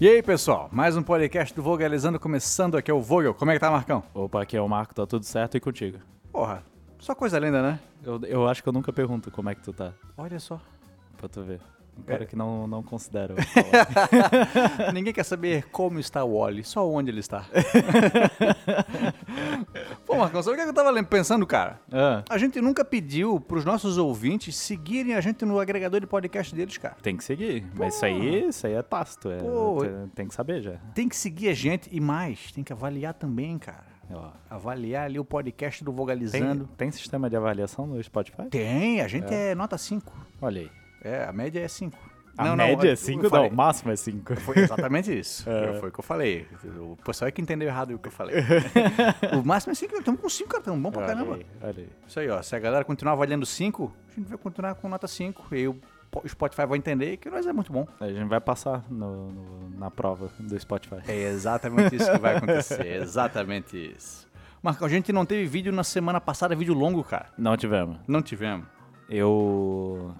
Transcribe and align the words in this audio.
E 0.00 0.08
aí, 0.08 0.22
pessoal, 0.22 0.68
mais 0.72 0.96
um 0.96 1.02
podcast 1.02 1.54
do 1.54 1.62
Vogalizando 1.62 2.18
começando 2.18 2.76
aqui 2.76 2.90
é 2.90 2.94
o 2.94 3.00
Vogel. 3.00 3.32
Como 3.34 3.50
é 3.50 3.54
que 3.54 3.60
tá, 3.60 3.70
Marcão? 3.70 4.02
Opa, 4.12 4.42
aqui 4.42 4.56
é 4.56 4.60
o 4.60 4.68
Marco, 4.68 4.94
tá 4.94 5.06
tudo 5.06 5.24
certo 5.24 5.56
e 5.56 5.60
contigo? 5.60 5.98
Porra, 6.32 6.62
só 6.98 7.14
coisa 7.14 7.38
linda, 7.38 7.62
né? 7.62 7.80
Eu, 8.02 8.20
eu 8.24 8.48
acho 8.48 8.62
que 8.62 8.68
eu 8.68 8.72
nunca 8.72 8.92
pergunto 8.92 9.30
como 9.30 9.48
é 9.48 9.54
que 9.54 9.62
tu 9.62 9.72
tá, 9.72 9.92
Olha 10.16 10.38
só. 10.38 10.60
pra 11.16 11.28
tu 11.28 11.42
ver. 11.42 11.60
Um 11.98 12.02
cara 12.02 12.24
É. 12.24 12.26
que 12.26 12.36
não, 12.36 12.66
não 12.66 12.82
considera. 12.82 13.34
Ninguém 14.92 15.12
quer 15.12 15.24
saber 15.24 15.64
como 15.70 15.98
está 15.98 16.24
o 16.24 16.38
Wally, 16.38 16.64
só 16.64 16.88
onde 16.88 17.10
ele 17.10 17.20
está. 17.20 17.44
Pô, 20.06 20.16
Marcão, 20.16 20.42
sabe 20.42 20.56
o 20.56 20.62
que 20.62 20.68
eu 20.68 20.74
tava 20.74 21.02
pensando, 21.04 21.46
cara? 21.46 21.80
Ah, 21.92 22.22
A 22.28 22.38
gente 22.38 22.60
nunca 22.60 22.84
pediu 22.84 23.40
pros 23.40 23.64
nossos 23.64 23.98
ouvintes 23.98 24.56
seguirem 24.56 25.14
a 25.14 25.20
gente 25.20 25.44
no 25.44 25.58
agregador 25.58 26.00
de 26.00 26.06
podcast 26.06 26.54
deles, 26.54 26.76
cara. 26.78 26.96
tem 27.02 27.16
que 27.16 27.24
seguir. 27.24 27.66
Mas 27.76 27.94
isso 27.96 28.04
aí, 28.04 28.48
isso 28.48 28.66
aí 28.66 28.74
é 28.74 28.82
tácito. 28.82 29.30
É, 29.30 29.38
Pô. 29.38 29.78
tem, 29.80 30.08
tem 30.14 30.28
que 30.28 30.34
saber 30.34 30.62
já. 30.62 30.74
Tem 30.94 31.08
que 31.08 31.16
seguir 31.16 31.48
a 31.48 31.54
gente 31.54 31.88
e 31.92 32.00
mais, 32.00 32.52
tem 32.52 32.62
que 32.62 32.72
avaliar 32.72 33.14
também, 33.14 33.58
cara. 33.58 33.94
Ó, 34.12 34.30
Avaliar 34.50 35.04
ali 35.06 35.18
o 35.18 35.24
podcast 35.24 35.82
do 35.82 35.90
Tem, 35.90 35.96
Vogalizando. 35.96 36.68
tem 36.76 36.90
sistema 36.90 37.30
de 37.30 37.36
avaliação 37.36 37.86
no 37.86 38.02
Spotify? 38.02 38.44
Tem, 38.50 39.00
a 39.00 39.08
gente 39.08 39.32
é, 39.32 39.54
nota 39.54 39.78
5. 39.78 40.12
Olha 40.42 40.60
aí. 40.62 40.70
É, 41.04 41.24
a 41.24 41.32
média 41.32 41.60
é 41.60 41.68
5. 41.68 41.96
A 42.36 42.56
média 42.56 42.90
é 42.90 42.96
5? 42.96 43.28
Não, 43.30 43.46
o 43.46 43.54
máximo 43.54 43.92
é 43.92 43.96
5. 43.96 44.34
Foi 44.40 44.58
exatamente 44.58 45.16
isso. 45.16 45.44
É. 45.48 45.78
Foi 45.78 45.88
o 45.90 45.92
que 45.92 46.00
eu 46.00 46.02
falei. 46.02 46.48
O 46.78 46.96
pessoal 47.04 47.28
é 47.28 47.30
que 47.30 47.40
entendeu 47.40 47.68
errado 47.68 47.94
o 47.94 47.98
que 47.98 48.08
eu 48.08 48.12
falei. 48.12 48.34
o 49.40 49.46
máximo 49.46 49.70
é 49.70 49.74
5. 49.74 49.94
Estamos 49.98 50.20
com 50.20 50.28
5, 50.28 50.48
cara. 50.48 50.60
Estamos 50.60 50.80
bom 50.82 50.90
pra 50.90 51.02
Olha 51.04 51.14
caramba. 51.14 51.34
aí, 51.36 51.46
olha 51.62 51.74
aí. 51.78 51.88
Isso 52.08 52.18
aí, 52.18 52.28
ó. 52.30 52.42
Se 52.42 52.56
a 52.56 52.58
galera 52.58 52.84
continuar 52.84 53.12
avaliando 53.12 53.46
5, 53.46 53.92
a 54.10 54.14
gente 54.18 54.28
vai 54.28 54.38
continuar 54.38 54.74
com 54.74 54.88
nota 54.88 55.06
5. 55.06 55.54
E 55.54 55.68
o 55.68 55.76
po- 56.10 56.26
Spotify 56.26 56.66
vai 56.66 56.76
entender 56.78 57.18
que 57.18 57.30
nós 57.30 57.46
é 57.46 57.52
muito 57.52 57.72
bom. 57.72 57.86
A 58.00 58.08
gente 58.08 58.28
vai 58.28 58.40
passar 58.40 58.82
no- 58.90 59.30
no- 59.30 59.70
na 59.78 59.90
prova 59.90 60.28
do 60.40 60.58
Spotify. 60.58 60.96
É 61.06 61.28
exatamente 61.28 61.94
isso 61.94 62.10
que 62.10 62.18
vai 62.18 62.36
acontecer. 62.38 62.84
exatamente 63.00 63.76
isso. 63.96 64.26
Marcão, 64.60 64.86
a 64.88 64.90
gente 64.90 65.12
não 65.12 65.24
teve 65.26 65.44
vídeo 65.46 65.70
na 65.70 65.84
semana 65.84 66.20
passada, 66.20 66.56
vídeo 66.56 66.74
longo, 66.74 67.04
cara. 67.04 67.26
Não 67.38 67.56
tivemos. 67.56 67.98
Não 68.08 68.22
tivemos. 68.22 68.66
Eu. 69.08 70.12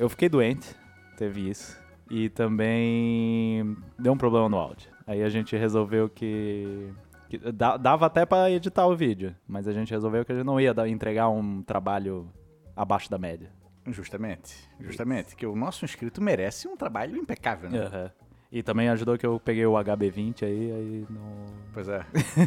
Eu 0.00 0.08
fiquei 0.08 0.30
doente, 0.30 0.74
teve 1.14 1.50
isso. 1.50 1.78
E 2.10 2.30
também 2.30 3.76
deu 3.98 4.14
um 4.14 4.16
problema 4.16 4.48
no 4.48 4.56
áudio. 4.56 4.90
Aí 5.06 5.22
a 5.22 5.28
gente 5.28 5.54
resolveu 5.54 6.08
que. 6.08 6.90
que 7.28 7.36
dava 7.52 8.06
até 8.06 8.24
pra 8.24 8.50
editar 8.50 8.86
o 8.86 8.96
vídeo, 8.96 9.36
mas 9.46 9.68
a 9.68 9.74
gente 9.74 9.90
resolveu 9.90 10.24
que 10.24 10.32
a 10.32 10.34
gente 10.34 10.46
não 10.46 10.58
ia 10.58 10.74
entregar 10.88 11.28
um 11.28 11.62
trabalho 11.62 12.32
abaixo 12.74 13.10
da 13.10 13.18
média. 13.18 13.52
Justamente. 13.88 14.56
Justamente. 14.80 15.36
Que 15.36 15.44
o 15.44 15.54
nosso 15.54 15.84
inscrito 15.84 16.22
merece 16.22 16.66
um 16.66 16.78
trabalho 16.78 17.14
impecável, 17.14 17.68
né? 17.68 17.80
Aham. 17.80 18.10
E 18.52 18.64
também 18.64 18.88
ajudou 18.88 19.16
que 19.16 19.24
eu 19.24 19.38
peguei 19.38 19.64
o 19.64 19.74
HB20 19.74 20.42
aí, 20.42 20.72
aí 20.72 21.06
não. 21.08 21.46
Pois 21.72 21.88
é. 21.88 22.04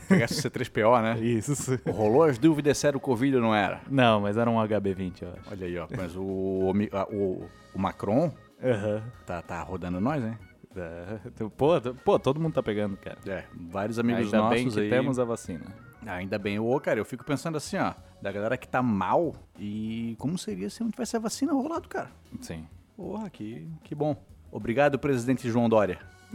Pegasse 0.09 0.45
o 0.45 0.51
C3PO, 0.51 1.01
né? 1.01 1.17
Isso. 1.23 1.79
Rolou 1.89 2.23
as 2.23 2.37
dúvidas 2.37 2.77
se 2.77 2.85
era 2.85 2.97
o 2.97 2.99
Covid 2.99 3.37
ou 3.37 3.41
não 3.41 3.55
era. 3.55 3.81
Não, 3.89 4.19
mas 4.19 4.35
era 4.35 4.49
um 4.49 4.55
HB20, 4.55 5.21
eu 5.21 5.29
acho. 5.29 5.49
Olha 5.49 5.65
aí, 5.65 5.77
ó. 5.77 5.87
Mas 5.95 6.13
o, 6.15 6.21
o, 6.21 7.45
o 7.73 7.79
Macron 7.79 8.33
Aham. 8.61 9.01
tá, 9.25 9.41
tá 9.41 9.61
rodando 9.61 10.01
nós, 10.01 10.21
né? 10.21 10.37
É, 10.75 11.19
Pô, 11.55 11.79
pô, 12.03 12.19
todo 12.19 12.39
mundo 12.39 12.53
tá 12.53 12.63
pegando, 12.63 12.97
cara. 12.97 13.17
É, 13.27 13.45
vários 13.53 13.97
amigos 13.97 14.25
Ainda 14.25 14.37
nossos 14.39 14.55
bem 14.55 14.69
que 14.69 14.79
aí. 14.81 14.89
temos 14.89 15.19
a 15.19 15.23
vacina. 15.23 15.65
Ainda 16.05 16.37
bem. 16.37 16.59
Ô, 16.59 16.77
cara, 16.81 16.99
eu 16.99 17.05
fico 17.05 17.23
pensando 17.23 17.55
assim, 17.55 17.77
ó. 17.77 17.93
Da 18.21 18.29
galera 18.31 18.57
que 18.57 18.67
tá 18.67 18.81
mal 18.81 19.33
e 19.57 20.15
como 20.19 20.37
seria 20.37 20.69
se 20.69 20.83
não 20.83 20.91
tivesse 20.91 21.15
a 21.15 21.19
vacina 21.19 21.53
rolado, 21.53 21.87
cara? 21.87 22.09
Sim. 22.41 22.67
Porra, 22.97 23.29
que, 23.29 23.67
que 23.83 23.93
bom. 23.95 24.15
Obrigado, 24.53 24.99
presidente 24.99 25.49
João 25.49 25.67
Dória. 25.67 25.97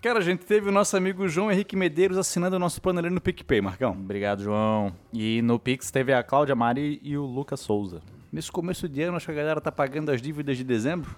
Cara, 0.00 0.20
a 0.20 0.22
gente 0.22 0.44
teve 0.46 0.68
o 0.68 0.72
nosso 0.72 0.96
amigo 0.96 1.28
João 1.28 1.50
Henrique 1.50 1.74
Medeiros 1.74 2.16
assinando 2.16 2.54
o 2.54 2.58
nosso 2.58 2.80
plano 2.80 3.00
ali 3.00 3.10
no 3.10 3.20
PicPay, 3.20 3.60
Marcão. 3.60 3.90
Obrigado, 3.92 4.42
João. 4.44 4.92
E 5.12 5.42
no 5.42 5.58
Pix 5.58 5.90
teve 5.90 6.12
a 6.12 6.22
Cláudia 6.22 6.54
Mari 6.54 7.00
e 7.02 7.16
o 7.16 7.24
Lucas 7.24 7.58
Souza. 7.60 8.00
Nesse 8.32 8.52
começo 8.52 8.88
de 8.88 9.02
ano, 9.02 9.16
acho 9.16 9.26
que 9.26 9.32
a 9.32 9.34
galera 9.34 9.60
tá 9.60 9.72
pagando 9.72 10.10
as 10.12 10.22
dívidas 10.22 10.56
de 10.56 10.62
dezembro. 10.62 11.10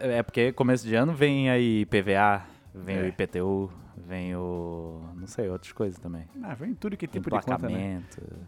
É 0.00 0.22
porque 0.22 0.52
começo 0.52 0.86
de 0.86 0.94
ano 0.94 1.14
vem 1.14 1.48
aí 1.48 1.86
PVA, 1.86 2.42
vem 2.74 2.96
É. 2.98 3.02
o 3.02 3.06
IPTU, 3.06 3.70
vem 4.06 4.34
o. 4.36 5.00
não 5.16 5.26
sei, 5.26 5.48
outras 5.48 5.72
coisas 5.72 5.98
também. 5.98 6.24
Ah, 6.42 6.54
vem 6.54 6.74
tudo 6.74 6.96
que 6.96 7.06
tipo 7.06 7.30
de 7.30 7.44
conta, 7.44 7.68
né? 7.68 8.02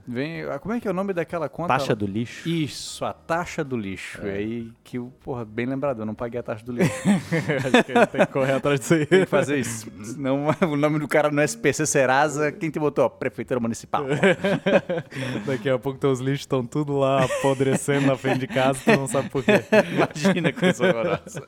Vem, 0.06 0.42
ah, 0.42 0.58
como 0.58 0.74
é 0.74 0.80
que 0.80 0.86
é 0.86 0.90
o 0.90 0.94
nome 0.94 1.12
daquela 1.12 1.48
conta? 1.48 1.68
taxa 1.68 1.94
do 1.94 2.06
lixo. 2.06 2.48
Isso, 2.48 3.04
a 3.04 3.12
taxa 3.12 3.64
do 3.64 3.76
lixo. 3.76 4.26
É. 4.26 4.32
aí 4.32 4.72
que, 4.84 4.98
porra, 4.98 5.44
bem 5.44 5.66
lembrado, 5.66 6.00
eu 6.00 6.06
não 6.06 6.14
paguei 6.14 6.40
a 6.40 6.42
taxa 6.42 6.64
do 6.64 6.72
lixo. 6.72 6.92
Acho 7.08 7.84
que 7.84 8.06
tem 8.06 8.26
que 8.26 8.32
correr 8.32 8.52
atrás 8.52 8.80
disso 8.80 8.94
aí. 8.94 9.06
Tem 9.06 9.20
que 9.20 9.26
fazer 9.26 9.58
isso. 9.58 9.90
Senão 10.04 10.46
o 10.70 10.76
nome 10.76 10.98
do 10.98 11.08
cara 11.08 11.30
no 11.30 11.42
SPC 11.42 11.86
Serasa, 11.86 12.52
quem 12.52 12.70
te 12.70 12.78
botou? 12.78 13.08
Prefeitura 13.10 13.60
Municipal. 13.60 14.04
Daqui 15.46 15.68
a 15.68 15.78
pouco 15.78 15.98
teus 15.98 16.20
lixos 16.20 16.40
estão 16.40 16.64
tudo 16.64 16.98
lá 16.98 17.24
apodrecendo 17.24 18.06
na 18.06 18.16
frente 18.16 18.40
de 18.40 18.46
casa, 18.46 18.80
tu 18.84 18.98
não 18.98 19.06
sabe 19.06 19.28
por 19.28 19.44
quê. 19.44 19.64
Imagina 19.92 20.52
que 20.52 20.60
coisa 20.60 20.84
horrorosa. 20.84 21.44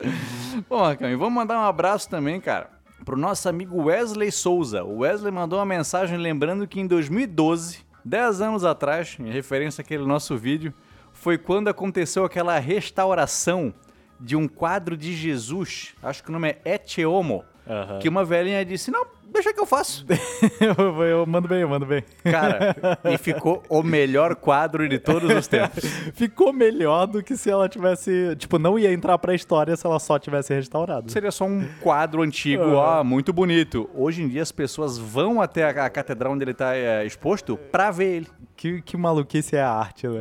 Bom, 0.68 0.92
e 0.92 1.16
vamos 1.16 1.34
mandar 1.34 1.58
um 1.58 1.64
abraço 1.64 2.08
também, 2.08 2.40
cara, 2.40 2.70
pro 3.04 3.16
nosso 3.16 3.48
amigo 3.48 3.84
Wesley 3.84 4.30
Souza. 4.30 4.84
O 4.84 4.98
Wesley 4.98 5.32
mandou 5.32 5.58
uma 5.58 5.66
mensagem 5.66 6.16
lembrando 6.18 6.66
que 6.66 6.80
em 6.80 6.86
2012, 6.86 7.80
10 8.04 8.40
anos 8.40 8.64
atrás, 8.64 9.16
em 9.18 9.30
referência 9.30 9.82
àquele 9.82 10.04
nosso 10.04 10.36
vídeo, 10.36 10.72
foi 11.12 11.36
quando 11.38 11.68
aconteceu 11.68 12.24
aquela 12.24 12.58
restauração 12.58 13.72
de 14.18 14.36
um 14.36 14.46
quadro 14.46 14.96
de 14.96 15.14
Jesus, 15.14 15.94
acho 16.02 16.22
que 16.22 16.28
o 16.30 16.32
nome 16.32 16.50
é 16.64 16.74
Ecce 16.74 17.04
Homo, 17.04 17.44
Aham. 17.68 17.98
que 17.98 18.08
uma 18.08 18.24
velhinha 18.24 18.64
disse, 18.64 18.90
não, 18.90 19.04
deixa 19.32 19.52
que 19.52 19.60
eu 19.60 19.66
faço. 19.66 20.04
eu, 20.60 21.02
eu 21.04 21.26
mando 21.26 21.48
bem, 21.48 21.60
eu 21.60 21.68
mando 21.68 21.86
bem. 21.86 22.04
Cara, 22.22 22.76
e 23.04 23.18
ficou 23.18 23.62
o 23.68 23.82
melhor 23.82 24.36
quadro 24.36 24.88
de 24.88 24.98
todos 24.98 25.30
os 25.30 25.46
tempos. 25.46 25.84
Ficou 26.14 26.52
melhor 26.52 27.06
do 27.06 27.22
que 27.22 27.36
se 27.36 27.50
ela 27.50 27.68
tivesse. 27.68 28.36
Tipo, 28.36 28.58
não 28.58 28.78
ia 28.78 28.92
entrar 28.92 29.18
pra 29.18 29.34
história 29.34 29.74
se 29.76 29.86
ela 29.86 29.98
só 29.98 30.18
tivesse 30.18 30.54
restaurado. 30.54 31.10
Seria 31.10 31.30
só 31.30 31.44
um 31.44 31.66
quadro 31.80 32.22
antigo, 32.22 32.62
ó, 32.74 33.02
muito 33.02 33.32
bonito. 33.32 33.88
Hoje 33.94 34.22
em 34.22 34.28
dia 34.28 34.42
as 34.42 34.52
pessoas 34.52 34.98
vão 34.98 35.40
até 35.40 35.64
a, 35.64 35.86
a 35.86 35.90
catedral 35.90 36.32
onde 36.32 36.44
ele 36.44 36.54
tá 36.54 36.76
é, 36.76 37.04
exposto 37.04 37.56
pra 37.56 37.90
ver 37.90 38.16
ele. 38.16 38.26
Que, 38.56 38.80
que 38.82 38.96
maluquice 38.96 39.56
é 39.56 39.62
a 39.62 39.70
arte, 39.70 40.06
né? 40.06 40.20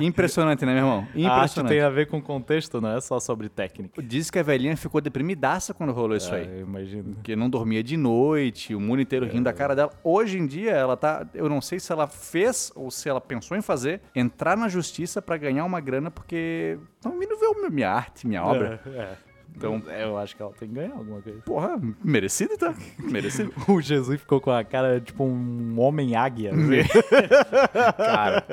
Impressionante, 0.00 0.64
né, 0.66 0.72
meu 0.74 0.82
irmão? 0.82 0.98
A 0.98 1.02
arte 1.04 1.18
Impressionante. 1.20 1.70
tem 1.72 1.80
a 1.80 1.88
ver 1.90 2.06
com 2.06 2.20
contexto, 2.20 2.80
não 2.80 2.96
é 2.96 3.00
só 3.00 3.20
sobre 3.20 3.48
técnica. 3.48 4.02
Diz 4.02 4.30
que 4.30 4.38
a 4.38 4.42
velhinha 4.42 4.76
ficou 4.76 5.00
deprimidaça 5.00 5.72
quando 5.72 5.92
rolou 5.92 6.16
isso 6.16 6.32
Ah, 6.32 6.38
aí. 6.38 6.46
eu 6.48 6.60
imagino. 6.62 7.14
Porque 7.14 7.36
não 7.36 7.48
dormia 7.48 7.82
de 7.82 7.96
noite, 7.96 8.74
o 8.74 8.80
mundo 8.80 9.00
inteiro 9.02 9.26
rindo 9.26 9.44
da 9.44 9.52
cara 9.52 9.74
dela. 9.76 9.92
Hoje 10.02 10.38
em 10.38 10.46
dia, 10.46 10.72
ela 10.72 10.96
tá. 10.96 11.26
Eu 11.34 11.48
não 11.48 11.60
sei 11.60 11.78
se 11.78 11.92
ela 11.92 12.06
fez 12.08 12.72
ou 12.74 12.90
se 12.90 13.08
ela 13.08 13.20
pensou 13.20 13.56
em 13.56 13.62
fazer, 13.62 14.00
entrar 14.14 14.56
na 14.56 14.68
justiça 14.68 15.22
pra 15.22 15.36
ganhar 15.36 15.64
uma 15.64 15.80
grana, 15.80 16.10
porque 16.10 16.78
estão 16.96 17.18
vindo 17.18 17.36
ver 17.36 17.52
minha 17.70 17.90
arte, 17.90 18.26
minha 18.26 18.44
obra. 18.44 18.80
É, 18.86 18.88
é. 18.90 19.16
Então, 19.56 19.82
eu 19.98 20.16
acho 20.18 20.34
que 20.34 20.42
ela 20.42 20.52
tem 20.58 20.68
que 20.68 20.74
ganhar 20.74 20.92
alguma 20.92 21.20
coisa. 21.20 21.40
Porra, 21.42 21.80
merecido, 22.02 22.56
tá? 22.56 22.74
Merecido. 22.98 23.52
O 23.68 23.80
Jesus 23.80 24.20
ficou 24.20 24.40
com 24.40 24.50
a 24.50 24.64
cara 24.64 25.00
tipo 25.00 25.24
um 25.24 25.78
homem 25.78 26.16
águia. 26.16 26.52
Cara, 27.96 28.44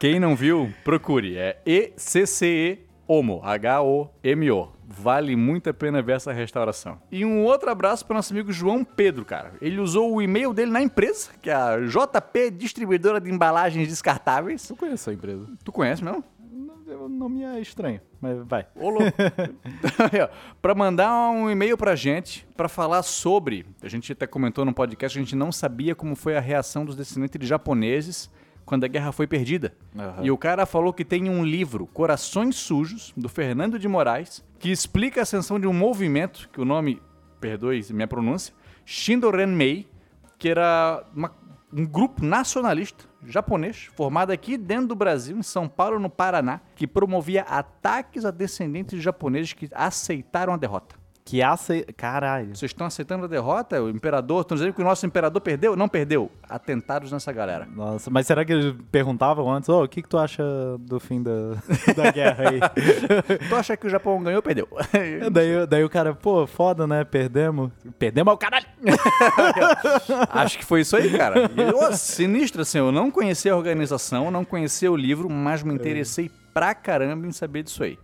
quem 0.00 0.18
não 0.18 0.34
viu, 0.34 0.72
procure. 0.84 1.36
É 1.36 1.60
ECCE 1.66 2.88
Homo, 3.06 3.40
H-O-M-O. 3.42 4.68
Vale 4.86 5.34
muito 5.34 5.70
a 5.70 5.74
pena 5.74 6.02
ver 6.02 6.16
essa 6.16 6.32
restauração. 6.32 6.98
E 7.10 7.24
um 7.24 7.42
outro 7.44 7.70
abraço 7.70 8.04
para 8.04 8.16
nosso 8.16 8.32
amigo 8.32 8.52
João 8.52 8.84
Pedro, 8.84 9.24
cara. 9.24 9.52
Ele 9.60 9.80
usou 9.80 10.14
o 10.14 10.22
e-mail 10.22 10.52
dele 10.52 10.70
na 10.70 10.82
empresa, 10.82 11.30
que 11.40 11.48
é 11.48 11.54
a 11.54 11.78
JP 11.78 12.50
Distribuidora 12.52 13.20
de 13.20 13.30
Embalagens 13.30 13.88
Descartáveis. 13.88 14.68
Eu 14.68 14.76
conheço 14.76 15.08
a 15.08 15.12
empresa. 15.14 15.46
Tu 15.64 15.72
conhece 15.72 16.04
mesmo? 16.04 16.22
Não, 16.88 17.04
o 17.04 17.08
nome 17.08 17.42
é 17.42 17.60
estranho, 17.60 18.00
mas 18.20 18.38
vai. 18.46 18.66
Ô, 18.74 18.88
louco. 18.88 19.12
Pra 20.62 20.74
mandar 20.74 21.28
um 21.30 21.50
e-mail 21.50 21.76
pra 21.76 21.94
gente, 21.94 22.46
pra 22.56 22.68
falar 22.68 23.02
sobre. 23.02 23.66
A 23.82 23.88
gente 23.88 24.10
até 24.12 24.26
comentou 24.26 24.64
no 24.64 24.72
podcast, 24.72 25.18
a 25.18 25.22
gente 25.22 25.36
não 25.36 25.52
sabia 25.52 25.94
como 25.94 26.16
foi 26.16 26.36
a 26.36 26.40
reação 26.40 26.84
dos 26.84 26.96
descendentes 26.96 27.38
de 27.38 27.46
japoneses 27.46 28.30
quando 28.64 28.84
a 28.84 28.88
guerra 28.88 29.12
foi 29.12 29.26
perdida. 29.26 29.74
Aham. 29.98 30.24
E 30.24 30.30
o 30.30 30.36
cara 30.38 30.66
falou 30.66 30.92
que 30.92 31.04
tem 31.04 31.28
um 31.28 31.44
livro, 31.44 31.86
Corações 31.86 32.56
Sujos, 32.56 33.12
do 33.16 33.28
Fernando 33.28 33.78
de 33.78 33.88
Moraes, 33.88 34.44
que 34.58 34.70
explica 34.70 35.20
a 35.20 35.22
ascensão 35.22 35.58
de 35.60 35.66
um 35.66 35.72
movimento, 35.72 36.48
que 36.52 36.60
o 36.60 36.64
nome, 36.64 37.00
perdoe 37.40 37.82
minha 37.92 38.08
pronúncia, 38.08 38.52
Shindorenmei, 38.84 39.86
que 40.38 40.48
era 40.48 41.04
uma- 41.14 41.32
um 41.72 41.84
grupo 41.84 42.24
nacionalista 42.24 43.04
japonês, 43.24 43.88
formado 43.94 44.30
aqui 44.30 44.56
dentro 44.56 44.88
do 44.88 44.94
Brasil, 44.94 45.36
em 45.36 45.42
São 45.42 45.68
Paulo, 45.68 45.98
no 45.98 46.08
Paraná, 46.08 46.60
que 46.74 46.86
promovia 46.86 47.42
ataques 47.42 48.24
a 48.24 48.30
descendentes 48.30 48.98
de 48.98 49.04
japoneses 49.04 49.52
que 49.52 49.68
aceitaram 49.72 50.52
a 50.52 50.56
derrota. 50.56 50.96
Que 51.28 51.42
ace... 51.42 51.84
Caralho. 51.94 52.56
Vocês 52.56 52.70
estão 52.70 52.86
aceitando 52.86 53.26
a 53.26 53.28
derrota? 53.28 53.82
O 53.82 53.90
imperador, 53.90 54.40
estão 54.40 54.56
dizendo 54.56 54.72
que 54.72 54.80
o 54.80 54.84
nosso 54.84 55.04
imperador 55.04 55.42
perdeu? 55.42 55.76
Não 55.76 55.86
perdeu. 55.86 56.30
Atentados 56.48 57.12
nessa 57.12 57.30
galera. 57.30 57.68
Nossa, 57.70 58.08
mas 58.08 58.26
será 58.26 58.46
que 58.46 58.52
eles 58.54 58.74
perguntavam 58.90 59.52
antes, 59.52 59.68
ô, 59.68 59.84
o 59.84 59.88
que, 59.88 60.00
que 60.00 60.08
tu 60.08 60.16
acha 60.16 60.42
do 60.80 60.98
fim 60.98 61.22
da, 61.22 61.30
da 61.94 62.10
guerra 62.10 62.44
aí? 62.48 62.60
tu 63.46 63.54
acha 63.54 63.76
que 63.76 63.86
o 63.86 63.90
Japão 63.90 64.22
ganhou 64.22 64.38
ou 64.38 64.42
perdeu? 64.42 64.66
daí, 65.30 65.66
daí 65.66 65.84
o 65.84 65.90
cara, 65.90 66.14
pô, 66.14 66.46
foda, 66.46 66.86
né? 66.86 67.04
Perdemos. 67.04 67.72
Perdemos 67.98 68.30
ao 68.30 68.38
caralho! 68.38 68.66
Acho 70.30 70.56
que 70.56 70.64
foi 70.64 70.80
isso 70.80 70.96
aí, 70.96 71.10
cara. 71.14 71.50
E, 71.54 71.74
ô, 71.74 71.92
sinistro, 71.92 72.62
assim, 72.62 72.78
eu 72.78 72.90
não 72.90 73.10
conhecia 73.10 73.52
a 73.52 73.56
organização, 73.56 74.30
não 74.30 74.46
conhecia 74.46 74.90
o 74.90 74.96
livro, 74.96 75.28
mas 75.28 75.62
me 75.62 75.74
interessei 75.74 76.30
pra 76.54 76.74
caramba 76.74 77.26
em 77.26 77.32
saber 77.32 77.64
disso 77.64 77.84
aí. 77.84 77.98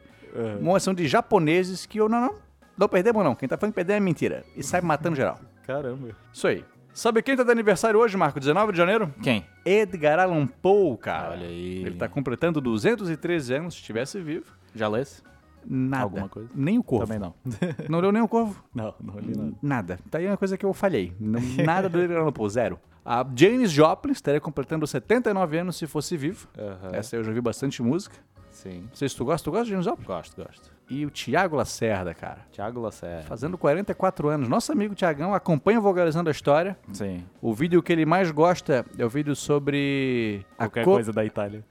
Uma 0.60 0.76
ação 0.76 0.92
de 0.92 1.08
japoneses 1.08 1.86
que 1.86 1.98
eu 1.98 2.08
não, 2.08 2.20
não, 2.20 2.34
não 2.76 2.88
perdemos 2.88 3.22
não. 3.24 3.34
Quem 3.34 3.48
tá 3.48 3.56
falando 3.56 3.72
que 3.72 3.76
perder 3.76 3.94
é 3.94 4.00
mentira. 4.00 4.44
E 4.56 4.62
sai 4.62 4.80
matando 4.80 5.16
geral. 5.16 5.38
Caramba. 5.66 6.08
Isso 6.32 6.46
aí. 6.46 6.64
Sabe 6.92 7.22
quem 7.22 7.36
tá 7.36 7.42
de 7.42 7.50
aniversário 7.50 7.98
hoje, 7.98 8.16
Marco? 8.16 8.38
19 8.38 8.70
de 8.72 8.78
janeiro? 8.78 9.12
Quem? 9.22 9.44
Edgar 9.64 10.20
Allan 10.20 10.46
Poe, 10.46 10.96
cara. 10.98 11.30
Olha 11.32 11.46
aí. 11.48 11.78
Ele 11.84 11.96
tá 11.96 12.08
completando 12.08 12.60
213 12.60 13.52
anos, 13.54 13.74
se 13.74 13.80
estivesse 13.80 14.20
vivo. 14.20 14.52
Já 14.74 14.86
lês? 14.86 15.22
Nada. 15.66 16.04
Alguma 16.04 16.28
coisa? 16.28 16.48
Nem 16.54 16.78
o 16.78 16.82
corvo. 16.84 17.06
Também 17.06 17.18
não. 17.18 17.34
Não 17.88 17.98
leu 18.00 18.12
nem 18.12 18.22
o 18.22 18.28
corvo? 18.28 18.62
não, 18.74 18.94
não 19.00 19.18
li 19.18 19.34
nada. 19.36 19.54
Nada. 19.62 19.98
Tá 20.10 20.18
aí 20.18 20.26
uma 20.26 20.36
coisa 20.36 20.56
que 20.58 20.64
eu 20.64 20.72
falhei. 20.74 21.12
Não- 21.18 21.40
nada 21.64 21.88
do 21.88 21.98
Edgar 22.00 22.20
Allan 22.20 22.32
Poe, 22.32 22.48
zero. 22.50 22.78
A 23.04 23.26
Janis 23.34 23.70
Joplin 23.72 24.12
estaria 24.12 24.40
completando 24.40 24.86
79 24.86 25.58
anos 25.58 25.76
se 25.76 25.86
fosse 25.86 26.16
vivo. 26.16 26.46
Aham. 26.58 26.90
Essa 26.92 27.16
eu 27.16 27.24
já 27.24 27.32
vi 27.32 27.40
bastante 27.40 27.82
música. 27.82 28.14
Sim. 28.50 28.82
Não 28.82 28.94
sei 28.94 29.08
se 29.08 29.16
tu 29.16 29.24
gosta. 29.24 29.44
Tu 29.44 29.50
gosta 29.50 29.64
de 29.64 29.70
Janis 29.70 29.86
Joplin? 29.86 30.06
Gosto, 30.06 30.36
gosto. 30.42 30.70
E 30.88 31.06
o 31.06 31.10
Tiago 31.10 31.56
Lacerda, 31.56 32.12
cara. 32.12 32.38
Thiago 32.52 32.80
Lacerda. 32.80 33.22
Fazendo 33.22 33.56
44 33.56 34.28
anos. 34.28 34.48
Nosso 34.48 34.70
amigo 34.70 34.94
Tiagão 34.94 35.32
acompanha 35.34 35.78
o 35.78 35.82
Vogalizando 35.82 36.28
a 36.28 36.32
História. 36.32 36.76
Sim. 36.92 37.24
O 37.40 37.54
vídeo 37.54 37.82
que 37.82 37.92
ele 37.92 38.04
mais 38.04 38.30
gosta 38.30 38.84
é 38.98 39.04
o 39.04 39.08
vídeo 39.08 39.34
sobre... 39.34 40.44
Qualquer 40.58 40.84
co- 40.84 40.92
coisa 40.92 41.12
da 41.12 41.24
Itália. 41.24 41.64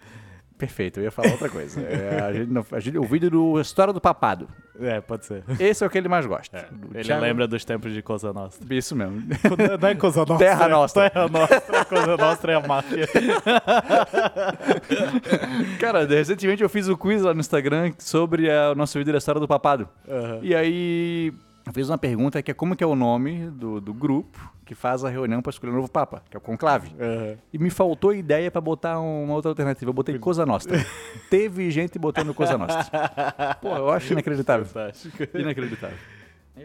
Perfeito, 0.58 1.00
eu 1.00 1.04
ia 1.06 1.12
falar 1.12 1.32
outra 1.32 1.50
coisa. 1.50 1.82
É, 1.82 2.22
a 2.22 2.34
gente 2.34 2.52
não- 2.52 2.66
a 2.72 2.80
gente- 2.80 2.98
o 2.98 3.04
vídeo 3.04 3.30
do 3.30 3.60
História 3.60 3.92
do 3.94 4.00
Papado. 4.00 4.48
É, 4.80 5.02
pode 5.02 5.26
ser. 5.26 5.44
Esse 5.60 5.84
é 5.84 5.88
o 5.88 5.90
que 5.90 5.98
ele 5.98 6.08
mais 6.08 6.26
gosta. 6.26 6.68
Do 6.72 6.98
Ele 6.98 7.04
Thiago- 7.04 7.22
lembra 7.22 7.48
dos 7.48 7.64
tempos 7.66 7.92
de 7.94 8.02
Cosa 8.02 8.32
Nostra. 8.34 8.74
Isso 8.74 8.96
mesmo. 8.96 9.22
Não 9.80 9.88
é 9.90 9.96
Cosa 9.96 10.20
Nostra. 10.26 10.38
Terra 10.38 10.70
Nostra. 10.70 11.10
Terra 11.10 11.28
Nostra. 11.28 11.86
Cosa 11.86 12.18
Nostra 12.18 12.52
é 12.54 12.56
a 12.56 12.68
máfia. 12.68 13.08
Cara, 15.80 16.06
recentemente 16.06 16.64
eu 16.64 16.70
fiz 16.70 16.88
o 16.88 16.98
quiz 16.98 17.22
lá 17.22 17.34
no 17.34 17.40
Instagram 17.40 17.92
sobre 18.00 18.48
eh, 18.48 18.70
o 18.70 18.76
nosso 18.76 18.98
vídeo 18.98 19.12
da 19.12 19.18
História 19.20 19.40
do 19.42 19.48
Papado. 19.48 19.88
Aham. 20.08 20.40
E 20.42 20.56
aí 20.56 21.34
eu 21.66 21.72
fiz 21.74 21.90
uma 21.90 21.98
pergunta 21.98 22.42
que 22.42 22.52
é 22.52 22.54
como 22.54 22.76
que 22.76 22.84
é 22.84 22.88
o 22.88 22.96
nome 22.96 23.50
do, 23.52 23.80
do 23.80 23.94
grupo 23.94 24.54
que 24.66 24.76
faz 24.76 25.04
a 25.04 25.10
reunião 25.10 25.42
para 25.42 25.50
escolher 25.50 25.72
o 25.72 25.76
novo 25.76 25.90
Papa, 25.90 26.24
que 26.30 26.36
é 26.36 26.40
o 26.40 26.42
Conclave. 26.42 26.94
Aham. 27.00 27.38
E 27.52 27.58
me 27.58 27.70
faltou 27.70 28.14
ideia 28.14 28.50
para 28.50 28.62
botar 28.62 29.00
uma 29.00 29.34
outra 29.34 29.52
alternativa. 29.52 29.90
Eu 29.90 29.94
botei 29.94 30.18
Cosa 30.20 30.46
Nostra. 30.46 30.78
Teve 31.30 31.70
gente 31.72 31.98
botando 32.00 32.34
Cosa 32.34 32.58
Nostra. 32.58 33.58
Pô, 33.62 33.70
eu 33.76 33.90
acho 33.90 34.14
inacreditável. 34.14 34.66
Fantástico. 34.66 35.18
Inacreditável. 35.38 35.98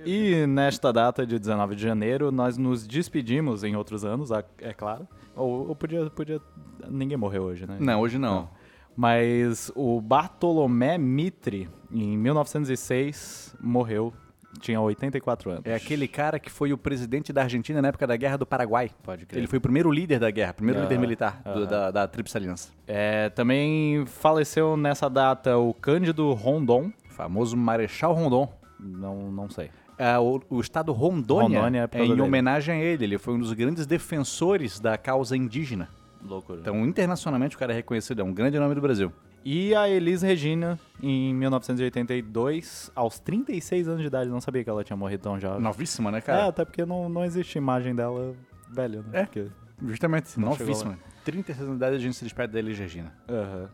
E 0.05 0.47
nesta 0.47 0.93
data 0.93 1.27
de 1.27 1.39
19 1.39 1.75
de 1.75 1.83
janeiro, 1.83 2.31
nós 2.31 2.59
nos 2.59 2.87
despedimos 2.87 3.65
em 3.65 3.75
outros 3.75 4.05
anos, 4.05 4.31
é 4.61 4.73
claro. 4.75 5.09
Ou, 5.35 5.69
ou 5.69 5.77
podia, 5.77 6.11
podia. 6.11 6.41
Ninguém 6.89 7.17
morreu 7.17 7.45
hoje, 7.45 7.67
né? 7.67 7.77
Não, 7.81 8.01
hoje 8.01 8.19
não. 8.19 8.51
Mas 8.97 9.71
o 9.75 10.01
Bartolomé 10.01 10.99
Mitre, 10.99 11.69
em 11.91 12.19
1906, 12.19 13.57
morreu. 13.61 14.13
Tinha 14.59 14.81
84 14.81 15.51
anos. 15.51 15.63
É 15.65 15.75
aquele 15.75 16.07
cara 16.09 16.39
que 16.39 16.51
foi 16.51 16.73
o 16.73 16.79
presidente 16.79 17.33
da 17.33 17.43
Argentina 17.43 17.81
na 17.83 17.89
época 17.89 18.07
da 18.07 18.17
Guerra 18.17 18.37
do 18.39 18.47
Paraguai. 18.47 18.91
Pode 19.03 19.25
crer. 19.27 19.39
Ele 19.41 19.47
foi 19.47 19.59
o 19.59 19.63
primeiro 19.63 19.91
líder 19.91 20.19
da 20.19 20.31
guerra, 20.31 20.53
primeiro 20.53 20.81
Ah, 20.81 20.83
líder 20.85 20.99
militar 20.99 21.41
do- 21.45 21.67
da, 21.67 21.91
da 21.91 22.09
Tríplice 22.09 22.37
Aliança. 22.37 22.71
É, 22.87 23.29
também 23.31 24.05
faleceu 24.07 24.77
nessa 24.77 25.09
data 25.09 25.57
o 25.59 25.73
Cândido 25.75 26.33
Rondon. 26.33 26.93
Famoso 27.09 27.57
Marechal 27.57 28.13
Rondon. 28.15 28.53
Não, 28.79 29.31
não 29.33 29.49
sei. 29.51 29.71
É, 29.99 30.17
o, 30.19 30.41
o 30.49 30.61
estado 30.61 30.93
Rondônia, 30.93 31.59
Rondônia 31.59 31.91
é 31.93 31.99
é 31.99 32.05
em 32.05 32.09
dele. 32.11 32.23
homenagem 32.23 32.75
a 32.81 32.85
ele. 32.85 33.05
Ele 33.05 33.19
foi 33.19 33.35
um 33.35 33.39
dos 33.41 33.53
grandes 33.53 33.85
defensores 33.85 34.79
da 34.79 34.97
causa 34.97 35.37
indígena. 35.37 35.89
Loucura. 36.29 36.61
Então, 36.61 36.85
internacionalmente, 36.85 37.57
o 37.57 37.59
cara 37.59 37.73
é 37.73 37.77
reconhecido. 37.77 38.21
É 38.21 38.25
um 38.25 38.33
grande 38.33 38.59
nome 38.59 38.75
do 38.75 38.81
Brasil. 38.81 39.13
E 39.45 39.75
a 39.75 39.89
Elis 39.89 40.21
Regina, 40.23 40.79
em 41.03 41.33
1982, 41.35 42.91
aos 42.95 43.19
36 43.19 43.89
anos 43.89 44.01
de 44.01 44.07
idade. 44.09 44.29
Não 44.31 44.41
sabia 44.41 44.63
que 44.65 44.71
ela 44.71 44.83
tinha 44.85 44.97
morrido 44.97 45.23
tão 45.23 45.39
jovem. 45.41 45.61
Novíssima, 45.61 46.11
né, 46.11 46.19
É, 46.19 46.21
cara? 46.21 46.47
até 46.49 46.65
porque 46.65 46.85
não, 46.85 47.09
não 47.09 47.25
existe 47.25 47.57
imagem 47.59 47.95
dela 47.95 48.35
velha, 48.71 49.01
né? 49.03 49.21
É. 49.21 49.25
Porque- 49.25 49.47
Justamente, 49.87 50.39
Não 50.41 50.49
novíssima. 50.49 50.99
36 51.25 51.61
anos 51.61 51.73
de 51.75 51.77
idade 51.85 51.97
a 51.97 51.99
gente 52.01 52.17
se 52.17 52.25
despede 52.25 52.53
da 52.53 52.59
Elis 52.59 52.77
Regina. 52.79 53.13
Aham. 53.29 53.69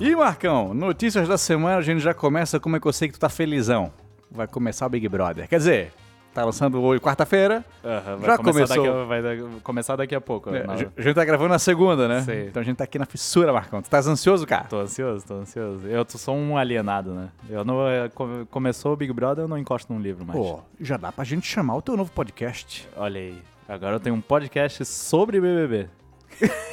E, 0.00 0.16
Marcão, 0.16 0.72
notícias 0.74 1.28
da 1.28 1.36
semana, 1.36 1.76
a 1.76 1.82
gente 1.82 2.00
já 2.00 2.14
começa 2.14 2.58
como 2.58 2.74
é 2.76 2.80
que 2.80 2.86
eu 2.88 2.92
sei 2.92 3.06
que 3.08 3.14
tu 3.14 3.20
tá 3.20 3.28
felizão. 3.28 3.92
Vai 4.30 4.46
começar 4.48 4.86
o 4.86 4.88
Big 4.88 5.06
Brother. 5.08 5.46
Quer 5.48 5.58
dizer, 5.58 5.92
tá 6.34 6.44
lançando 6.44 6.80
hoje 6.82 7.00
quarta-feira. 7.00 7.64
Vai 7.82 8.26
Já 8.30 8.36
começou. 8.38 8.66
Daqui, 8.84 9.06
vai 9.06 9.22
começar 9.62 9.96
daqui 9.96 10.14
a 10.14 10.20
pouco. 10.20 10.50
É, 10.54 10.64
a 10.68 10.76
gente- 10.76 11.14
tá 11.14 11.24
gravando 11.24 11.50
na 11.50 11.58
segunda, 11.58 12.06
né? 12.08 12.22
Sei. 12.22 12.46
Então 12.48 12.60
a 12.60 12.64
gente 12.64 12.76
tá 12.76 12.84
aqui 12.84 12.98
na 12.98 13.06
fissura, 13.06 13.52
Marcão. 13.52 13.80
Tu 13.82 13.90
tá 13.90 13.98
ansioso, 13.98 14.46
cara? 14.46 14.64
Tô 14.64 14.78
ansioso, 14.80 15.24
tô 15.26 15.34
ansioso. 15.34 15.86
Eu 15.86 16.04
tô- 16.04 16.18
sou 16.18 16.36
um 16.36 16.56
alienado, 16.56 17.12
né? 17.12 17.28
Eu 17.48 17.64
não, 17.64 17.86
é, 17.86 18.08
come- 18.08 18.44
começou 18.46 18.92
o 18.92 18.96
Big 18.96 19.12
Brother, 19.12 19.44
eu 19.44 19.48
não 19.48 19.58
encosto 19.58 19.92
num 19.92 20.00
livro 20.00 20.24
mais. 20.24 20.38
Pô, 20.38 20.60
já 20.80 20.96
dá 20.96 21.10
pra 21.12 21.24
gente 21.24 21.46
chamar 21.46 21.76
o 21.76 21.82
teu 21.82 21.96
novo 21.96 22.10
podcast. 22.12 22.88
Olha 22.96 23.20
aí. 23.20 23.38
Agora 23.68 23.96
eu 23.96 24.00
tenho 24.00 24.16
um 24.16 24.20
podcast 24.20 24.84
sobre 24.84 25.40
BBB. 25.40 25.88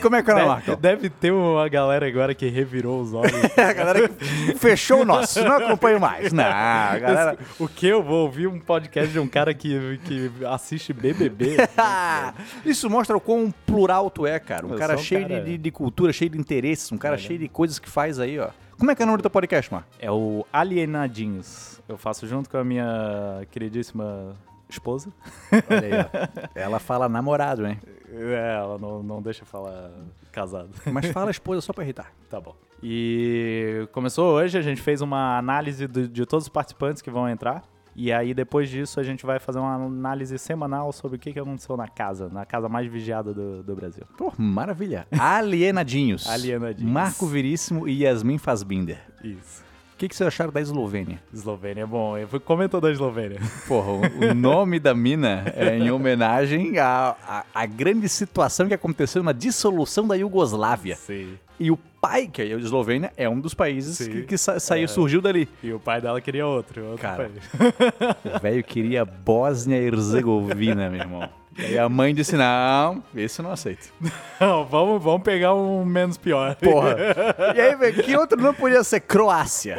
Como 0.01 0.15
é 0.15 0.23
que 0.23 0.31
é, 0.31 0.35
Deve, 0.35 0.47
Marcão? 0.47 0.75
deve 0.79 1.09
ter 1.09 1.31
uma 1.31 1.67
galera 1.67 2.07
agora 2.07 2.33
que 2.35 2.47
revirou 2.47 3.01
os 3.01 3.13
olhos. 3.13 3.33
a 3.57 3.73
galera 3.73 4.07
que 4.07 4.55
fechou 4.55 5.01
o 5.01 5.05
nosso, 5.05 5.43
não 5.43 5.57
acompanho 5.57 5.99
mais. 5.99 6.31
Não, 6.31 6.43
a 6.45 6.97
galera. 6.99 7.37
o 7.59 7.67
que 7.67 7.87
eu 7.87 8.01
vou 8.03 8.23
ouvir 8.23 8.47
um 8.47 8.59
podcast 8.59 9.11
de 9.11 9.19
um 9.19 9.27
cara 9.27 9.53
que, 9.53 9.99
que 10.05 10.31
assiste 10.45 10.93
BBB? 10.93 11.57
Isso 12.65 12.89
mostra 12.89 13.15
o 13.17 13.19
quão 13.19 13.51
plural 13.65 14.09
tu 14.09 14.25
é, 14.25 14.39
cara. 14.39 14.65
Um 14.65 14.71
Eu 14.73 14.77
cara 14.77 14.95
um 14.95 14.99
cheio 14.99 15.27
cara- 15.27 15.41
De, 15.41 15.57
de- 15.57 15.71
cultura, 15.71 16.13
cheio 16.13 16.29
de 16.29 16.37
interesses, 16.37 16.91
um 16.91 16.97
cara 16.97 17.17
cheio 17.17 17.39
de 17.39 17.47
coisas 17.47 17.79
que 17.79 17.89
faz 17.89 18.19
aí, 18.19 18.39
ó. 18.39 18.49
Como 18.77 18.91
é 18.91 18.95
que 18.95 19.01
é 19.01 19.05
o 19.05 19.07
nome 19.07 19.17
do 19.17 19.21
teu 19.23 19.31
podcast, 19.31 19.73
Mar? 19.73 19.87
É 19.99 20.11
o 20.11 20.45
Alienadinhos. 20.53 21.81
Eu 21.89 21.97
faço 21.97 22.27
junto 22.27 22.49
com 22.49 22.57
a 22.57 22.63
minha 22.63 23.41
queridíssima 23.49 24.35
esposa. 24.69 25.09
Olha 25.51 25.81
aí, 25.81 25.91
ó. 25.93 26.49
Ela 26.53 26.79
fala 26.79 27.07
namorado, 27.09 27.65
hein? 27.65 27.79
É, 28.11 28.55
ela 28.59 28.77
não, 28.77 29.03
não 29.03 29.21
deixa 29.21 29.43
falar 29.45 29.91
casado. 30.31 30.69
Mas 30.91 31.07
fala 31.07 31.29
esposa 31.31 31.61
só 31.61 31.73
pra 31.73 31.83
irritar. 31.83 32.11
Tá 32.29 32.39
bom. 32.39 32.55
E 32.81 33.87
começou 33.91 34.33
hoje, 34.35 34.57
a 34.57 34.61
gente 34.61 34.81
fez 34.81 35.01
uma 35.01 35.37
análise 35.37 35.87
do- 35.87 36.07
de 36.07 36.25
todos 36.25 36.45
os 36.45 36.49
participantes 36.49 37.01
que 37.01 37.09
vão 37.09 37.27
entrar. 37.27 37.63
E 37.99 38.13
aí, 38.13 38.31
depois 38.31 38.69
disso, 38.69 38.99
a 38.99 39.03
gente 39.03 39.25
vai 39.25 39.39
fazer 39.39 39.57
uma 39.57 39.73
análise 39.73 40.37
semanal 40.37 40.91
sobre 40.93 41.17
o 41.17 41.19
que, 41.19 41.33
que 41.33 41.39
aconteceu 41.39 41.75
na 41.75 41.87
casa, 41.87 42.29
na 42.29 42.45
casa 42.45 42.69
mais 42.69 42.85
vigiada 42.87 43.33
do, 43.33 43.63
do 43.63 43.75
Brasil. 43.75 44.03
Pô, 44.15 44.31
maravilha. 44.37 45.07
Alienadinhos. 45.19 46.29
Alienadinhos. 46.29 46.91
Marco 46.91 47.25
Veríssimo 47.25 47.87
e 47.87 48.03
Yasmin 48.03 48.37
Fazbinder. 48.37 48.99
Isso. 49.23 49.65
O 49.97 49.99
que, 49.99 50.07
que 50.07 50.15
vocês 50.15 50.27
acharam 50.27 50.51
da 50.51 50.61
Eslovênia? 50.61 51.19
Eslovênia 51.33 51.81
é 51.81 51.85
bom. 51.87 52.15
Eu 52.15 52.27
fui 52.27 52.39
comentou 52.39 52.79
da 52.79 52.91
Eslovênia. 52.91 53.39
Porra, 53.67 53.93
o, 53.93 54.31
nome 54.35 54.79
da 54.79 54.93
mina 54.93 55.51
é 55.55 55.75
em 55.75 55.89
homenagem 55.89 56.77
à, 56.77 57.43
à, 57.51 57.65
grande 57.65 58.07
situação 58.07 58.67
que 58.67 58.75
aconteceu 58.75 59.23
na 59.23 59.31
dissolução 59.31 60.07
da 60.07 60.13
Iugoslávia. 60.13 60.95
Sim. 60.95 61.33
E 61.59 61.71
o 61.71 61.79
pai, 61.99 62.27
que 62.27 62.43
é 62.43 62.45
a 62.45 62.59
Eslovênia, 62.59 63.11
é 63.17 63.27
um 63.27 63.39
dos 63.39 63.55
países 63.55 63.97
Sim. 63.97 64.11
que, 64.11 64.21
que 64.21 64.37
sa- 64.37 64.59
saiu, 64.59 64.87
surgiu 64.87 65.19
dali. 65.19 65.49
E 65.63 65.73
o 65.73 65.79
pai 65.79 65.99
dela 65.99 66.21
queria 66.21 66.45
outro. 66.45 66.85
outro 66.85 67.01
Cara. 67.01 67.31
país. 67.31 68.35
O 68.35 68.39
velho 68.39 68.63
queria 68.63 69.03
Bósnia 69.03 69.77
e 69.81 69.85
Herzegovina, 69.87 70.91
meu 70.91 70.99
irmão. 71.01 71.27
E 71.57 71.77
a 71.77 71.89
mãe 71.89 72.13
disse: 72.13 72.35
Não, 72.35 73.03
esse 73.15 73.39
eu 73.39 73.43
não 73.43 73.51
aceito. 73.51 73.91
Não, 74.39 74.63
vamos, 74.65 75.01
vamos 75.03 75.23
pegar 75.23 75.55
um 75.55 75.83
menos 75.83 76.15
pior. 76.17 76.55
Porra. 76.55 76.95
E 77.55 77.59
aí, 77.61 77.75
velho, 77.75 78.03
que 78.03 78.15
outro 78.15 78.39
não 78.39 78.53
podia 78.53 78.83
ser 78.83 78.99
Croácia? 78.99 79.75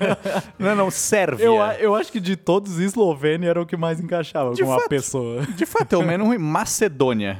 Não, 0.58 0.74
não, 0.74 0.90
Sérvia. 0.90 1.44
Eu, 1.44 1.56
eu 1.78 1.94
acho 1.94 2.10
que 2.10 2.18
de 2.20 2.34
todos, 2.36 2.78
Eslovênia 2.78 3.50
era 3.50 3.60
o 3.60 3.66
que 3.66 3.76
mais 3.76 4.00
encaixava 4.00 4.54
De 4.54 4.62
com 4.62 4.68
uma 4.70 4.78
fato. 4.78 4.88
pessoa. 4.88 5.42
De 5.46 5.66
fato, 5.66 5.92
é 5.94 5.98
o 5.98 6.02
menos 6.02 6.26
ruim. 6.26 6.38
Macedônia. 6.38 7.36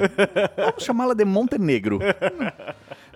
Vamos 0.56 0.82
chamá-la 0.84 1.14
de 1.14 1.25
Montenegro. 1.25 1.99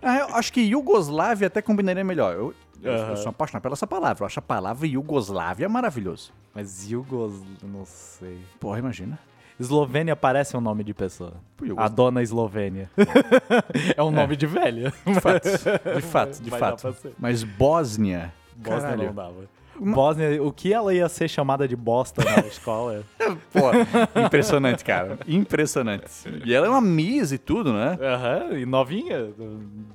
Ah, 0.02 0.18
eu 0.18 0.26
acho 0.37 0.52
que 0.52 0.61
Iugoslávia 0.61 1.47
até 1.49 1.61
combinaria 1.61 2.04
melhor. 2.04 2.35
Eu, 2.35 2.54
eu- 2.83 2.92
eu 2.92 3.16
sou 3.16 3.28
apaixonado 3.30 3.62
pela 3.62 3.75
essa 3.75 3.87
palavra. 3.87 4.23
Eu 4.23 4.26
acho 4.26 4.38
a 4.38 4.42
palavra 4.42 4.87
Iugoslávia 4.87 5.68
maravilhoso. 5.68 6.33
Mas 6.54 6.90
Yugos... 6.90 7.35
não 7.62 7.85
sei. 7.85 8.38
Porra, 8.61 8.78
imagina. 8.78 9.18
Eslovênia 9.58 10.16
parece 10.16 10.56
um 10.56 10.61
nome 10.61 10.82
de 10.82 10.92
pessoa. 10.92 11.34
A 11.76 11.88
dona 11.88 12.23
Eslovênia. 12.23 12.90
é 13.96 14.02
um 14.02 14.11
nome 14.11 14.37
de 14.37 14.46
velha. 14.46 14.92
De 15.06 15.20
fato, 15.20 15.49
de 15.96 16.02
fato, 16.02 16.42
de 16.42 16.50
Vai 16.50 16.61
fato. 16.61 16.96
Mas 17.18 17.44
Bósnia. 17.44 18.32
Bósnia 18.56 18.80
caralho. 18.80 19.06
não 19.06 19.14
dava. 19.14 19.49
Bósnia, 19.81 20.43
o 20.43 20.52
que 20.52 20.73
ela 20.73 20.95
ia 20.95 21.09
ser 21.09 21.28
chamada 21.28 21.66
de 21.66 21.75
bosta 21.76 22.23
na 22.25 22.40
escola? 22.47 23.02
Pô, 23.52 23.71
impressionante, 24.25 24.85
cara. 24.85 25.19
Impressionante. 25.26 26.04
E 26.45 26.54
ela 26.54 26.66
é 26.66 26.71
uma 26.71 26.81
Miss 26.81 27.33
e 27.33 27.38
tudo, 27.38 27.73
né? 27.73 27.99
Aham, 28.00 28.59
e 28.59 28.66
novinha, 28.66 29.28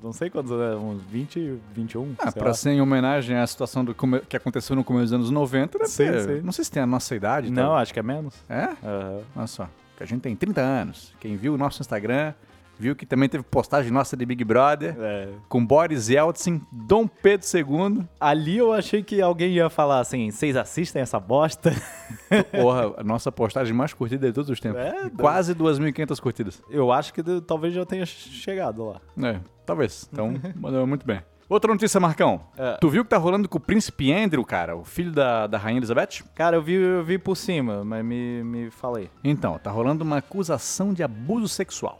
não 0.01 0.11
sei 0.13 0.29
quantos 0.29 0.51
anos, 0.51 0.81
uns 0.81 1.01
20, 1.03 1.59
21. 1.73 2.15
Ah, 2.19 2.31
pra 2.31 2.47
lá. 2.47 2.53
ser 2.53 2.71
em 2.71 2.81
homenagem 2.81 3.37
à 3.37 3.45
situação 3.45 3.83
do 3.85 3.95
que 4.27 4.35
aconteceu 4.37 4.75
no 4.75 4.83
começo 4.83 5.05
dos 5.05 5.13
anos 5.13 5.31
90, 5.31 5.77
deve 5.77 5.89
Sim, 5.89 6.05
sim. 6.21 6.41
Não 6.41 6.51
sei 6.51 6.65
se 6.65 6.71
tem 6.71 6.83
a 6.83 6.87
nossa 6.87 7.15
idade. 7.15 7.51
Não, 7.51 7.69
tá? 7.71 7.77
acho 7.77 7.93
que 7.93 7.99
é 7.99 8.03
menos. 8.03 8.33
É? 8.49 8.69
Aham. 8.83 9.19
Olha 9.35 9.47
só. 9.47 9.69
A 9.99 10.05
gente 10.05 10.21
tem 10.21 10.33
30 10.35 10.61
anos. 10.61 11.13
Quem 11.19 11.35
viu 11.35 11.53
o 11.53 11.57
nosso 11.57 11.81
Instagram, 11.81 12.33
viu 12.79 12.95
que 12.95 13.05
também 13.05 13.27
teve 13.27 13.43
postagem 13.43 13.91
nossa 13.91 14.15
de 14.15 14.25
Big 14.25 14.43
Brother. 14.43 14.95
É. 14.97 15.29
Com 15.49 15.65
Boris 15.65 16.09
Yeltsin, 16.09 16.61
Dom 16.71 17.07
Pedro 17.07 17.45
II. 17.53 18.07
Ali 18.19 18.57
eu 18.57 18.71
achei 18.71 19.03
que 19.03 19.21
alguém 19.21 19.51
ia 19.51 19.69
falar 19.69 19.99
assim, 19.99 20.31
vocês 20.31 20.55
assistem 20.55 21.01
essa 21.01 21.19
bosta? 21.19 21.71
Porra, 22.51 22.93
a 22.97 23.03
nossa 23.03 23.31
postagem 23.31 23.73
mais 23.73 23.93
curtida 23.93 24.27
de 24.27 24.33
todos 24.33 24.49
os 24.49 24.59
tempos. 24.59 24.79
É, 24.79 25.09
Quase 25.09 25.53
2.500 25.53 26.19
curtidas. 26.19 26.61
Eu 26.69 26.91
acho 26.91 27.13
que 27.13 27.21
talvez 27.41 27.73
já 27.73 27.85
tenha 27.85 28.05
chegado 28.05 28.85
lá. 28.85 29.01
É, 29.21 29.39
talvez. 29.65 30.09
Então, 30.11 30.33
mandou 30.55 30.87
muito 30.87 31.05
bem. 31.05 31.21
Outra 31.49 31.73
notícia, 31.73 31.99
Marcão. 31.99 32.41
É. 32.55 32.77
Tu 32.79 32.87
viu 32.89 33.01
o 33.01 33.03
que 33.03 33.09
tá 33.09 33.17
rolando 33.17 33.49
com 33.49 33.57
o 33.57 33.61
príncipe 33.61 34.13
Andrew, 34.13 34.45
cara? 34.45 34.77
O 34.77 34.85
filho 34.85 35.11
da, 35.11 35.47
da 35.47 35.57
rainha 35.57 35.79
Elizabeth? 35.79 36.23
Cara, 36.35 36.55
eu 36.55 36.61
vi, 36.61 36.75
eu 36.75 37.03
vi 37.03 37.17
por 37.17 37.35
cima, 37.35 37.83
mas 37.83 38.05
me, 38.05 38.43
me 38.43 38.69
falei. 38.69 39.09
Então, 39.23 39.57
tá 39.57 39.71
rolando 39.71 40.03
uma 40.03 40.17
acusação 40.17 40.93
de 40.93 41.01
abuso 41.01 41.47
sexual. 41.47 41.99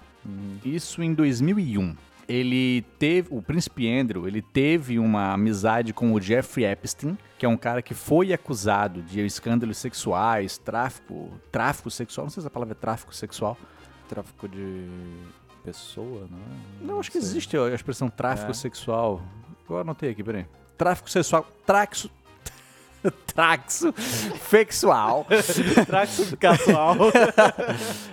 Isso 0.63 1.01
em 1.03 1.13
2001. 1.13 1.95
Ele 2.27 2.83
teve, 2.99 3.27
o 3.31 3.41
príncipe 3.41 3.89
Andrew, 3.91 4.27
ele 4.27 4.41
teve 4.41 4.99
uma 4.99 5.33
amizade 5.33 5.91
com 5.93 6.13
o 6.13 6.21
Jeffrey 6.21 6.63
Epstein, 6.63 7.17
que 7.39 7.45
é 7.45 7.49
um 7.49 7.57
cara 7.57 7.81
que 7.81 7.95
foi 7.95 8.31
acusado 8.31 9.01
de 9.01 9.19
escândalos 9.25 9.77
sexuais, 9.79 10.57
tráfico, 10.59 11.31
tráfico 11.51 11.89
sexual, 11.89 12.25
não 12.27 12.31
sei 12.31 12.41
se 12.41 12.47
a 12.47 12.51
palavra 12.51 12.73
é 12.73 12.79
tráfico 12.79 13.15
sexual. 13.15 13.57
Tráfico 14.07 14.47
de 14.47 14.85
pessoa, 15.63 16.27
não 16.29 16.37
é? 16.37 16.85
Não, 16.85 16.99
acho 16.99 17.11
que 17.11 17.19
sei. 17.19 17.27
existe 17.29 17.57
a 17.57 17.73
expressão 17.73 18.09
tráfico 18.09 18.51
É. 18.51 18.53
sexual. 18.53 19.21
Eu 19.67 19.79
anotei 19.79 20.11
aqui, 20.11 20.23
peraí. 20.23 20.45
Tráfico 20.77 21.09
sexual, 21.09 21.45
traxo, 21.65 22.09
traxo 23.27 23.93
sexual. 24.49 25.25
Tráfico 25.85 26.37
casual. 26.37 26.95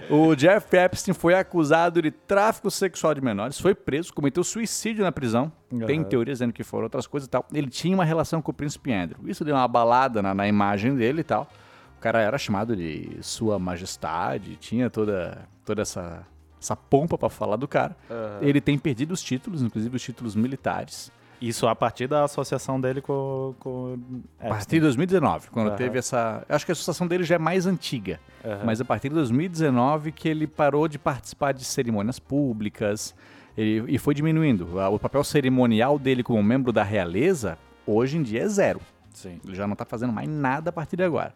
O 0.08 0.36
Jeff 0.36 0.76
Epstein 0.76 1.12
foi 1.12 1.34
acusado 1.34 2.00
de 2.00 2.12
tráfico 2.12 2.70
sexual 2.70 3.12
de 3.12 3.20
menores, 3.20 3.58
foi 3.58 3.74
preso, 3.74 4.14
cometeu 4.14 4.44
suicídio 4.44 5.02
na 5.02 5.10
prisão. 5.10 5.50
Tem 5.84 5.98
Aham. 5.98 6.08
teorias 6.08 6.38
dizendo 6.38 6.52
que 6.52 6.62
foram 6.62 6.84
outras 6.84 7.08
coisas 7.08 7.26
e 7.26 7.30
tal. 7.30 7.44
Ele 7.52 7.68
tinha 7.68 7.92
uma 7.92 8.04
relação 8.04 8.40
com 8.40 8.52
o 8.52 8.54
príncipe 8.54 8.92
Andrew. 8.92 9.18
Isso 9.26 9.44
deu 9.44 9.56
uma 9.56 9.66
balada 9.66 10.22
na, 10.22 10.32
na 10.32 10.46
imagem 10.46 10.94
dele 10.94 11.22
e 11.22 11.24
tal. 11.24 11.50
O 11.98 12.00
cara 12.00 12.20
era 12.20 12.38
chamado 12.38 12.76
de 12.76 13.18
Sua 13.20 13.58
Majestade, 13.58 14.54
tinha 14.56 14.88
toda, 14.88 15.48
toda 15.64 15.82
essa, 15.82 16.24
essa 16.60 16.76
pompa 16.76 17.18
pra 17.18 17.28
falar 17.28 17.56
do 17.56 17.66
cara. 17.66 17.96
Ele 18.40 18.60
tem 18.60 18.78
perdido 18.78 19.10
os 19.12 19.22
títulos, 19.22 19.60
inclusive 19.60 19.96
os 19.96 20.02
títulos 20.02 20.36
militares. 20.36 21.10
Isso 21.40 21.66
a 21.66 21.74
partir 21.76 22.06
da 22.06 22.24
associação 22.24 22.80
dele 22.80 23.00
com, 23.02 23.54
com 23.60 23.98
A 24.40 24.48
partir 24.48 24.76
de 24.76 24.80
2019, 24.80 25.50
quando 25.50 25.68
Aham. 25.68 25.76
teve 25.76 25.98
essa. 25.98 26.44
eu 26.48 26.54
Acho 26.56 26.64
que 26.64 26.72
a 26.72 26.74
associação 26.74 27.06
dele 27.06 27.24
já 27.24 27.34
é 27.34 27.38
mais 27.38 27.66
antiga. 27.66 28.18
Aham. 28.44 28.62
Mas 28.64 28.80
a 28.80 28.84
partir 28.84 29.08
de 29.10 29.14
2019 29.16 30.12
que 30.12 30.28
ele 30.28 30.46
parou 30.46 30.88
de 30.88 30.98
participar 30.98 31.52
de 31.52 31.64
cerimônias 31.64 32.18
públicas 32.18 33.14
ele- 33.56 33.84
e 33.88 33.98
foi 33.98 34.14
diminuindo. 34.14 34.66
O 34.92 34.98
papel 34.98 35.22
cerimonial 35.24 35.98
dele 35.98 36.22
como 36.22 36.42
membro 36.42 36.72
da 36.72 36.82
realeza, 36.82 37.58
hoje 37.86 38.16
em 38.16 38.22
dia, 38.22 38.42
é 38.42 38.48
zero. 38.48 38.80
Sim. 39.12 39.40
Ele 39.44 39.54
já 39.54 39.66
não 39.66 39.74
tá 39.76 39.84
fazendo 39.84 40.12
mais 40.12 40.28
nada 40.28 40.70
a 40.70 40.72
partir 40.72 40.96
de 40.96 41.02
agora. 41.04 41.34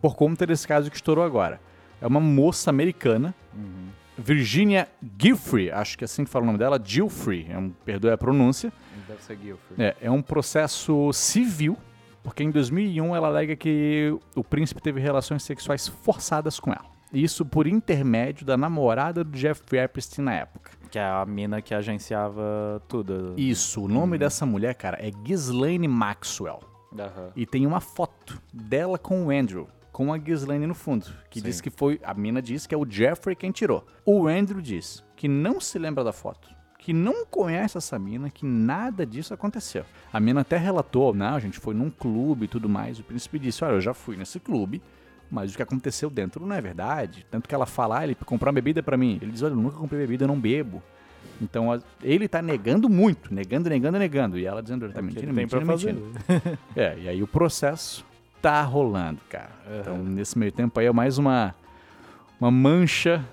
Por 0.00 0.14
conta 0.16 0.46
desse 0.46 0.66
caso 0.66 0.90
que 0.90 0.96
estourou 0.96 1.24
agora. 1.24 1.60
É 2.00 2.06
uma 2.06 2.20
moça 2.20 2.68
americana, 2.70 3.34
Virginia 4.18 4.88
Giuffre, 5.20 5.70
acho 5.70 5.98
que 5.98 6.04
é 6.04 6.06
assim 6.06 6.24
que 6.24 6.30
fala 6.30 6.42
o 6.44 6.46
nome 6.46 6.58
dela, 6.58 6.80
Giuffre, 6.82 7.46
é 7.50 7.58
um, 7.58 7.70
perdoe 7.84 8.10
a 8.10 8.16
pronúncia. 8.18 8.72
Guilford. 9.34 9.82
É, 9.82 9.96
é 10.00 10.10
um 10.10 10.22
processo 10.22 11.12
civil, 11.12 11.76
porque 12.22 12.42
em 12.42 12.50
2001 12.50 13.14
ela 13.14 13.28
alega 13.28 13.56
que 13.56 14.16
o 14.34 14.42
príncipe 14.42 14.80
teve 14.80 15.00
relações 15.00 15.42
sexuais 15.42 15.88
forçadas 15.88 16.58
com 16.58 16.72
ela. 16.72 16.96
Isso 17.12 17.44
por 17.44 17.66
intermédio 17.66 18.44
da 18.44 18.56
namorada 18.56 19.22
do 19.22 19.36
Jeffrey 19.36 19.82
Epstein 19.82 20.24
na 20.24 20.34
época. 20.34 20.72
Que 20.90 20.98
é 20.98 21.04
a 21.04 21.24
mina 21.24 21.62
que 21.62 21.74
agenciava 21.74 22.82
tudo. 22.88 23.34
Isso, 23.36 23.84
o 23.84 23.88
nome 23.88 24.18
dessa 24.18 24.44
mulher, 24.44 24.74
cara, 24.74 24.98
é 25.00 25.10
Ghislaine 25.10 25.88
Maxwell. 25.88 26.60
Aham. 26.98 27.30
E 27.34 27.46
tem 27.46 27.66
uma 27.66 27.80
foto 27.80 28.40
dela 28.52 28.98
com 28.98 29.26
o 29.26 29.30
Andrew, 29.30 29.68
com 29.92 30.12
a 30.12 30.18
Ghislaine 30.18 30.66
no 30.66 30.74
fundo, 30.74 31.06
que 31.30 31.40
Sim. 31.40 31.46
diz 31.46 31.60
que 31.60 31.70
foi, 31.70 32.00
a 32.02 32.14
mina 32.14 32.40
diz 32.42 32.66
que 32.66 32.74
é 32.74 32.78
o 32.78 32.86
Jeffrey 32.88 33.34
quem 33.36 33.50
tirou. 33.50 33.86
O 34.04 34.26
Andrew 34.26 34.60
diz 34.60 35.04
que 35.16 35.28
não 35.28 35.60
se 35.60 35.78
lembra 35.78 36.04
da 36.04 36.12
foto, 36.12 36.48
que 36.86 36.92
não 36.92 37.26
conhece 37.26 37.76
essa 37.76 37.98
mina, 37.98 38.30
que 38.30 38.46
nada 38.46 39.04
disso 39.04 39.34
aconteceu. 39.34 39.84
A 40.12 40.20
mina 40.20 40.42
até 40.42 40.56
relatou, 40.56 41.12
não, 41.12 41.34
a 41.34 41.40
gente 41.40 41.58
foi 41.58 41.74
num 41.74 41.90
clube 41.90 42.44
e 42.44 42.48
tudo 42.48 42.68
mais. 42.68 43.00
O 43.00 43.02
príncipe 43.02 43.40
disse, 43.40 43.64
olha, 43.64 43.72
eu 43.72 43.80
já 43.80 43.92
fui 43.92 44.16
nesse 44.16 44.38
clube, 44.38 44.80
mas 45.28 45.52
o 45.52 45.56
que 45.56 45.62
aconteceu 45.64 46.08
dentro 46.08 46.46
não 46.46 46.54
é 46.54 46.60
verdade. 46.60 47.26
Tanto 47.28 47.48
que 47.48 47.54
ela 47.56 47.66
fala, 47.66 47.98
ah, 47.98 48.04
ele 48.04 48.14
comprou 48.14 48.46
uma 48.46 48.52
bebida 48.52 48.84
pra 48.84 48.96
mim. 48.96 49.18
Ele 49.20 49.32
diz, 49.32 49.42
olha, 49.42 49.54
eu 49.54 49.56
nunca 49.56 49.76
comprei 49.76 49.98
bebida, 49.98 50.22
eu 50.22 50.28
não 50.28 50.38
bebo. 50.38 50.80
Então 51.42 51.76
ele 52.04 52.28
tá 52.28 52.40
negando 52.40 52.88
muito, 52.88 53.34
negando, 53.34 53.68
negando, 53.68 53.98
negando. 53.98 54.38
E 54.38 54.46
ela 54.46 54.62
dizendo, 54.62 54.88
tá 54.88 55.00
É 55.00 55.02
mentindo, 55.02 55.24
tem 55.24 55.32
mentindo, 55.32 55.66
mentindo. 55.66 56.12
É, 56.76 56.96
e 57.00 57.08
aí 57.08 57.20
o 57.20 57.26
processo 57.26 58.04
tá 58.40 58.62
rolando, 58.62 59.20
cara. 59.28 59.50
Então, 59.80 59.98
nesse 60.04 60.38
meio 60.38 60.52
tempo 60.52 60.78
aí 60.78 60.86
é 60.86 60.92
mais 60.92 61.18
uma, 61.18 61.52
uma 62.40 62.52
mancha 62.52 63.24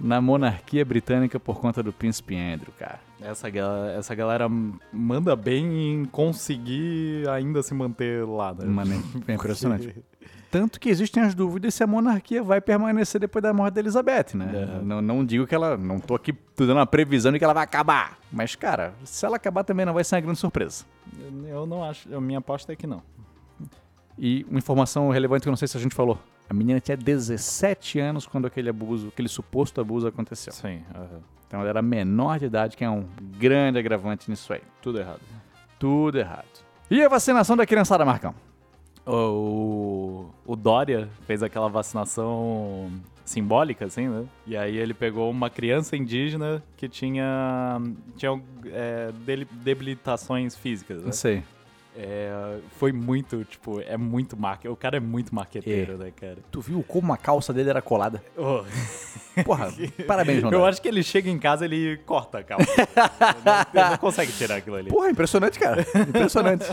na 0.00 0.20
monarquia 0.20 0.84
britânica 0.84 1.38
por 1.38 1.60
conta 1.60 1.82
do 1.82 1.92
príncipe 1.92 2.34
Andrew, 2.36 2.72
cara. 2.78 2.98
Essa, 3.20 3.50
ga- 3.50 3.92
essa 3.98 4.14
galera 4.14 4.48
manda 4.92 5.36
bem 5.36 5.92
em 5.92 6.04
conseguir 6.06 7.28
ainda 7.28 7.62
se 7.62 7.74
manter 7.74 8.24
lá, 8.26 8.54
né? 8.54 8.64
Mano, 8.64 9.02
é 9.28 9.34
impressionante. 9.34 9.94
Tanto 10.50 10.80
que 10.80 10.88
existem 10.88 11.22
as 11.22 11.32
dúvidas 11.32 11.74
se 11.74 11.84
a 11.84 11.86
monarquia 11.86 12.42
vai 12.42 12.60
permanecer 12.60 13.20
depois 13.20 13.40
da 13.40 13.52
morte 13.52 13.74
da 13.74 13.80
Elizabeth, 13.82 14.34
né? 14.34 14.50
É. 14.80 14.82
Não, 14.84 15.00
não 15.00 15.24
digo 15.24 15.46
que 15.46 15.54
ela. 15.54 15.76
Não 15.76 16.00
tô 16.00 16.16
aqui 16.16 16.34
dando 16.56 16.72
uma 16.72 16.86
previsão 16.86 17.30
de 17.30 17.38
que 17.38 17.44
ela 17.44 17.54
vai 17.54 17.62
acabar. 17.62 18.18
Mas, 18.32 18.56
cara, 18.56 18.92
se 19.04 19.24
ela 19.24 19.36
acabar 19.36 19.62
também 19.62 19.86
não 19.86 19.94
vai 19.94 20.02
ser 20.02 20.16
uma 20.16 20.22
grande 20.22 20.40
surpresa. 20.40 20.84
Eu 21.46 21.66
não 21.66 21.84
acho. 21.84 22.12
A 22.12 22.20
minha 22.20 22.40
aposta 22.40 22.72
é 22.72 22.76
que 22.76 22.84
não. 22.84 23.00
E 24.18 24.44
uma 24.50 24.58
informação 24.58 25.08
relevante 25.10 25.42
que 25.42 25.48
eu 25.48 25.52
não 25.52 25.56
sei 25.56 25.68
se 25.68 25.76
a 25.76 25.80
gente 25.80 25.94
falou. 25.94 26.18
A 26.50 26.52
menina 26.52 26.80
tinha 26.80 26.96
17 26.96 28.00
anos 28.00 28.26
quando 28.26 28.48
aquele 28.48 28.68
abuso, 28.68 29.06
aquele 29.06 29.28
suposto 29.28 29.80
abuso 29.80 30.08
aconteceu. 30.08 30.52
Sim, 30.52 30.82
aham. 30.92 31.20
Então 31.46 31.60
ela 31.60 31.68
era 31.68 31.80
menor 31.80 32.40
de 32.40 32.46
idade, 32.46 32.76
que 32.76 32.82
é 32.82 32.90
um 32.90 33.06
grande 33.38 33.78
agravante 33.78 34.28
nisso 34.28 34.52
aí. 34.52 34.60
tudo 34.82 34.98
errado. 34.98 35.20
Tudo 35.78 36.18
errado. 36.18 36.44
E 36.90 37.00
a 37.02 37.08
vacinação 37.08 37.56
da 37.56 37.64
criançada, 37.64 38.04
Marcão? 38.04 38.34
O, 39.06 40.26
o 40.44 40.56
Dória 40.56 41.08
fez 41.24 41.40
aquela 41.40 41.68
vacinação 41.68 42.90
simbólica, 43.24 43.84
assim, 43.84 44.08
né? 44.08 44.24
E 44.44 44.56
aí 44.56 44.76
ele 44.76 44.92
pegou 44.92 45.30
uma 45.30 45.48
criança 45.48 45.96
indígena 45.96 46.60
que 46.76 46.88
tinha, 46.88 47.80
tinha 48.16 48.40
é, 48.66 49.12
debilitações 49.52 50.56
físicas, 50.56 50.98
né? 50.98 51.04
Não 51.06 51.12
sei. 51.12 51.44
É, 51.96 52.58
foi 52.78 52.92
muito, 52.92 53.44
tipo, 53.44 53.80
é 53.80 53.96
muito 53.96 54.36
marque... 54.36 54.68
O 54.68 54.76
cara 54.76 54.96
é 54.96 55.00
muito 55.00 55.34
marqueteiro, 55.34 55.98
né, 55.98 56.12
cara? 56.14 56.38
Tu 56.50 56.60
viu 56.60 56.84
como 56.86 57.12
a 57.12 57.16
calça 57.16 57.52
dele 57.52 57.68
era 57.70 57.82
colada? 57.82 58.22
Oh, 58.36 58.62
Porra, 59.44 59.72
parabéns, 60.06 60.40
João. 60.40 60.52
eu 60.52 60.64
acho 60.64 60.80
que 60.80 60.88
ele 60.88 61.02
chega 61.02 61.28
em 61.28 61.38
casa 61.38 61.64
e 61.64 61.68
ele 61.68 61.96
corta 61.98 62.38
a 62.38 62.42
calça. 62.44 62.64
ele 62.72 63.74
não, 63.74 63.90
não 63.90 63.96
consegue 63.98 64.32
tirar 64.32 64.56
aquilo 64.56 64.76
ali. 64.76 64.88
Porra, 64.90 65.10
impressionante, 65.10 65.58
cara. 65.58 65.84
Impressionante. 66.08 66.64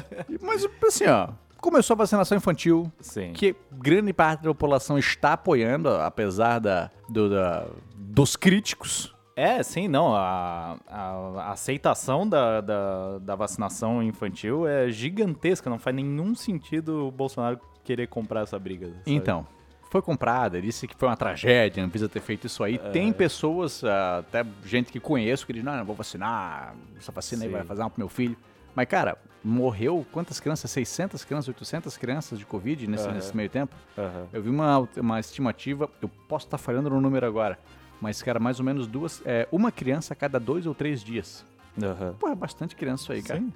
Mas, 0.41 0.65
assim, 0.87 1.05
ó, 1.07 1.29
começou 1.59 1.95
a 1.95 1.97
vacinação 1.97 2.37
infantil, 2.37 2.91
Sim. 2.99 3.33
que 3.33 3.55
grande 3.71 4.13
parte 4.13 4.41
da 4.43 4.49
população 4.49 4.97
está 4.99 5.33
apoiando, 5.33 5.89
apesar 5.89 6.59
da, 6.59 6.91
do- 7.09 7.29
da- 7.29 7.65
dos 7.95 8.35
críticos. 8.35 9.13
É, 9.37 9.61
sim, 9.61 9.87
não. 9.87 10.15
A, 10.15 10.77
a- 10.87 11.51
aceitação 11.51 12.27
da, 12.27 12.59
da, 12.59 13.19
da 13.19 13.35
vacinação 13.35 14.01
infantil 14.01 14.67
é 14.67 14.89
gigantesca. 14.89 15.69
Não 15.69 15.77
faz 15.77 15.95
nenhum 15.95 16.33
sentido 16.33 17.07
o 17.07 17.11
Bolsonaro 17.11 17.59
querer 17.83 18.07
comprar 18.07 18.41
essa 18.41 18.57
briga. 18.57 18.87
sabe? 18.87 19.01
Então, 19.05 19.45
foi 19.91 20.01
comprada, 20.01 20.59
disse 20.59 20.87
que 20.87 20.95
foi 20.95 21.07
uma 21.07 21.15
tragédia, 21.15 21.81
não 21.83 21.89
precisa 21.89 22.09
ter 22.09 22.19
feito 22.19 22.47
isso 22.47 22.63
aí. 22.63 22.75
É. 22.75 22.89
Tem 22.89 23.13
pessoas, 23.13 23.83
ah, 23.83 24.17
até 24.19 24.43
gente 24.65 24.91
que 24.91 24.99
conheço, 24.99 25.45
que 25.45 25.53
diz, 25.53 25.63
não, 25.63 25.77
não 25.77 25.85
vou 25.85 25.95
vacinar, 25.95 26.75
essa 26.97 27.11
vacina 27.11 27.43
aí 27.43 27.47
Sim. 27.49 27.53
vai 27.55 27.63
fazer 27.63 27.81
mal 27.81 27.89
pro 27.91 27.99
meu 28.01 28.09
filho. 28.09 28.35
Mas, 28.75 28.87
cara, 28.87 29.17
morreu 29.43 30.05
quantas 30.11 30.39
crianças? 30.39 30.69
600 30.71 31.23
crianças, 31.23 31.47
800 31.47 31.95
crianças 31.95 32.37
de 32.39 32.45
Covid 32.45 32.85
nesse, 32.87 33.05
Aham. 33.05 33.13
nesse 33.13 33.37
meio 33.37 33.49
tempo? 33.49 33.75
Aham. 33.97 34.27
Eu 34.33 34.41
vi 34.41 34.49
uma, 34.49 34.87
uma 34.97 35.19
estimativa, 35.19 35.89
eu 36.01 36.09
posso 36.27 36.45
estar 36.47 36.57
falhando 36.57 36.89
no 36.89 36.99
número 36.99 37.25
agora, 37.25 37.57
mas, 38.01 38.21
cara, 38.21 38.39
mais 38.39 38.59
ou 38.59 38.65
menos 38.65 38.87
duas, 38.87 39.21
é, 39.25 39.47
uma 39.51 39.71
criança 39.71 40.13
a 40.13 40.15
cada 40.15 40.39
dois 40.39 40.65
ou 40.65 40.75
três 40.75 41.03
dias. 41.03 41.45
Aham. 41.81 42.15
Pô, 42.19 42.27
é 42.27 42.35
bastante 42.35 42.75
criança 42.75 43.03
isso 43.03 43.11
aí, 43.13 43.21
cara. 43.21 43.39
Sim. 43.39 43.53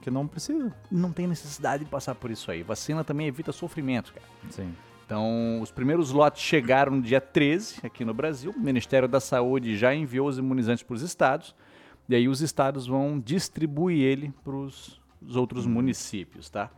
que 0.00 0.10
não 0.10 0.26
precisa. 0.26 0.74
Não 0.90 1.12
tem 1.12 1.26
necessidade 1.26 1.84
de 1.84 1.90
passar 1.90 2.14
por 2.14 2.30
isso 2.30 2.50
aí. 2.50 2.62
Vacina 2.62 3.04
também 3.04 3.26
evita 3.26 3.52
sofrimento, 3.52 4.12
cara. 4.12 4.26
Sim. 4.50 4.74
Então, 5.04 5.60
os 5.60 5.72
primeiros 5.72 6.12
lotes 6.12 6.40
chegaram 6.40 6.92
no 6.96 7.02
dia 7.02 7.20
13 7.20 7.80
aqui 7.84 8.04
no 8.04 8.14
Brasil. 8.14 8.54
O 8.56 8.60
Ministério 8.60 9.08
da 9.08 9.18
Saúde 9.18 9.76
já 9.76 9.92
enviou 9.92 10.28
os 10.28 10.38
imunizantes 10.38 10.84
para 10.84 10.94
os 10.94 11.02
estados. 11.02 11.54
E 12.08 12.14
aí 12.14 12.28
os 12.28 12.40
estados 12.40 12.86
vão 12.86 13.18
distribuir 13.18 14.00
ele 14.00 14.32
para 14.44 14.54
os 14.54 15.00
outros 15.34 15.66
municípios, 15.66 16.48
tá? 16.48 16.70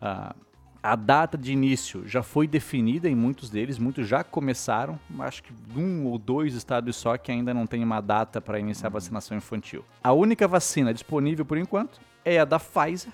Ah, 0.00 0.34
a 0.82 0.96
data 0.96 1.38
de 1.38 1.52
início 1.52 2.02
já 2.06 2.22
foi 2.22 2.48
definida 2.48 3.08
em 3.08 3.14
muitos 3.14 3.48
deles, 3.48 3.78
muitos 3.78 4.08
já 4.08 4.24
começaram. 4.24 4.98
Acho 5.20 5.42
que 5.44 5.52
um 5.76 6.06
ou 6.06 6.18
dois 6.18 6.54
estados 6.54 6.96
só 6.96 7.16
que 7.16 7.30
ainda 7.30 7.54
não 7.54 7.66
tem 7.66 7.84
uma 7.84 8.00
data 8.00 8.40
para 8.40 8.58
iniciar 8.58 8.88
a 8.88 8.90
vacinação 8.90 9.36
infantil. 9.36 9.84
A 10.02 10.12
única 10.12 10.48
vacina 10.48 10.92
disponível 10.92 11.44
por 11.44 11.56
enquanto 11.56 12.00
é 12.24 12.40
a 12.40 12.44
da 12.44 12.58
Pfizer. 12.58 13.12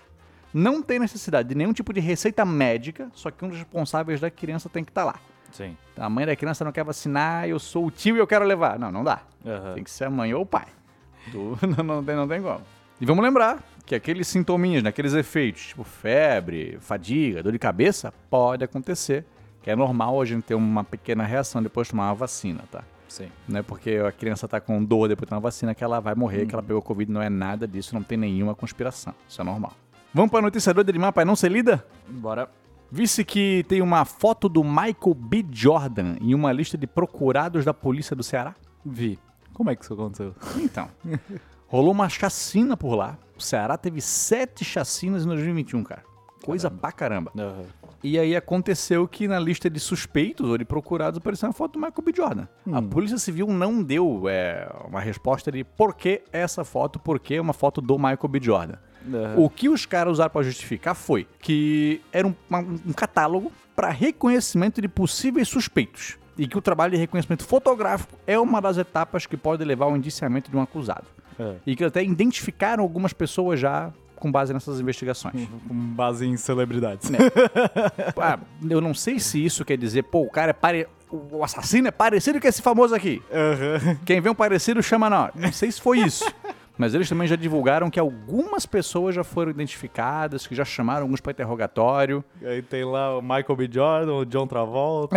Não 0.53 0.81
tem 0.81 0.99
necessidade 0.99 1.51
de 1.51 1.55
nenhum 1.55 1.75
tipo 1.75 1.93
de 1.93 2.01
receita 2.01 2.43
médica, 2.43 3.11
só 3.13 3.31
que 3.31 3.45
um 3.45 3.49
dos 3.49 3.59
responsáveis 3.59 4.19
da 4.19 4.31
criança 4.31 4.71
tem 4.71 4.83
que 4.83 4.91
estar 4.91 5.05
lá. 5.05 5.17
Sim. 5.53 5.77
A 5.95 6.09
mãe 6.09 6.25
da 6.25 6.35
criança 6.35 6.65
não 6.65 6.73
quer 6.73 6.85
vacinar, 6.85 7.47
eu 7.47 7.59
sou 7.59 7.87
o 7.87 7.91
tio 7.91 8.17
e 8.17 8.19
eu 8.19 8.27
quero 8.27 8.47
levar. 8.47 8.79
Não, 8.79 8.91
não 8.91 9.05
dá. 9.05 9.21
Aham. 9.45 9.75
Tem 9.75 9.85
que 9.85 9.91
ser 9.91 10.05
a 10.05 10.11
mãe 10.11 10.33
ou 10.33 10.43
o 10.43 10.47
pai. 10.47 10.67
Não, 11.31 11.85
não 11.85 12.03
tem, 12.03 12.17
não 12.17 12.27
tem 12.27 12.41
como. 12.41 12.63
E 12.99 13.05
vamos 13.05 13.23
lembrar 13.23 13.63
que 13.88 13.95
aqueles 13.95 14.28
sintominhas, 14.28 14.83
né, 14.83 14.90
aqueles 14.90 15.14
efeitos, 15.14 15.68
tipo 15.68 15.83
febre, 15.83 16.76
fadiga, 16.80 17.42
dor 17.42 17.52
de 17.52 17.59
cabeça, 17.59 18.12
pode 18.28 18.62
acontecer. 18.62 19.25
Que 19.62 19.71
é 19.71 19.76
normal 19.76 20.21
a 20.21 20.25
gente 20.25 20.45
ter 20.45 20.54
uma 20.54 20.85
pequena 20.85 21.25
reação 21.25 21.62
depois 21.62 21.87
de 21.87 21.92
tomar 21.92 22.09
uma 22.09 22.14
vacina, 22.14 22.62
tá? 22.71 22.85
Sim. 23.09 23.28
Não 23.49 23.61
é 23.61 23.62
porque 23.62 23.92
a 24.07 24.12
criança 24.12 24.47
tá 24.47 24.61
com 24.61 24.85
dor 24.85 25.09
depois 25.09 25.26
de 25.26 25.30
tomar 25.30 25.40
vacina 25.40 25.75
que 25.75 25.83
ela 25.83 26.00
vai 26.00 26.14
morrer, 26.14 26.47
que 26.47 26.54
ela 26.54 26.62
pegou 26.62 26.83
Covid. 26.83 27.11
Não 27.11 27.23
é 27.23 27.30
nada 27.30 27.66
disso, 27.66 27.95
não 27.95 28.02
tem 28.02 28.18
nenhuma 28.18 28.54
conspiração. 28.54 29.14
Isso 29.26 29.40
é 29.40 29.45
normal. 29.45 29.73
Vamos 30.12 30.30
para 30.30 30.40
a 30.40 30.42
notícia 30.42 30.73
doida 30.73 30.92
de 30.92 30.99
mapa 30.99 31.23
e 31.23 31.25
não 31.25 31.35
ser 31.35 31.50
lida? 31.50 31.85
Bora. 32.07 32.49
Visse 32.90 33.25
que 33.25 33.64
tem 33.68 33.83
uma 33.83 34.04
foto 34.04 34.49
do 34.49 34.62
Michael 34.62 35.14
B. 35.14 35.45
Jordan 35.50 36.16
em 36.21 36.35
uma 36.35 36.52
lista 36.52 36.76
de 36.76 36.87
procurados 36.87 37.64
da 37.64 37.75
polícia 37.75 38.14
do 38.14 38.23
Ceará? 38.23 38.54
Vi. 38.85 39.18
Como 39.52 39.71
é 39.71 39.76
que 39.76 39.83
isso 39.83 39.95
aconteceu? 39.95 40.35
Então, 40.57 40.88
rolou 41.66 41.92
uma 41.92 42.09
chacina 42.09 42.76
por 42.76 42.95
lá. 42.95 43.18
O 43.38 43.42
Ceará 43.42 43.78
teve 43.78 44.00
sete 44.00 44.64
chacinas 44.64 45.25
em 45.25 45.28
2021, 45.28 45.85
cara. 45.85 46.02
Coisa 46.45 46.68
pra 46.68 46.90
caramba. 46.90 47.30
Aham. 47.38 47.64
E 48.02 48.18
aí 48.18 48.35
aconteceu 48.35 49.07
que 49.07 49.26
na 49.26 49.38
lista 49.38 49.68
de 49.68 49.78
suspeitos 49.78 50.49
ou 50.49 50.59
de 50.59 50.64
procurados 50.64 51.18
apareceu 51.18 51.49
uma 51.49 51.52
foto 51.52 51.73
do 51.73 51.78
Michael 51.78 52.02
B. 52.04 52.12
Jordan. 52.14 52.49
A 52.73 52.83
Polícia 52.83 53.18
Civil 53.18 53.49
não 53.49 53.83
deu 53.83 54.28
é, 54.28 54.68
uma 54.87 55.00
resposta 55.00 55.50
de 55.50 55.64
por 55.64 55.95
que 55.95 56.23
essa 56.33 56.64
foto, 56.64 56.99
por 56.99 57.18
que 57.18 57.38
uma 57.38 57.52
foto 57.52 57.80
do 57.80 57.97
Michael 57.97 58.28
B. 58.28 58.40
Jordan. 58.40 58.76
Aham. 59.07 59.35
O 59.37 59.49
que 59.49 59.68
os 59.68 59.87
caras 59.87 60.14
usaram 60.14 60.30
pra 60.30 60.42
justificar 60.42 60.95
foi 60.95 61.26
que 61.40 62.00
era 62.12 62.26
um, 62.26 62.35
um 62.87 62.92
catálogo 62.92 63.52
para 63.75 63.90
reconhecimento 63.90 64.80
de 64.80 64.88
possíveis 64.88 65.49
suspeitos. 65.49 66.18
E 66.37 66.47
que 66.47 66.57
o 66.57 66.62
trabalho 66.62 66.92
de 66.92 66.99
reconhecimento 66.99 67.45
fotográfico 67.45 68.16
é 68.26 68.38
uma 68.38 68.61
das 68.61 68.78
etapas 68.78 69.26
que 69.26 69.37
pode 69.37 69.64
levar 69.64 69.87
ao 69.87 69.97
indiciamento 69.97 70.50
de 70.50 70.57
um 70.57 70.62
acusado. 70.62 71.07
É. 71.38 71.54
E 71.66 71.76
que 71.76 71.85
até 71.85 72.02
identificaram 72.02 72.83
algumas 72.83 73.12
pessoas 73.12 73.61
já 73.61 73.92
com 74.16 74.30
base 74.30 74.52
nessas 74.52 74.80
investigações. 74.80 75.49
Com 75.66 75.75
base 75.75 76.26
em 76.26 76.37
celebridades. 76.37 77.11
Ah, 78.21 78.38
eu 78.68 78.80
não 78.80 78.92
sei 78.92 79.21
se 79.21 79.42
isso 79.45 79.64
quer 79.64 79.78
dizer, 79.78 80.02
pô, 80.04 80.23
o 80.23 80.30
cara 80.30 80.50
é 80.50 80.52
pare... 80.52 80.88
O 81.11 81.42
assassino 81.42 81.87
é 81.88 81.90
parecido 81.90 82.40
com 82.40 82.49
esse 82.49 82.61
famoso 82.61 82.95
aqui. 82.95 83.23
Aham. 83.33 83.97
Quem 84.04 84.21
vê 84.21 84.28
um 84.28 84.35
parecido 84.35 84.83
chama 84.83 85.09
não. 85.09 85.30
Não 85.35 85.52
sei 85.52 85.71
se 85.71 85.80
foi 85.80 86.00
isso. 86.00 86.25
Mas 86.79 86.95
eles 86.95 87.09
também 87.09 87.27
já 87.27 87.35
divulgaram 87.35 87.91
que 87.91 87.99
algumas 87.99 88.65
pessoas 88.65 89.13
já 89.13 89.25
foram 89.25 89.51
identificadas, 89.51 90.47
que 90.47 90.55
já 90.55 90.65
chamaram 90.65 91.03
alguns 91.03 91.21
para 91.21 91.33
interrogatório. 91.33 92.25
Aí 92.41 92.63
tem 92.63 92.85
lá 92.85 93.19
o 93.19 93.21
Michael 93.21 93.57
B. 93.57 93.69
Jordan, 93.71 94.15
o 94.15 94.25
John 94.25 94.47
Travolta. 94.47 95.17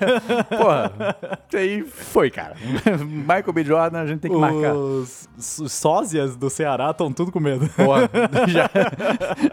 Porra, 0.48 1.16
aí 1.54 1.82
foi, 1.82 2.30
cara. 2.30 2.56
Michael 3.04 3.52
B. 3.52 3.62
Jordan, 3.62 4.00
a 4.00 4.06
gente 4.06 4.20
tem 4.20 4.30
que 4.30 4.36
marcar. 4.36 4.74
os, 4.74 5.28
os 5.36 5.70
sósias 5.70 6.34
do 6.34 6.48
Ceará 6.48 6.90
estão 6.90 7.12
tudo 7.12 7.30
com 7.30 7.38
medo. 7.38 7.68
Porra, 7.68 8.08
já, 8.48 8.70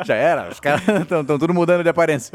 já 0.06 0.16
era. 0.16 0.50
Os 0.50 0.62
caras 0.62 0.82
estão 0.88 1.38
tudo 1.38 1.54
mudando 1.54 1.84
de 1.84 1.89
aparência. 1.89 2.32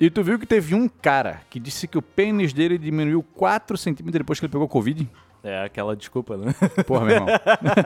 E 0.00 0.08
tu 0.08 0.22
viu 0.22 0.38
que 0.38 0.46
teve 0.46 0.74
um 0.74 0.88
cara 0.88 1.42
que 1.50 1.60
disse 1.60 1.86
que 1.86 1.98
o 1.98 2.02
pênis 2.02 2.54
dele 2.54 2.78
diminuiu 2.78 3.22
4 3.34 3.76
centímetros 3.76 4.20
depois 4.20 4.40
que 4.40 4.46
ele 4.46 4.52
pegou 4.52 4.66
Covid? 4.66 5.08
É 5.42 5.64
aquela 5.64 5.94
desculpa, 5.94 6.36
né? 6.36 6.54
Porra, 6.86 7.04
meu 7.04 7.14
irmão. 7.14 7.28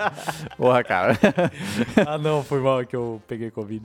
Porra, 0.56 0.84
cara. 0.84 1.18
ah, 2.06 2.18
não, 2.18 2.42
foi 2.42 2.60
mal 2.60 2.84
que 2.86 2.96
eu 2.96 3.20
peguei 3.26 3.50
Covid. 3.50 3.84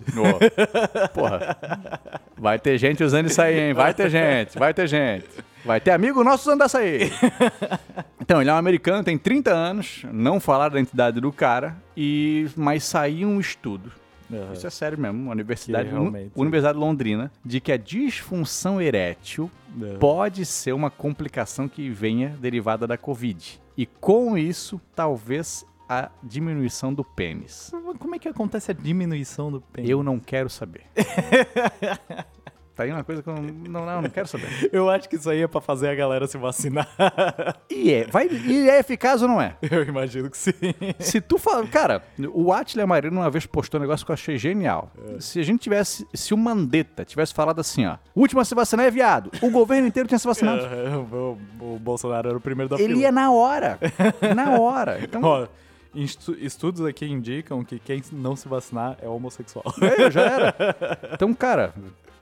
Porra. 1.13 1.57
Vai 2.37 2.57
ter 2.57 2.77
gente 2.77 3.03
usando 3.03 3.27
isso 3.27 3.41
aí, 3.41 3.59
hein? 3.59 3.73
Vai 3.73 3.93
ter 3.93 4.09
gente, 4.09 4.57
vai 4.57 4.73
ter 4.73 4.87
gente. 4.87 5.27
Vai 5.65 5.81
ter 5.81 5.91
amigo 5.91 6.23
nosso 6.23 6.47
usando 6.47 6.63
essa 6.63 6.77
aí. 6.77 7.11
Então, 8.21 8.39
ele 8.39 8.49
é 8.49 8.53
um 8.53 8.57
americano, 8.57 9.03
tem 9.03 9.17
30 9.17 9.51
anos, 9.51 10.05
não 10.11 10.39
falaram 10.39 10.73
da 10.73 10.79
identidade 10.79 11.19
do 11.19 11.31
cara, 11.31 11.75
e 11.97 12.47
mas 12.55 12.83
saiu 12.83 13.27
um 13.27 13.39
estudo. 13.39 13.91
Aham. 14.31 14.53
Isso 14.53 14.65
é 14.65 14.69
sério 14.69 14.97
mesmo, 14.97 15.19
uma 15.23 15.31
universidade, 15.31 15.89
realmente- 15.89 16.31
Universidade 16.35 16.77
de 16.77 16.83
Londrina, 16.83 17.31
de 17.43 17.59
que 17.59 17.71
a 17.71 17.77
disfunção 17.77 18.81
erétil 18.81 19.49
É. 19.81 19.97
pode 19.97 20.45
ser 20.45 20.73
uma 20.73 20.89
complicação 20.89 21.67
que 21.67 21.89
venha 21.89 22.29
derivada 22.39 22.87
da 22.87 22.97
Covid. 22.97 23.61
E 23.77 23.85
com 23.85 24.37
isso, 24.37 24.79
talvez 24.95 25.65
a 25.87 26.09
diminuição 26.23 26.91
do 26.93 27.03
pênis. 27.03 27.71
Como 27.99 28.15
é 28.15 28.19
que 28.19 28.27
acontece 28.27 28.71
a 28.71 28.73
diminuição 28.73 29.51
do 29.51 29.61
pênis? 29.61 29.89
Eu 29.89 30.01
não 30.01 30.19
quero 30.19 30.49
saber. 30.49 30.81
tá 32.75 32.83
aí 32.83 32.91
uma 32.91 33.03
coisa 33.03 33.23
que 33.23 33.29
eu 33.29 33.35
não, 33.35 33.41
não, 33.85 34.01
não, 34.01 34.09
quero 34.09 34.27
saber. 34.27 34.47
Eu 34.73 34.89
acho 34.89 35.07
que 35.07 35.15
isso 35.15 35.29
aí 35.29 35.41
é 35.41 35.47
pra 35.47 35.61
fazer 35.61 35.89
a 35.89 35.95
galera 35.95 36.27
se 36.27 36.37
vacinar. 36.37 36.87
E 37.69 37.91
é, 37.91 38.03
vai, 38.05 38.27
e 38.27 38.69
é 38.69 38.79
eficaz 38.79 39.21
ou 39.21 39.27
não 39.27 39.41
é? 39.41 39.55
Eu 39.61 39.83
imagino 39.83 40.29
que 40.29 40.37
sim. 40.37 40.51
Se 40.99 41.21
tu 41.21 41.37
fala. 41.37 41.65
Cara, 41.67 42.01
o 42.33 42.51
Atila 42.51 42.85
Marino 42.85 43.19
uma 43.21 43.29
vez 43.29 43.45
postou 43.45 43.79
um 43.79 43.81
negócio 43.81 44.05
que 44.05 44.11
eu 44.11 44.13
achei 44.13 44.37
genial. 44.37 44.91
Se 45.19 45.39
a 45.39 45.43
gente 45.43 45.61
tivesse. 45.61 46.05
Se 46.13 46.33
o 46.33 46.37
Mandetta 46.37 47.05
tivesse 47.05 47.33
falado 47.33 47.59
assim, 47.59 47.85
ó. 47.85 47.97
O 48.13 48.21
último 48.21 48.41
a 48.41 48.45
se 48.45 48.53
vacinar 48.53 48.85
é 48.85 48.91
viado. 48.91 49.31
O 49.41 49.49
governo 49.49 49.87
inteiro 49.87 50.07
tinha 50.07 50.19
se 50.19 50.27
vacinado. 50.27 50.61
o, 51.11 51.37
o 51.75 51.79
Bolsonaro 51.79 52.29
era 52.29 52.37
o 52.37 52.41
primeiro 52.41 52.69
da 52.69 52.75
Ele 52.75 52.87
fila. 52.93 52.99
ia 53.01 53.11
na 53.11 53.31
hora. 53.31 53.79
Na 54.35 54.59
hora. 54.59 54.99
Então, 55.05 55.21
Ó, 55.23 55.47
estu- 55.93 56.35
estudos 56.39 56.83
aqui 56.85 57.05
indicam 57.05 57.63
que 57.63 57.77
quem 57.79 58.01
não 58.11 58.35
se 58.35 58.47
vacinar 58.47 58.97
é 59.01 59.07
homossexual. 59.07 59.63
é, 59.81 60.09
já 60.11 60.21
era. 60.21 60.55
Então, 61.13 61.33
cara, 61.33 61.73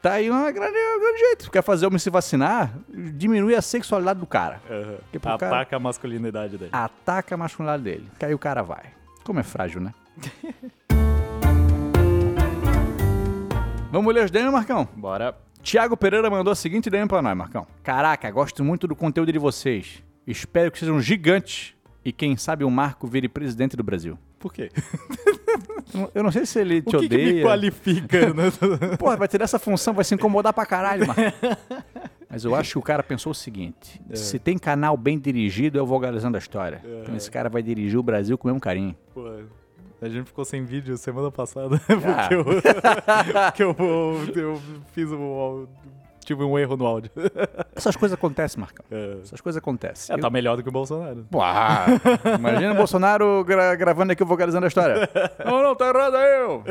tá 0.04 0.14
aí 0.14 0.30
uma 0.30 0.52
grande, 0.52 0.78
um 0.78 1.00
grande 1.00 1.20
jeito. 1.20 1.50
Quer 1.50 1.64
fazer 1.64 1.88
homem 1.88 1.98
se 1.98 2.10
vacinar? 2.10 2.74
Diminui 2.90 3.56
a 3.56 3.62
sexualidade 3.62 4.20
do 4.20 4.28
cara. 4.28 4.62
Pro 5.12 5.22
Ataca 5.32 5.50
cara- 5.50 5.68
a 5.72 5.80
masculinidade 5.80 6.58
dele. 6.58 6.70
Ataca 6.74 7.36
a 7.36 7.38
masculinidade 7.38 7.84
dele. 7.84 8.08
Que 8.20 8.26
aí 8.26 8.34
o 8.34 8.40
cara 8.40 8.62
vai. 8.62 8.84
Como 9.24 9.40
é 9.40 9.44
frágil, 9.44 9.80
né? 9.82 9.94
Vamos 13.92 14.14
ler 14.14 14.26
os 14.26 14.32
DM, 14.32 14.50
Marcão? 14.52 14.88
Bora. 14.96 15.36
Tiago 15.62 15.96
Pereira 15.96 16.30
mandou 16.30 16.52
a 16.52 16.56
seguinte 16.56 16.90
DM 16.90 17.08
pra 17.08 17.22
nós, 17.22 17.38
Marcão. 17.38 17.66
Caraca, 17.84 18.30
gosto 18.32 18.64
muito 18.64 18.88
do 18.88 18.96
conteúdo 18.96 19.32
de 19.32 19.40
vocês. 19.40 20.04
Espero 20.28 20.72
que 20.72 20.80
sejam 20.80 21.00
gigantes 21.00 21.74
e 22.04 22.12
quem 22.12 22.36
sabe 22.36 22.64
o 22.66 22.70
Marco 22.72 23.08
vire 23.08 23.30
presidente 23.30 23.78
do 23.78 23.84
Brasil. 23.84 24.18
Por 24.44 24.52
quê? 24.54 24.70
Eu 26.14 26.22
não- 26.22 26.30
Eu 26.30 26.32
sei 26.34 26.46
se 26.46 26.60
ele 26.60 26.80
O 26.80 26.82
te 26.90 26.98
que, 27.00 27.08
que 27.10 27.16
me 27.18 27.24
odeia. 27.30 27.44
qualifica? 27.46 28.20
né? 28.36 28.52
Porra, 29.00 29.16
vai 29.16 29.28
ter 29.30 29.40
essa 29.42 29.58
função, 29.58 29.94
vai 29.94 30.04
se 30.04 30.14
incomodar 30.14 30.52
pra 30.52 30.66
caralho, 30.66 31.08
mano. 31.08 31.20
Mas 32.30 32.44
eu 32.44 32.54
acho 32.54 32.72
que 32.74 32.78
o 32.80 32.82
cara 32.82 33.02
pensou 33.04 33.32
o 33.32 33.36
seguinte: 33.36 34.02
se 34.14 34.38
tem 34.40 34.58
canal 34.58 34.98
bem 34.98 35.18
dirigido, 35.18 35.80
é 35.80 35.82
o 35.82 35.86
Vogalizando 35.86 36.36
a 36.36 36.40
História. 36.40 36.82
Então 37.04 37.16
esse 37.16 37.32
cara 37.32 37.48
vai 37.48 37.64
dirigir 37.64 37.98
o 37.98 38.04
Brasil 38.04 38.38
com 38.38 38.48
o 38.48 38.52
mesmo 38.52 38.60
carinho. 38.60 38.94
Pô, 39.14 39.24
a 40.02 40.10
gente 40.10 40.26
ficou 40.26 40.44
sem 40.44 40.66
vídeo 40.66 40.98
semana 40.98 41.32
passada 41.32 41.80
Ah. 41.88 42.28
porque, 42.28 42.34
eu, 43.64 43.76
porque 44.26 44.40
eu, 44.42 44.44
eu 44.44 44.62
fiz 44.92 45.10
um, 45.12 45.68
tive 46.24 46.44
um 46.44 46.58
erro 46.58 46.76
no 46.78 46.86
áudio. 46.86 47.12
Essas 47.76 47.96
coisas 47.96 48.18
acontecem, 48.18 48.60
Marcão. 48.60 48.86
É, 48.92 49.18
Essas 49.22 49.42
coisas 49.42 49.58
acontecem. 49.62 50.16
É, 50.16 50.20
tá 50.20 50.30
melhor 50.30 50.56
do 50.58 50.64
que 50.64 50.70
o 50.70 50.72
Bolsonaro. 50.72 51.26
Pô, 51.30 51.42
ah, 51.42 51.86
imagina 52.38 52.74
o 52.74 52.78
Bolsonaro 52.78 53.44
gra- 53.44 53.76
gravando 53.76 54.12
aqui 54.14 54.24
o 54.24 54.26
Vogalizando 54.26 54.66
a 54.66 54.68
História. 54.68 55.10
não, 55.46 55.62
não, 55.64 55.76
tá 55.76 55.88
errado 55.90 56.16
aí, 56.16 56.40
eu. 56.42 56.64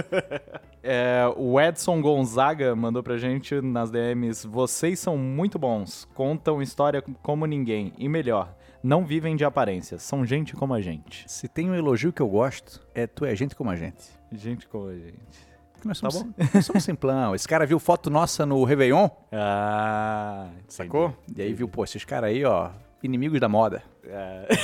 É, 0.83 1.23
o 1.37 1.61
Edson 1.61 2.01
Gonzaga 2.01 2.75
mandou 2.75 3.03
pra 3.03 3.17
gente 3.17 3.61
nas 3.61 3.91
DMs: 3.91 4.47
Vocês 4.47 4.99
são 4.99 5.17
muito 5.17 5.59
bons, 5.59 6.09
contam 6.15 6.61
história 6.63 7.03
como 7.23 7.47
ninguém. 7.47 7.93
E 7.99 8.09
melhor, 8.09 8.55
não 8.83 9.05
vivem 9.05 9.37
de 9.37 9.45
aparências, 9.45 10.03
são 10.03 10.25
gente 10.27 10.55
como 10.57 10.75
a 10.75 10.81
gente. 10.81 11.25
Se 11.31 11.47
tem 11.47 11.71
um 11.71 11.75
elogio 11.75 12.13
que 12.13 12.21
eu 12.21 12.29
gosto, 12.29 12.81
é 12.95 13.07
tu 13.07 13.25
é 13.25 13.35
gente 13.37 13.55
como 13.55 13.71
a 13.71 13.77
gente. 13.77 14.03
Gente 14.33 14.67
como 14.67 14.89
a 14.89 14.95
gente. 14.95 15.52
Nós 15.85 16.01
Tá 16.01 16.11
somos, 16.11 16.35
nós 16.55 16.67
somos 16.67 16.85
simplão. 16.85 17.35
Esse 17.35 17.47
cara 17.49 17.67
viu 17.67 17.79
foto 17.79 18.11
nossa 18.11 18.47
no 18.47 18.63
Réveillon, 18.65 19.09
Ah, 19.33 20.49
sacou? 20.69 21.15
E 21.37 21.43
aí 21.43 21.53
viu, 21.53 21.69
pô, 21.69 21.85
esses 21.85 22.05
caras 22.05 22.31
aí, 22.31 22.45
ó, 22.45 22.71
inimigos 23.03 23.41
da 23.41 23.49
moda. 23.49 23.83
É. 24.07 24.47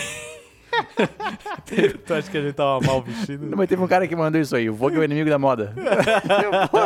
tu 2.07 2.15
acha 2.15 2.31
que 2.31 2.39
a 2.39 2.43
gente 2.43 2.53
tava 2.55 2.81
mal 2.81 3.03
vestido? 3.03 3.47
Não, 3.47 3.59
mas 3.59 3.69
teve 3.69 3.83
um 3.83 3.89
cara 3.89 4.07
que 4.07 4.15
mandou 4.15 4.41
isso 4.41 4.55
aí. 4.55 4.71
O 4.71 4.75
Vogue 4.75 4.97
é 4.97 5.01
o 5.01 5.05
inimigo 5.05 5.29
da 5.29 5.39
moda. 5.39 5.75
Eu, 5.77 6.51
pô, 6.69 6.79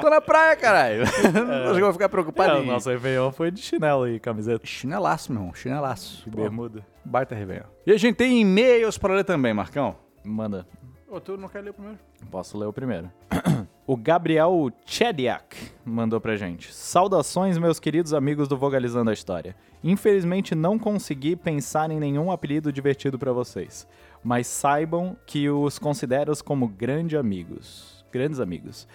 tô 0.00 0.10
na 0.10 0.20
praia, 0.20 0.56
caralho. 0.56 1.02
Acho 1.02 1.74
que 1.74 1.78
eu 1.78 1.84
vou 1.84 1.92
ficar 1.92 2.08
preocupado 2.08 2.58
É, 2.58 2.60
o 2.60 2.64
nosso 2.66 2.88
Réveillon 2.88 3.30
foi 3.32 3.50
de 3.50 3.60
chinelo 3.60 4.08
e 4.08 4.18
camiseta. 4.18 4.66
Chinelaço, 4.66 5.32
meu 5.32 5.40
irmão. 5.42 5.54
Chinelaço. 5.54 6.28
Bermuda. 6.28 6.84
Baita 7.04 7.34
Réveillon. 7.34 7.66
E 7.86 7.92
a 7.92 7.96
gente 7.96 8.16
tem 8.16 8.40
e-mails 8.40 8.98
pra 8.98 9.14
ler 9.14 9.24
também, 9.24 9.54
Marcão. 9.54 9.96
Manda. 10.24 10.66
Ô, 11.12 11.20
tu 11.20 11.36
não 11.36 11.46
quer 11.46 11.60
ler 11.60 11.74
primeiro? 11.74 11.98
Posso 12.30 12.56
ler 12.56 12.64
o 12.64 12.72
primeiro. 12.72 13.12
o 13.86 13.98
Gabriel 13.98 14.72
Chediak 14.86 15.58
mandou 15.84 16.18
pra 16.18 16.36
gente. 16.36 16.72
Saudações, 16.72 17.58
meus 17.58 17.78
queridos 17.78 18.14
amigos 18.14 18.48
do 18.48 18.56
Vogalizando 18.56 19.10
a 19.10 19.12
História. 19.12 19.54
Infelizmente 19.84 20.54
não 20.54 20.78
consegui 20.78 21.36
pensar 21.36 21.90
em 21.90 22.00
nenhum 22.00 22.32
apelido 22.32 22.72
divertido 22.72 23.18
pra 23.18 23.30
vocês, 23.30 23.86
mas 24.24 24.46
saibam 24.46 25.14
que 25.26 25.50
os 25.50 25.78
considero 25.78 26.32
como 26.42 26.66
grandes 26.66 27.18
amigos. 27.18 28.02
Grandes 28.10 28.40
amigos. 28.40 28.88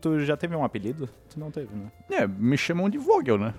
Tu 0.00 0.20
já 0.20 0.36
teve 0.36 0.54
um 0.54 0.62
apelido? 0.62 1.08
Tu 1.28 1.40
não 1.40 1.50
teve, 1.50 1.74
né? 1.74 1.90
É, 2.08 2.24
me 2.24 2.56
chamam 2.56 2.88
de 2.88 2.98
Vogel, 2.98 3.36
né? 3.36 3.52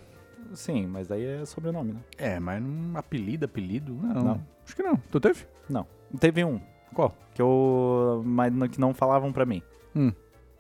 Sim, 0.54 0.88
mas 0.88 1.10
daí 1.10 1.26
é 1.26 1.46
sobrenome, 1.46 1.92
né? 1.92 2.00
É, 2.18 2.40
mas 2.40 2.64
um 2.64 2.94
apelido, 2.96 3.44
apelido, 3.44 3.94
não. 3.94 4.24
Não. 4.24 4.48
Acho 4.66 4.74
que 4.74 4.84
não. 4.84 4.96
Tu 5.12 5.20
teve? 5.20 5.46
Não. 5.70 5.86
Teve 6.18 6.46
um, 6.46 6.62
Qual? 6.96 7.14
que 7.36 7.42
eu. 7.42 8.24
Mas 8.26 8.52
no- 8.52 8.68
que 8.70 8.80
não 8.80 8.94
falavam 8.94 9.32
pra 9.32 9.46
mim. 9.46 9.62
Hum. 9.96 10.12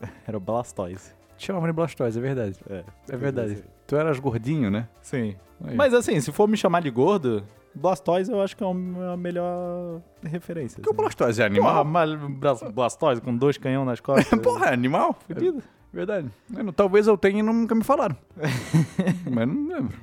Era 0.27 0.37
o 0.37 0.39
Blastoise. 0.39 1.13
Te 1.37 1.47
chamavam 1.47 1.67
de 1.67 1.73
Blastoise, 1.73 2.17
é 2.19 2.21
verdade. 2.21 2.59
É, 2.69 2.83
É 3.09 3.17
verdade. 3.17 3.63
Tu 3.87 3.95
eras 3.95 4.19
gordinho, 4.19 4.69
né? 4.69 4.87
Sim. 5.01 5.35
Aí. 5.63 5.75
Mas 5.75 5.93
assim, 5.93 6.19
se 6.21 6.31
for 6.31 6.47
me 6.47 6.55
chamar 6.57 6.81
de 6.81 6.89
gordo, 6.89 7.43
Blastoise 7.73 8.31
eu 8.31 8.41
acho 8.41 8.55
que 8.57 8.63
é 8.63 8.67
um- 8.67 9.11
a 9.13 9.17
melhor 9.17 10.01
referência. 10.23 10.75
Porque 10.77 10.89
o 10.89 10.91
assim. 10.91 11.01
Blastoise 11.01 11.41
é 11.41 11.49
Porra, 11.49 11.59
animal. 11.79 11.85
mas 11.85 12.13
Blas- 12.15 12.63
Blastoise 12.71 13.21
com 13.21 13.35
dois 13.35 13.57
canhão 13.57 13.83
nas 13.85 13.99
costas. 13.99 14.27
Porra, 14.41 14.67
é 14.67 14.73
animal? 14.73 15.17
Fudido. 15.27 15.59
É 15.59 15.95
verdade. 15.95 16.29
Eu 16.55 16.63
não- 16.63 16.73
talvez 16.73 17.07
eu 17.07 17.17
tenha 17.17 17.39
e 17.39 17.43
nunca 17.43 17.73
me 17.75 17.83
falaram. 17.83 18.15
mas 19.31 19.47
não 19.47 19.67
lembro. 19.67 19.97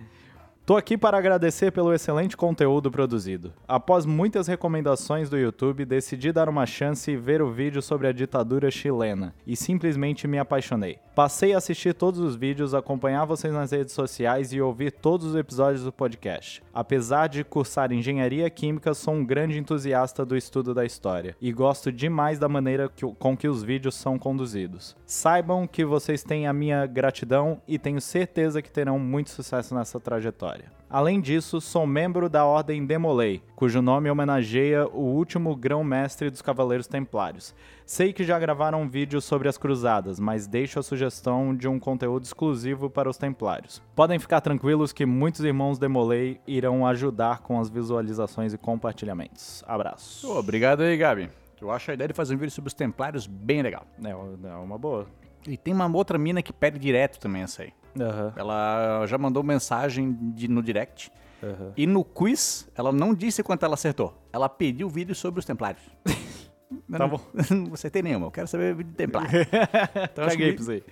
Tô 0.64 0.77
aqui 0.77 0.96
para 0.96 1.18
agradecer 1.18 1.72
pelo 1.72 1.92
excelente 1.92 2.37
conteúdo 2.37 2.88
produzido. 2.88 3.53
Após 3.66 4.07
muitas 4.07 4.46
recomendações 4.46 5.29
do 5.29 5.37
YouTube, 5.37 5.85
decidi 5.85 6.31
dar 6.31 6.48
uma 6.48 6.66
chance 6.66 7.11
e 7.11 7.16
ver 7.16 7.42
o 7.42 7.51
vídeo 7.51 7.83
sobre 7.83 8.07
a 8.07 8.12
ditadura 8.12 8.70
chilena 8.70 9.35
e 9.44 9.57
simplesmente 9.57 10.29
me 10.29 10.38
apaixonei. 10.38 11.01
Passei 11.16 11.53
a 11.53 11.59
assistir 11.59 11.94
todos 11.94 12.20
os 12.20 12.37
vídeos, 12.37 12.75
acompanhar 12.75 13.25
vocês 13.25 13.53
nas 13.53 13.72
redes 13.72 13.92
sociais 13.92 14.53
e 14.53 14.61
ouvir 14.61 14.92
todos 14.92 15.27
os 15.27 15.35
episódios 15.35 15.83
do 15.83 15.90
podcast. 15.90 16.62
Apesar 16.72 17.27
de 17.27 17.42
cursar 17.42 17.92
engenharia 17.92 18.48
química, 18.48 18.94
sou 18.94 19.14
um 19.14 19.27
grande 19.27 19.59
entusiasta 19.59 20.25
do 20.25 20.37
estudo 20.37 20.72
da 20.72 20.85
história 20.85 21.37
e 21.40 21.53
gosto 21.53 21.90
demais 21.90 22.38
da 22.38 22.48
maneira 22.48 22.88
que 22.88 23.05
com 23.14 23.37
que 23.37 23.48
os 23.48 23.64
vídeos 23.64 23.96
são 23.96 24.16
conduzidos. 24.16 24.96
Saibam 25.05 25.66
que 25.66 25.85
vocês 25.85 26.22
têm 26.22 26.46
a 26.46 26.53
minha 26.53 26.87
gratidão 26.87 27.61
e 27.66 27.81
tenho 27.81 28.01
certeza 28.01 28.62
que 28.62 28.70
terão 28.70 28.96
muito 28.96 29.31
sucesso 29.31 29.75
nessa 29.75 29.98
trajetória. 29.98 30.52
Além 30.93 31.23
disso, 31.23 31.59
sou 31.59 31.87
membro 31.87 32.29
da 32.29 32.45
Ordem 32.45 32.85
Demolei, 32.85 33.43
cujo 33.57 33.81
nome 33.81 34.11
homenageia 34.11 34.87
o 34.87 35.01
último 35.01 35.57
grão-mestre 35.57 36.29
dos 36.29 36.43
Cavaleiros 36.43 36.87
Templários. 36.87 37.55
Sei 37.87 38.12
que 38.12 38.25
já 38.25 38.38
gravaram 38.38 38.83
um 38.83 38.88
vídeo 38.88 39.19
sobre 39.23 39.49
as 39.49 39.57
cruzadas, 39.57 40.21
mas 40.21 40.47
deixo 40.47 40.79
a 40.79 40.83
sugestão 40.83 41.57
de 41.57 41.67
um 41.67 41.79
conteúdo 41.79 42.25
exclusivo 42.25 42.91
para 42.91 43.09
os 43.09 43.17
Templários. 43.17 43.81
Podem 43.97 44.19
ficar 44.19 44.43
tranquilos 44.43 44.93
que 44.93 45.07
muitos 45.07 45.43
irmãos 45.43 45.79
Demolei 45.79 46.38
irão 46.47 46.87
ajudar 46.87 47.41
com 47.41 47.59
as 47.59 47.71
visualizações 47.71 48.53
e 48.53 48.59
compartilhamentos. 48.59 49.65
Abraço. 49.67 50.31
Obrigado 50.37 50.83
aí, 50.83 50.95
Gabi. 50.99 51.31
Eu 51.59 51.71
acho 51.71 51.91
a 51.91 51.95
ideia 51.95 52.09
de 52.09 52.15
fazer 52.15 52.35
um 52.35 52.38
vídeo 52.38 52.51
sobre 52.51 52.69
os 52.69 52.75
Templários 52.75 53.27
bem 53.27 53.62
legal. 53.62 53.87
É, 54.05 54.11
é 54.11 54.55
uma 54.57 54.77
boa. 54.77 55.07
E 55.46 55.57
tem 55.57 55.72
uma 55.74 55.87
outra 55.94 56.16
mina 56.18 56.42
que 56.42 56.52
pede 56.52 56.78
direto 56.78 57.18
também 57.18 57.42
essa 57.42 57.62
aí. 57.62 57.72
Aham, 58.00 58.33
Ela 58.37 59.07
já 59.07 59.18
mandou 59.18 59.42
mensagem 59.42 60.12
de- 60.35 60.48
no 60.48 60.62
direct. 60.62 61.11
aham. 61.42 61.72
E 61.76 61.87
no 61.87 62.05
quiz, 62.05 62.70
ela 62.74 62.90
não 62.92 63.12
disse 63.14 63.42
quanto 63.42 63.64
ela 63.64 63.74
acertou. 63.74 64.16
Ela 64.33 64.48
pediu 64.48 64.88
vídeo 64.88 65.14
sobre 65.14 65.40
os 65.40 65.44
Templários. 65.44 65.83
Eu 66.72 66.98
Tá 66.98 66.98
não- 67.00 67.09
bom. 67.11 67.20
Não 67.68 67.74
acertei 67.74 68.00
nenhuma. 68.02 68.26
Eu 68.26 68.31
quero 68.31 68.46
saber 68.46 68.74
vídeo 68.74 68.90
de 68.90 68.96
Templário. 68.96 69.31
Então, 70.11 70.24
acho, 70.24 70.37
que, 70.38 70.52
pra 70.52 70.62
isso 70.62 70.70
aí. 70.70 70.83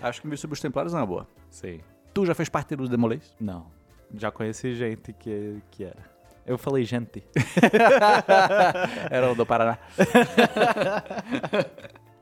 acho 0.00 0.20
que 0.22 0.26
vídeo 0.26 0.38
sobre 0.40 0.54
os 0.54 0.60
Templários 0.60 0.94
é 0.94 0.96
uma 0.96 1.06
boa. 1.06 1.26
Sim. 1.50 1.80
Tu 2.14 2.24
já 2.24 2.34
fez 2.34 2.48
parte 2.48 2.74
dos 2.74 2.88
Demolês? 2.88 3.34
Não. 3.38 3.66
Já 4.14 4.30
conheci 4.30 4.74
gente 4.74 5.12
que, 5.12 5.58
que 5.70 5.84
era. 5.84 6.10
Eu 6.46 6.56
falei 6.58 6.84
gente. 6.84 7.22
Era 9.10 9.30
o 9.32 9.34
do 9.34 9.44
Paraná. 9.46 9.78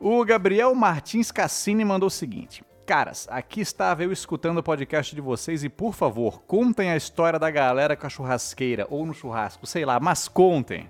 O 0.00 0.24
Gabriel 0.24 0.74
Martins 0.74 1.30
Cassini 1.30 1.84
mandou 1.84 2.06
o 2.06 2.10
seguinte. 2.10 2.64
Caras, 2.86 3.28
aqui 3.30 3.60
estava 3.60 4.02
eu 4.02 4.10
escutando 4.10 4.56
o 4.56 4.62
podcast 4.62 5.14
de 5.14 5.20
vocês 5.20 5.62
e, 5.62 5.68
por 5.68 5.92
favor, 5.92 6.40
contem 6.46 6.90
a 6.90 6.96
história 6.96 7.38
da 7.38 7.50
galera 7.50 7.94
com 7.94 8.06
a 8.06 8.10
churrasqueira 8.10 8.86
ou 8.88 9.04
no 9.04 9.12
churrasco, 9.12 9.66
sei 9.66 9.84
lá, 9.84 10.00
mas 10.00 10.26
contem. 10.26 10.88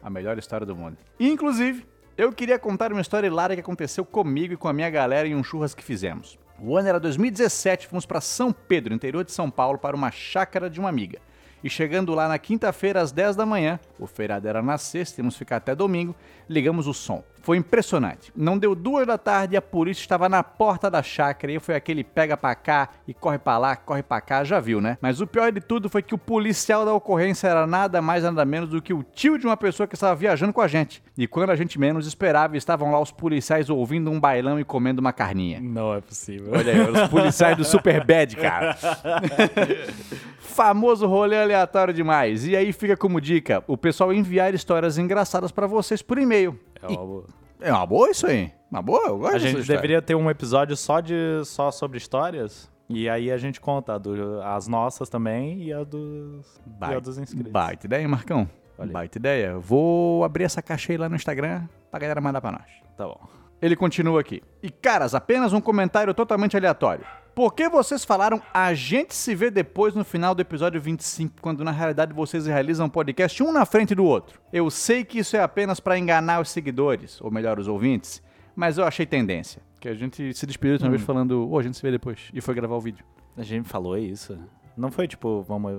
A 0.00 0.08
melhor 0.08 0.38
história 0.38 0.64
do 0.64 0.76
mundo. 0.76 0.96
Inclusive, 1.18 1.84
eu 2.16 2.32
queria 2.32 2.56
contar 2.56 2.92
uma 2.92 3.00
história 3.00 3.26
hilária 3.26 3.56
que 3.56 3.60
aconteceu 3.60 4.04
comigo 4.04 4.54
e 4.54 4.56
com 4.56 4.68
a 4.68 4.72
minha 4.72 4.88
galera 4.88 5.26
em 5.26 5.34
um 5.34 5.42
churras 5.42 5.74
que 5.74 5.82
fizemos. 5.82 6.38
O 6.60 6.76
ano 6.76 6.88
era 6.88 7.00
2017, 7.00 7.88
fomos 7.88 8.06
para 8.06 8.20
São 8.20 8.52
Pedro, 8.52 8.94
interior 8.94 9.24
de 9.24 9.32
São 9.32 9.50
Paulo, 9.50 9.76
para 9.76 9.96
uma 9.96 10.12
chácara 10.12 10.70
de 10.70 10.78
uma 10.78 10.88
amiga. 10.88 11.18
E 11.64 11.68
chegando 11.68 12.14
lá 12.14 12.28
na 12.28 12.38
quinta-feira 12.38 13.00
às 13.00 13.10
10 13.10 13.34
da 13.34 13.44
manhã, 13.44 13.80
o 13.98 14.06
feriado 14.06 14.46
era 14.46 14.62
na 14.62 14.78
sexta, 14.78 15.20
que 15.20 15.30
ficar 15.32 15.56
até 15.56 15.74
domingo, 15.74 16.14
ligamos 16.48 16.86
o 16.86 16.94
som. 16.94 17.24
Foi 17.42 17.56
impressionante. 17.56 18.32
Não 18.36 18.56
deu 18.56 18.74
duas 18.74 19.06
da 19.06 19.18
tarde 19.18 19.54
e 19.54 19.56
a 19.56 19.62
polícia 19.62 20.00
estava 20.00 20.28
na 20.28 20.42
porta 20.42 20.90
da 20.90 21.02
chácara 21.02 21.52
e 21.52 21.58
foi 21.58 21.74
aquele 21.74 22.04
pega 22.04 22.36
pra 22.36 22.54
cá 22.54 22.88
e 23.06 23.12
corre 23.12 23.38
pra 23.38 23.58
lá, 23.58 23.74
corre 23.74 24.02
pra 24.02 24.20
cá, 24.20 24.44
já 24.44 24.60
viu, 24.60 24.80
né? 24.80 24.96
Mas 25.00 25.20
o 25.20 25.26
pior 25.26 25.50
de 25.50 25.60
tudo 25.60 25.88
foi 25.88 26.02
que 26.02 26.14
o 26.14 26.18
policial 26.18 26.84
da 26.84 26.94
ocorrência 26.94 27.48
era 27.48 27.66
nada 27.66 28.00
mais 28.00 28.22
nada 28.22 28.44
menos 28.44 28.70
do 28.70 28.80
que 28.80 28.94
o 28.94 29.02
tio 29.02 29.36
de 29.38 29.46
uma 29.46 29.56
pessoa 29.56 29.86
que 29.86 29.94
estava 29.94 30.14
viajando 30.14 30.52
com 30.52 30.60
a 30.60 30.68
gente. 30.68 31.02
E 31.18 31.26
quando 31.26 31.50
a 31.50 31.56
gente 31.56 31.78
menos 31.78 32.06
esperava, 32.06 32.56
estavam 32.56 32.92
lá 32.92 33.00
os 33.00 33.10
policiais 33.10 33.68
ouvindo 33.68 34.10
um 34.10 34.20
bailão 34.20 34.60
e 34.60 34.64
comendo 34.64 35.00
uma 35.00 35.12
carninha. 35.12 35.60
Não 35.60 35.94
é 35.94 36.00
possível. 36.00 36.52
Olha 36.52 36.72
aí, 36.72 36.80
os 36.80 37.08
policiais 37.08 37.56
do 37.56 37.64
Super 37.64 38.04
Bad, 38.04 38.36
cara. 38.36 38.76
Famoso 40.38 41.06
rolê 41.06 41.40
aleatório 41.40 41.94
demais. 41.94 42.46
E 42.46 42.54
aí 42.54 42.72
fica 42.72 42.96
como 42.96 43.20
dica, 43.20 43.64
o 43.66 43.76
pessoal 43.76 44.12
enviar 44.12 44.54
histórias 44.54 44.98
engraçadas 44.98 45.50
pra 45.50 45.66
vocês 45.66 46.02
por 46.02 46.18
e-mail. 46.18 46.58
É 46.82 46.88
uma 46.88 47.04
boa. 47.06 47.24
É 47.60 47.72
uma 47.72 47.86
boa 47.86 48.10
isso 48.10 48.26
aí. 48.26 48.52
Uma 48.70 48.82
boa, 48.82 49.06
eu 49.08 49.18
gosto 49.18 49.34
A 49.36 49.38
gente 49.38 49.66
deveria 49.66 50.02
ter 50.02 50.14
um 50.14 50.28
episódio 50.30 50.76
só, 50.76 51.00
de, 51.00 51.14
só 51.44 51.70
sobre 51.70 51.98
histórias. 51.98 52.70
E 52.88 53.08
aí 53.08 53.30
a 53.30 53.36
gente 53.38 53.60
conta 53.60 53.98
do- 53.98 54.40
as 54.42 54.66
nossas 54.66 55.08
também 55.08 55.62
e 55.62 55.72
a 55.72 55.84
dos, 55.84 56.60
e 56.66 56.94
a 56.94 56.98
dos 57.00 57.16
inscritos. 57.18 57.52
Baita 57.52 57.86
ideia, 57.86 58.00
hein, 58.02 58.08
Marcão? 58.08 58.48
Baita 58.92 59.18
ideia. 59.18 59.58
Vou 59.58 60.24
abrir 60.24 60.44
essa 60.44 60.60
caixa 60.60 60.92
aí 60.92 60.96
lá 60.98 61.08
no 61.08 61.14
Instagram 61.16 61.62
pra 61.90 62.00
galera 62.00 62.20
mandar 62.20 62.40
pra 62.40 62.50
nós. 62.52 62.64
Tá 62.96 63.06
bom. 63.06 63.20
Ele 63.60 63.76
continua 63.76 64.20
aqui. 64.20 64.42
E 64.62 64.68
caras, 64.70 65.14
apenas 65.14 65.52
um 65.52 65.60
comentário 65.60 66.12
totalmente 66.12 66.56
aleatório. 66.56 67.04
Por 67.34 67.54
que 67.54 67.66
vocês 67.68 68.04
falaram 68.04 68.42
a 68.52 68.74
gente 68.74 69.14
se 69.14 69.34
vê 69.34 69.50
depois 69.50 69.94
no 69.94 70.04
final 70.04 70.34
do 70.34 70.42
episódio 70.42 70.78
25, 70.80 71.36
quando 71.40 71.64
na 71.64 71.70
realidade 71.70 72.12
vocês 72.12 72.46
realizam 72.46 72.86
um 72.86 72.90
podcast 72.90 73.42
um 73.42 73.50
na 73.50 73.64
frente 73.64 73.94
do 73.94 74.04
outro? 74.04 74.38
Eu 74.52 74.68
sei 74.70 75.02
que 75.02 75.18
isso 75.20 75.34
é 75.36 75.42
apenas 75.42 75.80
pra 75.80 75.98
enganar 75.98 76.40
os 76.42 76.50
seguidores, 76.50 77.20
ou 77.22 77.30
melhor, 77.30 77.58
os 77.58 77.68
ouvintes, 77.68 78.22
mas 78.54 78.76
eu 78.76 78.84
achei 78.84 79.06
tendência. 79.06 79.62
Que 79.80 79.88
a 79.88 79.94
gente 79.94 80.34
se 80.34 80.44
despediu 80.46 80.76
de 80.76 80.84
uma 80.84 80.88
Hum. 80.88 80.92
vez 80.92 81.02
falando, 81.02 81.48
ô, 81.50 81.58
a 81.58 81.62
gente 81.62 81.76
se 81.76 81.82
vê 81.82 81.90
depois, 81.90 82.28
e 82.34 82.40
foi 82.42 82.54
gravar 82.54 82.76
o 82.76 82.80
vídeo. 82.80 83.04
A 83.36 83.42
gente 83.42 83.66
falou 83.66 83.96
isso. 83.96 84.38
Não 84.76 84.90
foi 84.90 85.06
tipo, 85.06 85.42
vamos 85.42 85.72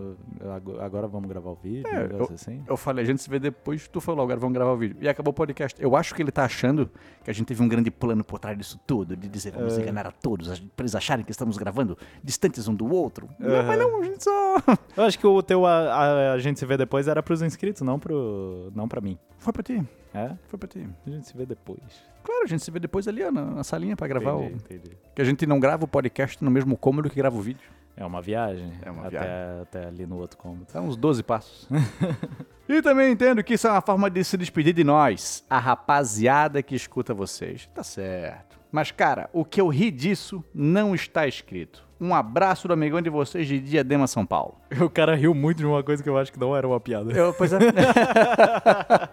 ago- 0.56 0.79
agora 0.79 1.08
vamos 1.08 1.27
gravar 1.27 1.49
o 1.51 1.56
vídeo, 1.56 1.88
É, 1.88 2.08
negócio 2.08 2.36
assim? 2.36 2.63
Eu 2.67 2.77
falei, 2.77 3.03
a 3.03 3.08
gente 3.08 3.21
se 3.21 3.29
vê 3.29 3.39
depois, 3.39 3.88
tu 3.88 3.99
falou, 3.99 4.23
agora 4.23 4.39
vamos 4.39 4.53
gravar 4.53 4.71
o 4.71 4.77
vídeo. 4.77 4.97
E 5.01 5.10
acabou 5.10 5.32
o 5.32 5.34
podcast. 5.34 5.82
Eu 5.82 5.95
acho 5.95 6.13
que 6.13 6.21
ele 6.21 6.32
tá 6.32 6.45
achando 6.45 6.89
que 7.23 7.29
a 7.32 7.34
gente 7.34 7.47
teve 7.47 7.63
um 7.63 7.67
grande 7.67 7.89
plano 7.89 8.23
por 8.23 8.38
trás 8.39 8.58
disso 8.58 8.79
tudo, 8.86 9.15
de 9.15 9.27
dizer 9.27 9.51
vamos 9.51 9.77
É. 9.77 9.82
enganar 9.82 10.06
a 10.08 10.12
todos, 10.12 10.60
pra 10.60 10.84
eles 10.84 10.93
acharem 10.95 11.25
que 11.25 11.32
estamos 11.32 11.58
gravando 11.58 11.97
distantes 12.23 12.67
um 12.67 12.75
do 12.75 12.86
outro. 12.93 13.27
Não, 13.39 13.49
Aham. 13.49 13.63
mas 13.67 13.79
não, 13.79 13.99
a 13.99 14.03
gente 14.03 14.23
só. 14.23 14.56
Eu 14.97 15.03
acho 15.03 15.17
que 15.17 15.25
o 15.25 15.41
teu 15.41 15.65
a, 15.65 15.71
a- 15.71 16.34
a 16.34 16.38
gente 16.39 16.60
se 16.60 16.65
vê 16.65 16.77
depois 16.77 17.08
era 17.08 17.23
pros 17.23 17.41
inscritos, 17.41 17.82
não, 17.82 17.97
pro, 17.99 18.71
não 18.75 18.88
pra 18.88 19.01
mim. 19.01 19.17
Foi 19.39 19.51
pra 19.51 19.63
ti, 19.63 19.84
É? 20.13 20.32
foi 20.47 20.58
pra 20.60 20.67
ti. 20.69 20.88
A 21.06 21.10
gente 21.10 21.27
se 21.27 21.36
vê 21.36 21.45
depois. 21.45 21.79
Claro, 22.23 22.43
a 22.43 22.47
gente 22.47 22.63
se 22.63 22.71
vê 22.71 22.79
depois 22.79 23.08
ali, 23.08 23.21
ó, 23.23 23.32
na, 23.32 23.41
na 23.43 23.63
salinha 23.63 23.97
pra 23.97 24.08
gravar 24.08 24.36
entendi, 24.36 24.53
o. 24.53 24.56
entendi. 24.56 24.97
Que 25.13 25.21
a 25.21 25.25
gente 25.25 25.45
não 25.45 25.60
grava 25.60 25.84
o 25.84 25.88
podcast 25.88 26.41
no 26.43 26.49
mesmo 26.49 26.77
cômodo 26.77 27.10
que 27.10 27.15
grava 27.17 27.36
o 27.36 27.41
vídeo. 27.41 27.69
É 27.95 28.06
uma 28.06 28.21
viagem. 28.21 28.73
É 28.82 28.89
uma 28.89 29.08
até, 29.08 29.19
viagem. 29.19 29.62
Até 29.62 29.86
ali 29.86 30.06
no 30.06 30.17
outro 30.17 30.38
cômodo. 30.38 30.65
São 30.71 30.88
uns 30.88 30.97
12 30.97 31.23
passos. 31.23 31.67
e 32.67 32.82
também 32.82 33.12
entendo 33.12 33.43
que 33.43 33.53
isso 33.53 33.67
é 33.67 33.71
uma 33.71 33.82
forma 33.82 34.10
de 34.10 34.23
se 34.23 34.36
despedir 34.38 34.73
de 34.73 34.84
nós, 34.84 35.45
a 35.49 35.60
rapaziada 35.60 36.63
que 36.63 36.75
escuta 36.75 37.13
vocês. 37.13 37.69
Tá 37.73 37.84
certo. 37.84 38.60
Mas, 38.71 38.89
cara, 38.89 39.29
o 39.32 39.45
que 39.45 39.62
eu 39.62 39.67
ri 39.67 39.91
disso 39.91 40.43
não 40.53 40.95
está 40.95 41.27
escrito. 41.27 41.88
Um 42.01 42.13
abraço 42.13 42.67
do 42.67 42.73
amigão 42.73 42.99
de 43.01 43.10
vocês 43.10 43.47
de 43.47 43.60
Diadema, 43.60 44.08
São 44.08 44.25
Paulo. 44.25 44.58
O 44.82 44.89
cara 44.89 45.15
riu 45.15 45.36
muito 45.36 45.60
de 45.60 45.65
uma 45.65 45.84
coisa 45.84 46.01
que 46.01 46.10
eu 46.10 46.17
acho 46.17 46.34
que 46.34 46.39
não 46.39 46.58
era 46.58 46.67
uma 46.67 46.79
piada. 46.79 47.12
Eu, 47.13 47.32
pois 47.34 47.53
é. 47.53 47.60
tá 47.71 49.12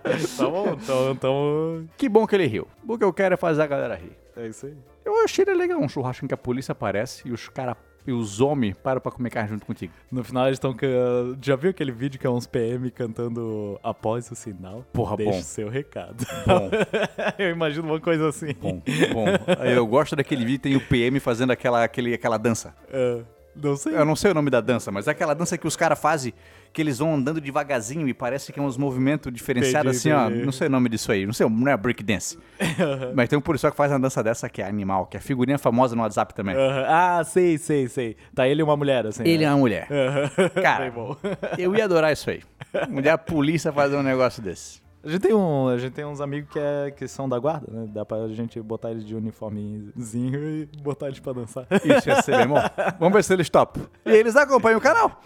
bom, 0.50 0.76
então, 0.82 1.10
então. 1.12 1.88
que 1.98 2.08
bom 2.08 2.26
que 2.26 2.34
ele 2.34 2.46
riu. 2.46 2.66
O 2.88 2.96
que 2.96 3.04
eu 3.04 3.12
quero 3.12 3.34
é 3.34 3.36
fazer 3.36 3.60
a 3.62 3.66
galera 3.66 3.94
rir. 3.94 4.16
É 4.34 4.46
isso 4.46 4.64
aí. 4.64 4.74
Eu 5.04 5.22
achei 5.22 5.44
ele 5.46 5.54
legal, 5.54 5.78
um 5.78 5.88
churrasco 5.88 6.24
em 6.24 6.28
que 6.28 6.34
a 6.34 6.38
polícia 6.38 6.72
aparece 6.72 7.28
e 7.28 7.32
os 7.32 7.48
caras 7.48 7.76
e 8.06 8.12
os 8.12 8.40
homens 8.40 8.76
param 8.76 9.00
pra 9.00 9.12
comer 9.12 9.30
carne 9.30 9.50
junto 9.50 9.66
contigo. 9.66 9.92
No 10.10 10.22
final 10.24 10.46
eles 10.46 10.56
estão. 10.56 10.74
Já 11.42 11.56
viu 11.56 11.70
aquele 11.70 11.92
vídeo 11.92 12.18
que 12.18 12.26
é 12.26 12.30
uns 12.30 12.46
PM 12.46 12.90
cantando 12.90 13.78
após 13.82 14.30
o 14.30 14.34
sinal? 14.34 14.84
Porra, 14.92 15.16
Deixa 15.16 15.32
bom. 15.32 15.38
o 15.38 15.42
seu 15.42 15.68
recado. 15.68 16.24
Bom, 16.46 16.70
eu 17.38 17.50
imagino 17.50 17.88
uma 17.88 18.00
coisa 18.00 18.28
assim. 18.28 18.54
bom, 18.60 18.80
bom. 19.12 19.26
Eu 19.64 19.86
gosto 19.86 20.16
daquele 20.16 20.44
vídeo 20.44 20.60
tem 20.60 20.76
o 20.76 20.80
PM 20.80 21.18
fazendo 21.20 21.50
aquela, 21.52 21.84
aquele, 21.84 22.14
aquela 22.14 22.38
dança. 22.38 22.74
É, 22.90 23.22
não 23.54 23.76
sei. 23.76 23.94
Eu 23.94 24.04
não 24.04 24.16
sei 24.16 24.30
o 24.30 24.34
nome 24.34 24.50
da 24.50 24.60
dança, 24.60 24.90
mas 24.90 25.08
é 25.08 25.10
aquela 25.10 25.34
dança 25.34 25.56
que 25.58 25.66
os 25.66 25.76
caras 25.76 25.98
fazem, 25.98 26.32
que 26.72 26.80
eles 26.80 26.98
vão 26.98 27.14
andando 27.14 27.40
devagarzinho 27.40 28.08
e 28.08 28.14
parece 28.14 28.52
que 28.52 28.60
é 28.60 28.62
uns 28.62 28.76
movimentos 28.76 29.32
diferenciados 29.32 29.96
assim, 29.96 30.10
ó. 30.12 30.28
Não 30.30 30.52
sei 30.52 30.68
o 30.68 30.70
nome 30.70 30.88
disso 30.88 31.10
aí, 31.12 31.26
não 31.26 31.32
sei, 31.32 31.48
não 31.48 31.68
é 31.68 31.76
breakdance. 31.76 32.38
mas 33.14 33.28
tem 33.28 33.38
um 33.38 33.42
policial 33.42 33.70
que 33.70 33.76
faz 33.76 33.90
uma 33.92 34.00
dança 34.00 34.22
dessa 34.22 34.48
que 34.48 34.62
é 34.62 34.66
animal, 34.66 35.06
que 35.06 35.16
é 35.16 35.20
figurinha 35.20 35.58
famosa 35.58 35.96
no 35.96 36.02
WhatsApp 36.02 36.34
também. 36.34 36.54
Aham. 36.54 36.84
Ah, 36.88 37.24
sei, 37.24 37.58
sei, 37.58 37.88
sei. 37.88 38.16
Tá 38.34 38.46
ele 38.46 38.60
e 38.60 38.62
uma 38.62 38.76
mulher, 38.76 39.06
assim. 39.06 39.22
Ele 39.24 39.44
é 39.44 39.46
né? 39.46 39.52
uma 39.52 39.58
mulher. 39.58 39.88
Cara, 40.62 40.84
Bem 40.84 40.92
bom. 40.92 41.16
eu 41.58 41.74
ia 41.74 41.84
adorar 41.84 42.12
isso 42.12 42.30
aí. 42.30 42.42
Mulher 42.88 43.16
polícia 43.18 43.72
fazer 43.72 43.96
um 43.96 44.02
negócio 44.02 44.42
desse. 44.42 44.80
A 45.02 45.08
gente 45.08 45.22
tem, 45.22 45.32
um, 45.32 45.68
a 45.68 45.78
gente 45.78 45.94
tem 45.94 46.04
uns 46.04 46.20
amigos 46.20 46.50
que, 46.50 46.58
é, 46.58 46.90
que 46.90 47.08
são 47.08 47.26
da 47.26 47.38
guarda, 47.38 47.66
né? 47.72 47.88
Dá 47.90 48.04
pra 48.04 48.28
gente 48.28 48.60
botar 48.60 48.90
eles 48.90 49.04
de 49.04 49.14
uniformezinho 49.14 50.38
e 50.46 50.66
botar 50.82 51.06
eles 51.06 51.18
pra 51.18 51.32
dançar. 51.32 51.66
Isso 51.72 52.06
ia 52.06 52.20
ser 52.20 52.36
bem 52.36 52.46
bom. 52.46 52.60
Vamos 52.98 53.14
ver 53.14 53.24
se 53.24 53.32
eles 53.32 53.48
topam. 53.48 53.86
E 54.04 54.10
eles 54.10 54.36
acompanham 54.36 54.78
o 54.78 54.82
canal. 54.82 55.18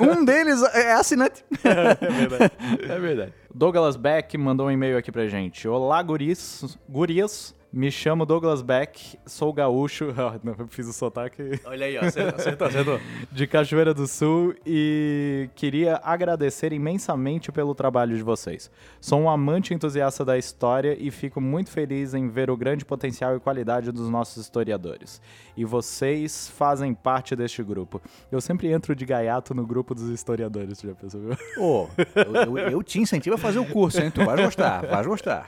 Um 0.00 0.24
deles 0.24 0.60
é 0.74 0.92
assinante. 0.94 1.44
é 1.62 2.10
verdade. 2.10 2.52
É 2.82 2.98
verdade. 2.98 3.32
Douglas 3.54 3.96
Beck 3.96 4.36
mandou 4.36 4.66
um 4.66 4.70
e-mail 4.72 4.98
aqui 4.98 5.12
pra 5.12 5.28
gente. 5.28 5.68
Olá, 5.68 6.02
guris. 6.02 6.76
Gurias. 6.88 7.54
Me 7.72 7.90
chamo 7.90 8.26
Douglas 8.26 8.60
Beck, 8.60 9.18
sou 9.24 9.50
gaúcho. 9.52 10.12
Ah, 10.22 10.38
não, 10.44 10.54
eu 10.58 10.68
fiz 10.68 10.86
o 10.86 10.92
sotaque. 10.92 11.58
Olha 11.64 11.86
aí, 11.86 11.96
ó. 11.96 12.02
Acertou, 12.04 12.66
acertou. 12.68 13.00
de 13.32 13.46
Cachoeira 13.46 13.94
do 13.94 14.06
Sul 14.06 14.54
e 14.66 15.48
queria 15.54 15.98
agradecer 16.04 16.72
imensamente 16.72 17.50
pelo 17.50 17.74
trabalho 17.74 18.14
de 18.16 18.22
vocês. 18.22 18.70
Sou 19.00 19.18
um 19.20 19.28
amante 19.30 19.72
entusiasta 19.72 20.22
da 20.24 20.36
história 20.36 20.96
e 21.00 21.10
fico 21.10 21.40
muito 21.40 21.70
feliz 21.70 22.12
em 22.14 22.28
ver 22.28 22.50
o 22.50 22.56
grande 22.58 22.84
potencial 22.84 23.34
e 23.36 23.40
qualidade 23.40 23.90
dos 23.90 24.08
nossos 24.10 24.36
historiadores. 24.42 25.20
E 25.56 25.64
vocês 25.64 26.48
fazem 26.48 26.92
parte 26.94 27.34
deste 27.34 27.62
grupo. 27.62 28.00
Eu 28.30 28.40
sempre 28.40 28.70
entro 28.70 28.94
de 28.94 29.06
gaiato 29.06 29.54
no 29.54 29.66
grupo 29.66 29.94
dos 29.94 30.08
historiadores, 30.10 30.78
já 30.80 30.94
percebeu? 30.94 31.36
Ô, 31.58 31.88
eu, 32.14 32.58
eu- 32.58 32.68
eu 32.70 32.82
te 32.82 33.00
incentivo 33.00 33.36
a 33.36 33.38
fazer 33.38 33.58
o 33.58 33.64
curso, 33.66 34.00
hein? 34.00 34.10
Tu 34.10 34.22
vai 34.24 34.36
gostar, 34.44 34.86
vai 34.86 35.02
gostar. 35.04 35.46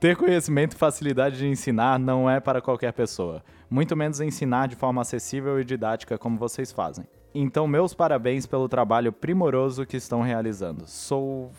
Ter 0.00 0.16
conhecimento 0.16 0.74
e 0.74 0.76
facilidade 0.76 1.38
de 1.38 1.43
ensinar 1.46 1.98
não 1.98 2.28
é 2.28 2.40
para 2.40 2.60
qualquer 2.60 2.92
pessoa, 2.92 3.42
muito 3.70 3.96
menos 3.96 4.20
ensinar 4.20 4.68
de 4.68 4.76
forma 4.76 5.02
acessível 5.02 5.60
e 5.60 5.64
didática 5.64 6.18
como 6.18 6.38
vocês 6.38 6.72
fazem. 6.72 7.06
Então, 7.34 7.66
meus 7.66 7.92
parabéns 7.92 8.46
pelo 8.46 8.68
trabalho 8.68 9.12
primoroso 9.12 9.84
que 9.84 9.96
estão 9.96 10.22
realizando. 10.22 10.86
Sou 10.86 11.50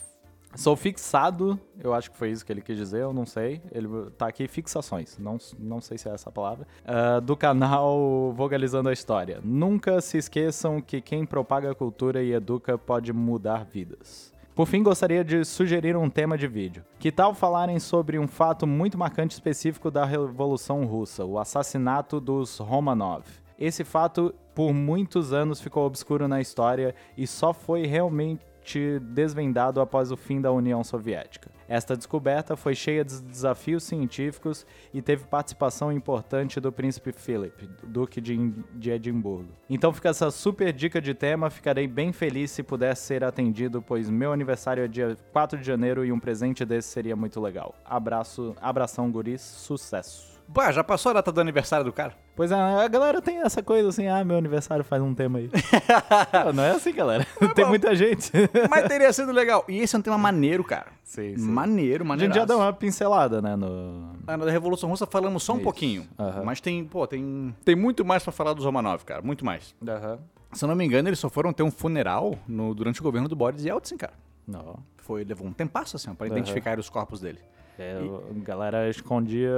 sou 0.55 0.75
fixado, 0.75 1.59
eu 1.83 1.93
acho 1.93 2.09
que 2.09 2.17
foi 2.17 2.31
isso 2.31 2.45
que 2.45 2.51
ele 2.51 2.61
quis 2.61 2.77
dizer, 2.77 3.01
eu 3.01 3.13
não 3.13 3.25
sei. 3.25 3.61
Ele 3.71 3.87
tá 4.17 4.27
aqui 4.27 4.47
fixações, 4.47 5.17
não, 5.17 5.37
não 5.59 5.81
sei 5.81 5.97
se 5.97 6.07
é 6.07 6.13
essa 6.13 6.29
a 6.29 6.31
palavra. 6.31 6.65
ah, 6.85 7.19
do 7.19 7.35
canal 7.35 8.31
Vogalizando 8.33 8.89
a 8.89 8.93
História. 8.93 9.39
Nunca 9.43 9.99
se 9.99 10.17
esqueçam 10.17 10.81
que 10.81 11.01
quem 11.01 11.25
propaga 11.25 11.75
cultura 11.75 12.23
e 12.23 12.31
educa 12.31 12.77
pode 12.77 13.11
mudar 13.11 13.65
vidas. 13.65 14.33
Por 14.55 14.67
fim, 14.67 14.81
gostaria 14.81 15.21
de 15.21 15.43
sugerir 15.43 15.97
um 15.97 16.09
tema 16.09 16.37
de 16.37 16.47
vídeo. 16.47 16.81
Que 16.97 17.11
tal 17.11 17.33
falarem 17.35 17.77
sobre 17.77 18.17
um 18.17 18.25
fato 18.25 18.65
muito 18.65 18.97
marcante 18.97 19.33
específico 19.33 19.91
da 19.91 20.05
Revolução 20.05 20.85
Russa, 20.85 21.25
o 21.25 21.37
assassinato 21.37 22.21
dos 22.21 22.57
Romanov? 22.59 23.25
Esse 23.59 23.83
fato, 23.83 24.33
por 24.55 24.73
muitos 24.73 25.33
anos, 25.33 25.59
ficou 25.59 25.85
obscuro 25.85 26.25
na 26.25 26.39
história 26.39 26.95
e 27.17 27.27
só 27.27 27.51
foi 27.51 27.85
realmente 27.85 28.41
desvendado 29.01 29.81
após 29.81 30.09
o 30.09 30.15
fim 30.15 30.39
da 30.39 30.53
União 30.53 30.85
Soviética. 30.85 31.51
Esta 31.67 31.95
descoberta 31.95 32.55
foi 32.55 32.75
cheia 32.75 33.03
de 33.03 33.21
desafios 33.21 33.83
científicos 33.83 34.65
e 34.93 35.01
teve 35.01 35.25
participação 35.25 35.91
importante 35.91 36.59
do 36.59 36.71
príncipe 36.71 37.11
Philip, 37.11 37.69
duque 37.83 38.21
de, 38.21 38.91
Edimburgo. 38.91 39.49
Então 39.69 39.91
fica 39.93 40.09
essa 40.09 40.29
super 40.31 40.71
dica 40.71 41.01
de 41.01 41.13
tema, 41.13 41.49
ficarei 41.49 41.87
bem 41.87 42.13
feliz 42.13 42.51
se 42.51 42.63
puder 42.63 42.95
ser 42.95 43.23
atendido, 43.23 43.81
pois 43.81 44.09
meu 44.09 44.31
aniversário 44.31 44.83
é 44.83 44.87
dia 44.87 45.17
4 45.31 45.59
de 45.59 45.65
janeiro 45.65 46.05
e 46.05 46.11
um 46.11 46.19
presente 46.19 46.63
desse 46.65 46.89
seria 46.89 47.15
muito 47.15 47.41
legal. 47.41 47.75
Abraço, 47.83 48.55
abração 48.61 49.11
guris, 49.11 49.41
sucesso. 49.41 50.34
Pá, 50.53 50.71
já 50.71 50.83
passou 50.83 51.09
a 51.09 51.13
data 51.13 51.31
do 51.31 51.41
aniversário 51.41 51.83
do 51.85 51.91
cara? 51.91 52.13
Pois 52.35 52.51
é, 52.51 52.55
a 52.55 52.87
galera 52.87 53.21
tem 53.21 53.39
essa 53.41 53.61
coisa 53.63 53.89
assim, 53.89 54.07
ah, 54.07 54.23
meu 54.23 54.37
aniversário 54.37 54.83
faz 54.85 55.01
um 55.01 55.13
tema 55.13 55.39
aí. 55.39 55.49
Não, 56.45 56.53
não 56.53 56.63
é 56.63 56.71
assim, 56.71 56.93
galera. 56.93 57.25
tem 57.55 57.65
bom. 57.65 57.69
muita 57.69 57.95
gente. 57.95 58.31
Mas 58.69 58.87
teria 58.87 59.11
sido 59.11 59.31
legal. 59.31 59.65
E 59.67 59.79
esse 59.79 59.95
é 59.95 59.99
um 59.99 60.01
tema 60.01 60.17
maneiro, 60.17 60.63
cara. 60.63 60.87
Sim, 61.03 61.35
Maneiro, 61.37 62.03
A 62.03 62.07
maneiro. 62.07 62.33
gente 62.33 62.39
já 62.41 62.45
deu 62.45 62.57
uma 62.57 62.71
pincelada, 62.73 63.41
né, 63.41 63.55
no... 63.55 64.11
Ah, 64.27 64.37
Na 64.37 64.49
Revolução 64.51 64.89
Russa 64.89 65.05
falamos 65.05 65.43
só 65.43 65.53
um 65.53 65.57
Isso. 65.57 65.63
pouquinho. 65.63 66.07
Mas 66.43 66.59
tem, 66.61 66.83
pô, 66.85 67.05
tem, 67.07 67.55
tem 67.63 67.75
muito 67.75 68.03
mais 68.05 68.23
pra 68.23 68.31
falar 68.31 68.53
dos 68.53 68.65
Romanov, 68.65 69.03
cara. 69.03 69.21
Muito 69.21 69.43
mais. 69.45 69.75
Se 70.53 70.63
eu 70.63 70.67
não 70.69 70.75
me 70.75 70.85
engano, 70.85 71.09
eles 71.09 71.19
só 71.19 71.29
foram 71.29 71.51
ter 71.51 71.63
um 71.63 71.71
funeral 71.71 72.35
no- 72.47 72.73
durante 72.73 73.01
o 73.01 73.03
governo 73.03 73.27
do 73.27 73.35
Boris 73.35 73.63
Yeltsin, 73.65 73.97
cara. 73.97 74.13
Não. 74.47 74.77
Foi, 74.97 75.23
levou 75.23 75.47
um 75.47 75.51
tempasso, 75.53 75.95
assim, 75.95 76.09
Aham. 76.09 76.27
identificar 76.27 76.79
os 76.79 76.89
corpos 76.89 77.19
dele. 77.19 77.39
É, 77.77 77.97
A 77.97 78.39
galera 78.43 78.89
escondia, 78.89 79.51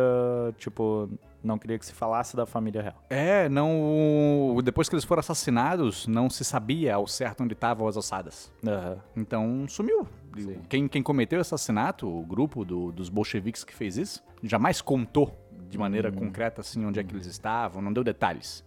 tipo, 0.58 1.10
não 1.44 1.58
queria 1.58 1.78
que 1.78 1.86
se 1.86 1.94
falasse 1.94 2.36
da 2.36 2.46
família 2.46 2.82
real. 2.82 2.96
É, 3.10 3.48
não. 3.50 4.56
Depois 4.64 4.90
que 4.90 4.96
eles 4.96 5.06
foram 5.06 5.20
assassinados, 5.20 6.08
não 6.08 6.30
se 6.30 6.44
sabia 6.44 6.96
ao 6.96 7.06
certo 7.08 7.44
onde 7.44 7.54
estavam 7.54 7.88
as 7.88 7.96
ossadas. 7.98 8.52
Aham. 8.68 8.98
Então 9.16 9.66
sumiu. 9.68 10.08
Sim. 10.38 10.58
Quem, 10.70 10.88
quem 10.88 11.02
cometeu 11.04 11.40
esse 11.42 11.54
assassinato, 11.54 12.08
o 12.08 12.24
grupo 12.26 12.64
do- 12.66 12.92
dos 12.92 13.10
bolcheviques 13.10 13.64
que 13.64 13.74
fez 13.74 13.98
isso, 13.98 14.24
jamais 14.44 14.82
contou 14.82 15.36
de 15.70 15.78
maneira 15.78 16.12
concreta 16.12 16.62
assim 16.62 16.86
onde 16.86 17.00
é 17.00 17.04
que 17.04 17.14
eles 17.14 17.26
estavam, 17.26 17.82
não 17.82 17.92
deu 17.94 18.04
detalhes. 18.04 18.64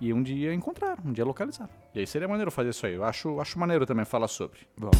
E 0.00 0.10
um 0.12 0.22
dia 0.22 0.54
encontraram, 0.54 1.02
um 1.04 1.12
dia 1.12 1.24
localizaram. 1.24 1.68
E 1.94 1.98
aí 2.00 2.06
seria 2.06 2.26
maneiro 2.26 2.50
fazer 2.50 2.70
isso 2.70 2.86
aí. 2.86 2.94
Eu 2.94 3.04
acho, 3.04 3.38
acho 3.40 3.58
maneiro 3.58 3.84
também 3.84 4.06
falar 4.06 4.26
sobre. 4.28 4.60
Bom. 4.78 4.90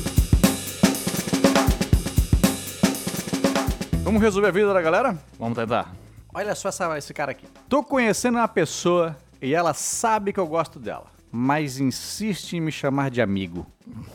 Vamos 4.10 4.22
resolver 4.24 4.48
a 4.48 4.50
vida 4.50 4.74
da 4.74 4.82
galera? 4.82 5.16
Vamos 5.38 5.56
tentar. 5.56 5.94
Olha 6.34 6.52
só 6.56 6.68
essa- 6.68 6.98
esse 6.98 7.14
cara 7.14 7.30
aqui. 7.30 7.46
Tô 7.68 7.80
conhecendo 7.80 8.38
uma 8.38 8.48
pessoa 8.48 9.16
e 9.40 9.54
ela 9.54 9.72
sabe 9.72 10.32
que 10.32 10.40
eu 10.40 10.48
gosto 10.48 10.80
dela, 10.80 11.06
mas 11.30 11.78
insiste 11.78 12.54
em 12.56 12.60
me 12.60 12.72
chamar 12.72 13.08
de 13.12 13.22
amigo. 13.22 13.64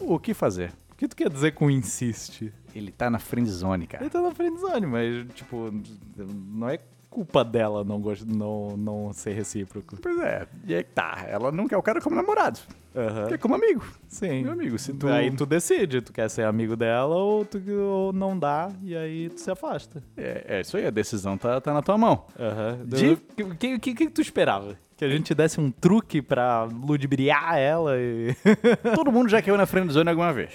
O 0.01 0.19
que 0.19 0.34
fazer? 0.34 0.73
O 0.91 0.95
que 0.95 1.08
tu 1.08 1.15
quer 1.15 1.29
dizer 1.29 1.53
com 1.53 1.71
insiste? 1.71 2.51
Ele 2.75 2.91
tá 2.91 3.10
na 3.10 3.19
friendzone, 3.19 3.88
cara. 3.88 4.03
Ele 4.03 4.10
tá 4.10 4.19
na 4.19 4.31
friendzone, 4.31 4.86
mas, 4.86 5.27
tipo, 5.34 5.71
não 6.17 6.67
é 6.67 6.77
culpa 7.15 7.45
dela 7.45 7.82
não, 7.86 8.01
não, 8.28 8.75
não 8.78 9.13
ser 9.13 9.32
recíproco. 9.32 9.95
Pois 10.01 10.19
é, 10.19 10.45
e 10.67 10.75
aí 10.75 10.84
tá. 10.84 11.23
Ela 11.30 11.49
não 11.49 11.65
quer 11.65 11.78
o 11.78 11.82
cara 11.82 12.01
como 12.01 12.13
namorado, 12.13 12.60
Aham. 12.93 13.28
quer 13.30 13.38
como 13.38 13.56
amigo. 13.56 13.86
Sim. 14.10 14.43
Meu 14.43 14.51
amigo, 14.51 14.78
se 14.78 14.91
tu... 14.93 15.08
Aí 15.08 15.32
tu 15.32 15.45
decide, 15.45 16.01
tu 16.01 16.12
quer 16.12 16.30
ser 16.30 16.43
amigo 16.43 16.75
dela 16.75 17.15
ou, 17.15 17.45
tu, 17.45 17.58
ou 17.71 18.12
não 18.12 18.38
dá, 18.38 18.69
e 18.84 18.93
aí 18.95 19.30
tu 19.30 19.39
se 19.39 19.49
afasta. 19.49 20.04
É, 20.17 20.45
é 20.58 20.62
isso 20.62 20.75
aí, 20.75 20.86
a 20.86 20.89
decisão 20.89 21.38
tá, 21.38 21.62
tá 21.62 21.73
na 21.73 21.82
tua 21.82 21.97
mão. 21.97 22.25
Aham. 22.38 22.80
De- 22.86 23.17
O 23.43 23.56
que, 23.56 23.80
que, 23.80 23.93
que 23.95 24.10
tu 24.10 24.19
esperava? 24.21 24.75
Que 24.97 25.04
a 25.06 25.10
gente 25.10 25.34
desse 25.34 25.60
um 25.60 25.69
truque 25.71 26.21
pra 26.21 26.63
ludibriar 26.63 27.58
ela 27.58 27.97
e. 27.97 28.34
Todo 28.95 29.12
mundo 29.12 29.28
já 29.30 29.41
caiu 29.41 29.58
na 29.58 29.65
friendzone 29.65 30.10
alguma 30.10 30.32
vez. 30.34 30.51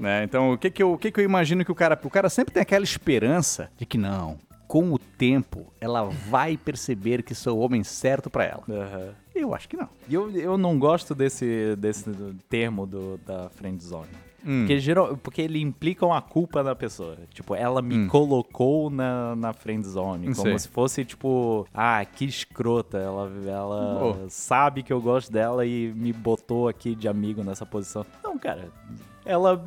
né? 0.00 0.24
Então, 0.24 0.52
o 0.52 0.58
que 0.58 0.70
que, 0.70 0.82
eu, 0.82 0.92
o 0.92 0.98
que 0.98 1.10
que 1.12 1.20
eu 1.20 1.24
imagino 1.24 1.64
que 1.64 1.72
o 1.72 1.74
cara... 1.74 1.98
O 2.02 2.08
cara 2.10 2.28
sempre 2.30 2.52
tem 2.54 2.62
aquela 2.62 2.84
esperança 2.84 3.70
de 3.76 3.84
que 3.84 3.98
não, 3.98 4.38
com 4.68 4.92
o 4.92 4.98
tempo, 4.98 5.66
ela 5.80 6.04
vai 6.04 6.56
perceber 6.56 7.22
que 7.24 7.34
sou 7.34 7.58
o 7.58 7.60
homem 7.62 7.82
certo 7.82 8.28
pra 8.30 8.44
ela. 8.44 8.62
Aham. 8.70 9.08
Eu 9.34 9.54
acho 9.54 9.68
que 9.68 9.76
não. 9.76 9.88
Eu, 10.10 10.30
eu 10.32 10.58
não 10.58 10.78
gosto 10.78 11.14
desse, 11.14 11.74
desse 11.76 12.04
termo 12.48 12.86
do, 12.86 13.18
da 13.26 13.48
friend 13.48 13.82
zone. 13.82 14.08
Hum. 14.46 14.60
Porque, 14.60 14.78
geral, 14.78 15.16
porque 15.16 15.42
ele 15.42 15.60
implica 15.60 16.04
uma 16.06 16.20
culpa 16.22 16.62
na 16.62 16.74
pessoa. 16.74 17.16
Tipo, 17.32 17.54
ela 17.54 17.80
me 17.82 18.06
colocou 18.08 18.88
na, 18.90 19.34
na 19.34 19.52
friend 19.52 19.86
zone. 19.86 20.26
Como 20.34 20.48
Sei. 20.48 20.58
se 20.58 20.68
fosse, 20.68 21.04
tipo, 21.04 21.66
ah, 21.74 22.04
que 22.04 22.24
escrota. 22.24 22.98
Ela, 22.98 23.30
ela 23.46 24.04
Oh. 24.04 24.26
sabe 24.28 24.82
que 24.82 24.92
eu 24.92 25.00
gosto 25.00 25.32
dela 25.32 25.64
e 25.66 25.92
me 25.94 26.12
botou 26.12 26.68
aqui 26.68 26.94
de 26.94 27.08
amigo 27.08 27.42
nessa 27.42 27.64
posição. 27.66 28.04
Não, 28.22 28.38
cara. 28.38 28.68
Ela 29.28 29.62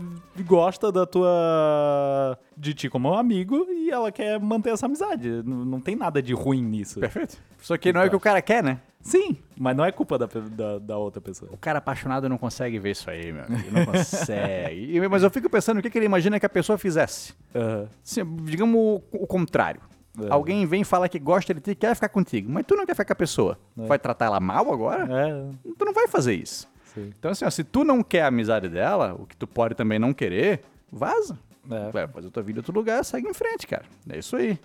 gosta 0.46 0.92
da 0.92 1.06
tua. 1.06 2.38
de 2.58 2.74
ti 2.74 2.90
como 2.90 3.14
amigo 3.14 3.68
e 3.70 3.90
ela 3.90 4.12
quer 4.12 4.40
manter 4.40 4.72
essa 4.72 4.86
amizade. 4.86 5.28
N- 5.30 5.44
não 5.66 5.80
tem 5.80 5.96
nada 5.96 6.22
de 6.22 6.34
ruim 6.34 6.62
nisso. 6.64 7.00
Perfeito. 7.00 7.38
Só 7.60 7.78
que 7.78 7.94
não 7.94 8.02
é 8.02 8.08
o 8.08 8.10
que 8.10 8.16
o 8.16 8.20
cara 8.20 8.42
quer, 8.42 8.64
né? 8.64 8.80
Sim, 9.02 9.38
mas 9.58 9.76
não 9.76 9.84
é 9.84 9.92
culpa 9.92 10.18
da, 10.18 10.28
da, 10.28 10.78
da 10.80 10.98
outra 10.98 11.20
pessoa. 11.22 11.50
O 11.54 11.58
cara 11.58 11.80
apaixonado 11.80 12.30
não 12.30 12.38
consegue 12.38 12.78
ver 12.80 12.92
isso 12.92 13.10
aí, 13.10 13.32
meu 13.32 13.44
amigo. 13.46 13.72
Não 13.72 13.86
consegue. 13.86 14.96
E- 14.98 15.08
Mas 15.08 15.24
eu 15.24 15.30
fico 15.32 15.50
pensando 15.50 15.80
o 15.80 15.82
que, 15.82 15.90
que 15.90 15.98
ele 15.98 16.06
imagina 16.06 16.40
que 16.40 16.46
a 16.46 16.50
pessoa 16.50 16.78
fizesse. 16.78 17.34
Sim, 18.04 18.24
digamos 18.44 18.76
o, 18.80 19.02
o 19.12 19.28
contrário. 19.28 19.82
É. 20.22 20.28
Alguém 20.30 20.66
vem 20.66 20.84
falar 20.84 21.08
que 21.08 21.18
gosta 21.18 21.54
de 21.54 21.62
ti 21.62 21.72
e 21.72 21.76
quer 21.76 21.96
ficar 21.96 22.10
contigo, 22.10 22.52
mas 22.52 22.66
tu 22.66 22.76
não 22.76 22.86
quer 22.86 22.94
ficar 22.94 23.06
com 23.06 23.14
a 23.14 23.16
pessoa. 23.16 23.58
Vai 23.76 23.98
tratar 23.98 24.26
ela 24.26 24.40
mal 24.40 24.72
agora? 24.72 25.08
É, 25.10 25.46
Tu 25.78 25.86
não 25.86 25.94
vai 25.94 26.08
fazer 26.08 26.34
isso. 26.34 26.68
Sim. 26.94 27.12
Então, 27.18 27.32
assim, 27.32 27.46
ó, 27.46 27.50
se 27.50 27.64
tu 27.64 27.84
não 27.84 28.02
quer 28.04 28.22
a 28.24 28.28
amizade 28.28 28.70
dela, 28.70 29.16
o 29.18 29.26
que 29.26 29.36
tu 29.36 29.48
pode 29.48 29.76
também 29.76 30.00
não 30.00 30.14
querer, 30.14 30.62
vaza. 30.92 31.38
É. 31.70 31.92
Vai 31.92 32.08
fazer 32.08 32.30
tua 32.30 32.44
vida 32.44 32.60
em 32.60 32.62
outro 32.62 32.74
lugar, 32.74 33.04
segue 33.06 33.28
em 33.28 33.34
frente, 33.34 33.68
cara. 33.68 33.86
É 34.10 34.18
isso 34.18 34.36
aí. 34.36 34.60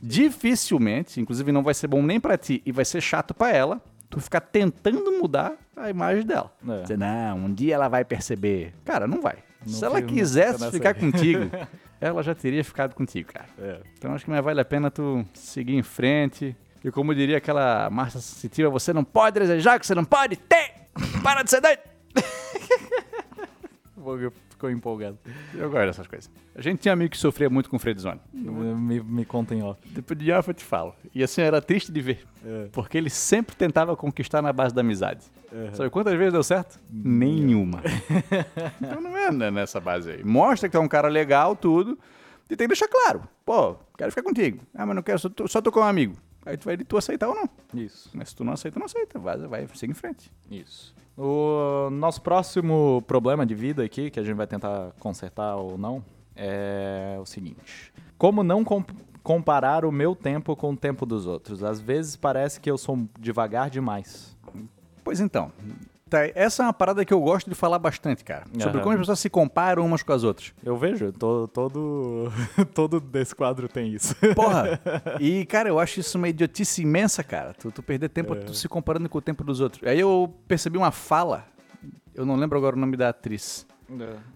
Dificilmente, 0.00 1.20
inclusive 1.20 1.50
não 1.52 1.62
vai 1.62 1.74
ser 1.74 1.88
bom 1.88 2.02
nem 2.02 2.20
pra 2.20 2.38
ti 2.38 2.62
e 2.64 2.72
vai 2.72 2.84
ser 2.84 3.00
chato 3.00 3.34
pra 3.34 3.50
ela, 3.52 3.80
tu 4.08 4.20
ficar 4.20 4.40
tentando 4.40 5.10
mudar 5.12 5.54
a 5.76 5.90
imagem 5.90 6.24
dela. 6.24 6.52
É. 6.66 6.82
Dizer, 6.82 6.98
não, 6.98 7.38
um 7.38 7.52
dia 7.52 7.74
ela 7.74 7.88
vai 7.88 8.04
perceber. 8.04 8.72
Cara, 8.84 9.06
não 9.06 9.20
vai. 9.20 9.38
Não 9.64 9.72
Se 9.72 9.84
ela 9.84 10.00
quisesse 10.00 10.70
ficar 10.70 10.94
aí. 10.94 11.00
contigo, 11.00 11.50
ela 12.00 12.22
já 12.22 12.34
teria 12.34 12.62
ficado 12.62 12.94
contigo, 12.94 13.32
cara. 13.32 13.46
É. 13.58 13.80
Então 13.98 14.14
acho 14.14 14.24
que 14.24 14.30
mais 14.30 14.44
vale 14.44 14.60
a 14.60 14.64
pena 14.64 14.90
tu 14.90 15.24
seguir 15.34 15.74
em 15.74 15.82
frente. 15.82 16.56
E 16.84 16.90
como 16.90 17.12
diria 17.14 17.38
aquela 17.38 17.90
Márcia 17.90 18.20
Sensitiva, 18.20 18.70
você 18.70 18.92
não 18.92 19.02
pode 19.02 19.40
desejar 19.40 19.76
o 19.76 19.80
que 19.80 19.86
você 19.86 19.94
não 19.94 20.04
pode 20.04 20.36
ter! 20.36 20.85
Para 21.22 21.42
de 21.42 21.50
ser 21.50 21.60
doido! 21.60 21.80
Ficou 24.50 24.70
empolgado. 24.70 25.18
Eu 25.52 25.68
gosto 25.68 25.86
dessas 25.86 26.06
coisas. 26.06 26.30
A 26.54 26.62
gente 26.62 26.80
tinha 26.80 26.94
amigo 26.94 27.10
que 27.10 27.18
sofria 27.18 27.50
muito 27.50 27.68
com 27.68 27.78
friendzone. 27.78 28.20
Me, 28.32 29.02
me 29.02 29.24
contem 29.26 29.62
off. 29.62 29.78
Depois 29.86 30.18
de 30.18 30.32
off 30.32 30.48
eu 30.48 30.54
te 30.54 30.64
falo. 30.64 30.94
E 31.14 31.22
assim, 31.22 31.42
era 31.42 31.60
triste 31.60 31.92
de 31.92 32.00
ver. 32.00 32.24
É. 32.42 32.68
Porque 32.72 32.96
ele 32.96 33.10
sempre 33.10 33.54
tentava 33.54 33.94
conquistar 33.94 34.40
na 34.40 34.52
base 34.52 34.74
da 34.74 34.80
amizade. 34.80 35.24
Sabe 35.74 35.90
quantas 35.90 36.16
vezes 36.16 36.32
deu 36.32 36.42
certo? 36.42 36.80
Nenhuma. 36.90 37.82
então 38.80 39.00
não 39.00 39.16
é 39.16 39.30
né, 39.30 39.50
nessa 39.50 39.78
base 39.78 40.10
aí. 40.10 40.24
Mostra 40.24 40.68
que 40.68 40.72
tu 40.72 40.78
é 40.78 40.80
um 40.80 40.88
cara 40.88 41.08
legal, 41.08 41.54
tudo. 41.54 41.98
E 42.48 42.56
tem 42.56 42.66
que 42.66 42.68
deixar 42.68 42.88
claro. 42.88 43.24
Pô, 43.44 43.76
quero 43.98 44.10
ficar 44.10 44.22
contigo. 44.22 44.60
Ah, 44.74 44.86
mas 44.86 44.96
não 44.96 45.02
quero, 45.02 45.18
só 45.18 45.28
tô, 45.28 45.46
só 45.48 45.60
tô 45.60 45.70
com 45.70 45.80
um 45.80 45.84
amigo. 45.84 46.16
Aí 46.46 46.56
tu 46.56 46.64
vai 46.64 46.76
de 46.76 46.84
tu 46.84 46.96
aceitar 46.96 47.28
ou 47.28 47.34
não. 47.34 47.48
Isso. 47.74 48.08
Mas 48.14 48.28
se 48.30 48.36
tu 48.36 48.44
não 48.44 48.52
aceita, 48.52 48.78
não 48.78 48.86
aceita. 48.86 49.18
Vaza, 49.18 49.46
vai, 49.48 49.66
segue 49.74 49.90
em 49.90 49.94
frente. 49.94 50.30
Isso. 50.50 50.94
O 51.18 51.90
nosso 51.90 52.22
próximo 52.22 53.02
problema 53.06 53.44
de 53.44 53.54
vida 53.54 53.82
aqui, 53.82 54.10
que 54.10 54.20
a 54.20 54.22
gente 54.22 54.36
vai 54.36 54.46
tentar 54.46 54.92
consertar 55.00 55.56
ou 55.56 55.76
não, 55.76 56.04
é 56.36 57.16
o 57.20 57.26
seguinte: 57.26 57.92
Como 58.16 58.42
não 58.44 58.62
com- 58.62 58.84
comparar 59.22 59.84
o 59.84 59.90
meu 59.90 60.14
tempo 60.14 60.54
com 60.54 60.72
o 60.72 60.76
tempo 60.76 61.04
dos 61.04 61.26
outros? 61.26 61.64
Às 61.64 61.80
vezes 61.80 62.14
parece 62.16 62.60
que 62.60 62.70
eu 62.70 62.78
sou 62.78 63.08
devagar 63.18 63.68
demais. 63.70 64.36
Pois 65.02 65.18
então. 65.20 65.50
Tá, 66.08 66.20
essa 66.36 66.62
é 66.62 66.66
uma 66.66 66.72
parada 66.72 67.04
que 67.04 67.12
eu 67.12 67.20
gosto 67.20 67.50
de 67.50 67.56
falar 67.56 67.80
bastante, 67.80 68.22
cara. 68.22 68.44
Sobre 68.52 68.76
Aham. 68.78 68.80
como 68.80 68.92
as 68.94 69.00
pessoas 69.00 69.18
se 69.18 69.28
comparam 69.28 69.84
umas 69.84 70.04
com 70.04 70.12
as 70.12 70.22
outras. 70.22 70.52
Eu 70.64 70.76
vejo, 70.76 71.10
to- 71.10 71.48
todo, 71.52 72.30
todo 72.72 73.00
desse 73.00 73.34
quadro 73.34 73.66
tem 73.68 73.92
isso. 73.92 74.14
Porra! 74.36 74.80
E, 75.20 75.44
cara, 75.46 75.68
eu 75.68 75.80
acho 75.80 75.98
isso 75.98 76.16
uma 76.16 76.28
idiotice 76.28 76.82
imensa, 76.82 77.24
cara. 77.24 77.52
Tu, 77.54 77.72
tu 77.72 77.82
perder 77.82 78.08
tempo 78.08 78.34
É. 78.34 78.36
tu 78.36 78.54
se 78.54 78.68
comparando 78.68 79.08
com 79.08 79.18
o 79.18 79.20
tempo 79.20 79.42
dos 79.42 79.60
outros. 79.60 79.82
Aí 79.82 79.98
eu 79.98 80.32
percebi 80.46 80.78
uma 80.78 80.92
fala, 80.92 81.44
eu 82.14 82.24
não 82.24 82.36
lembro 82.36 82.56
agora 82.56 82.76
o 82.76 82.78
nome 82.78 82.96
da 82.96 83.08
atriz, 83.08 83.66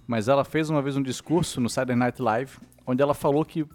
mas 0.09 0.27
ela 0.27 0.45
fez 0.45 0.71
uma 0.71 0.83
vez 0.83 0.97
um 0.97 1.03
discurso 1.03 1.61
no 1.61 1.69
Saturday 1.71 1.95
Night 1.97 2.21
Live, 2.21 2.59
onde 2.87 3.03
ela 3.03 3.15
falou 3.15 3.45
que. 3.45 3.67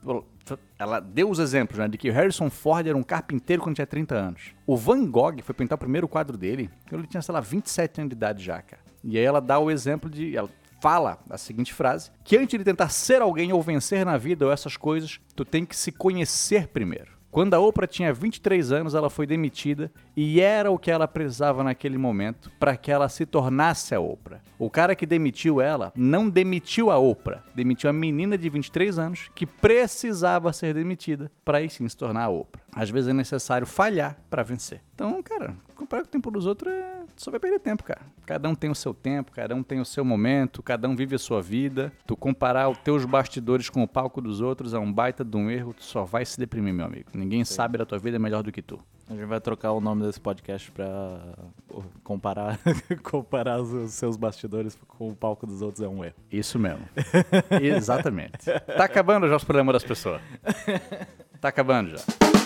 Ela 0.78 1.00
deu 1.00 1.30
os 1.30 1.40
exemplos, 1.40 1.80
né? 1.80 1.88
De 1.88 1.98
que 1.98 2.10
Harrison 2.12 2.50
Ford 2.50 2.86
era 2.86 2.98
um 2.98 3.02
carpinteiro 3.02 3.64
quando 3.64 3.76
tinha 3.76 3.88
30 3.88 4.16
anos. 4.16 4.54
O 4.68 4.78
Van 4.78 5.04
Gogh 5.10 5.42
foi 5.42 5.56
pintar 5.56 5.76
o 5.76 5.80
primeiro 5.80 6.08
quadro 6.08 6.38
dele, 6.38 6.70
quando 6.88 7.02
ele 7.02 7.08
tinha, 7.08 7.22
sei 7.22 7.34
lá, 7.34 7.40
27 7.40 8.02
anos 8.02 8.10
de 8.10 8.16
idade 8.16 8.44
já, 8.44 8.62
cara. 8.62 8.82
E 9.04 9.18
aí 9.18 9.24
ela 9.24 9.40
dá 9.42 9.58
o 9.58 9.72
exemplo 9.72 10.10
de. 10.10 10.36
Ela 10.38 10.50
fala 10.82 11.18
a 11.30 11.38
seguinte 11.38 11.74
frase: 11.74 12.12
que 12.24 12.38
antes 12.38 12.60
de 12.60 12.64
tentar 12.64 12.90
ser 12.90 13.22
alguém 13.22 13.52
ou 13.52 13.62
vencer 13.62 14.06
na 14.06 14.18
vida 14.18 14.46
ou 14.46 14.52
essas 14.52 14.78
coisas, 14.78 15.20
tu 15.36 15.44
tem 15.44 15.66
que 15.66 15.76
se 15.76 15.92
conhecer 15.92 16.68
primeiro. 16.68 17.15
Quando 17.36 17.54
a 17.54 17.60
Oprah 17.60 17.86
tinha 17.86 18.14
23 18.14 18.72
anos, 18.72 18.96
ela 18.96 19.10
foi 19.10 19.28
demitida 19.28 19.92
e 20.16 20.40
era 20.40 20.72
o 20.72 20.80
que 20.80 20.90
ela 20.90 21.06
precisava 21.06 21.66
naquele 21.66 21.98
momento 21.98 22.50
para 22.58 22.78
que 22.78 22.90
ela 22.90 23.10
se 23.10 23.26
tornasse 23.26 23.94
a 23.94 24.00
Oprah. 24.00 24.40
O 24.58 24.70
cara 24.70 24.96
que 24.96 25.06
demitiu 25.06 25.60
ela 25.60 25.92
não 25.98 26.30
demitiu 26.30 26.90
a 26.90 26.98
Oprah, 26.98 27.44
demitiu 27.54 27.90
a 27.90 27.94
menina 27.94 28.38
de 28.38 28.50
23 28.50 28.98
anos 28.98 29.30
que 29.36 29.46
precisava 29.46 30.54
ser 30.54 30.74
demitida 30.76 31.30
para 31.44 31.58
aí 31.58 31.70
sim 31.70 31.90
se 31.90 31.98
tornar 31.98 32.24
a 32.24 32.30
Oprah. 32.30 32.64
Às 32.76 32.90
vezes 32.90 33.10
é 33.10 33.14
necessário 33.14 33.66
falhar 33.66 34.18
para 34.30 34.44
vencer. 34.44 34.82
Então, 34.94 35.24
cara, 35.24 35.56
comparar 35.76 36.02
com 36.02 36.10
o 36.10 36.12
tempo 36.12 36.30
dos 36.30 36.46
outros 36.46 36.72
é 36.74 37.06
só 37.16 37.32
vai 37.32 37.40
perder 37.40 37.60
tempo, 37.60 37.84
cara. 37.84 38.02
Cada 38.26 38.50
um 38.50 38.56
tem 38.56 38.70
o 38.70 38.76
seu 38.76 38.94
tempo, 38.94 39.32
cada 39.32 39.56
um 39.56 39.64
tem 39.64 39.80
o 39.80 39.86
seu 39.86 40.04
momento, 40.04 40.62
cada 40.62 40.88
um 40.90 40.96
vive 40.96 41.16
a 41.16 41.20
sua 41.20 41.42
vida. 41.42 41.92
Tu 42.06 42.16
comparar 42.16 42.68
os 42.70 42.78
teus 42.80 43.06
bastidores 43.06 43.70
com 43.70 43.82
o 43.84 43.88
palco 43.88 44.20
dos 44.20 44.42
outros 44.42 44.74
é 44.74 44.80
um 44.80 44.92
baita 44.92 45.24
de 45.24 45.38
um 45.38 45.50
erro, 45.50 45.74
tu 45.74 45.84
só 45.84 46.04
vai 46.04 46.26
se 46.26 46.38
deprimir, 46.38 46.74
meu 46.74 46.86
amigo. 46.86 47.10
Ninguém 47.14 47.46
sabe 47.46 47.78
da 47.78 47.86
tua 47.86 47.98
vida 47.98 48.20
melhor 48.20 48.44
do 48.44 48.52
que 48.52 48.62
tu. 48.62 48.80
A 49.08 49.14
gente 49.14 49.26
vai 49.26 49.40
trocar 49.40 49.72
o 49.72 49.80
nome 49.80 50.04
desse 50.04 50.20
podcast 50.20 50.72
pra 50.72 51.22
comparar, 52.04 52.60
comparar 53.04 53.62
os 53.62 53.94
seus 53.94 54.18
bastidores 54.18 54.78
com 54.88 55.10
o 55.10 55.16
palco 55.16 55.46
dos 55.46 55.62
outros 55.62 55.82
é 55.82 55.88
um 55.88 56.04
erro. 56.04 56.16
Isso 56.32 56.58
mesmo. 56.58 56.86
Exatamente. 57.62 58.46
Tá 58.76 58.86
acabando 58.86 59.28
já 59.30 59.36
os 59.36 59.44
problemas 59.44 59.74
das 59.74 59.84
pessoas. 59.84 60.22
Tá 61.40 61.50
acabando 61.50 61.92
já. 61.92 62.45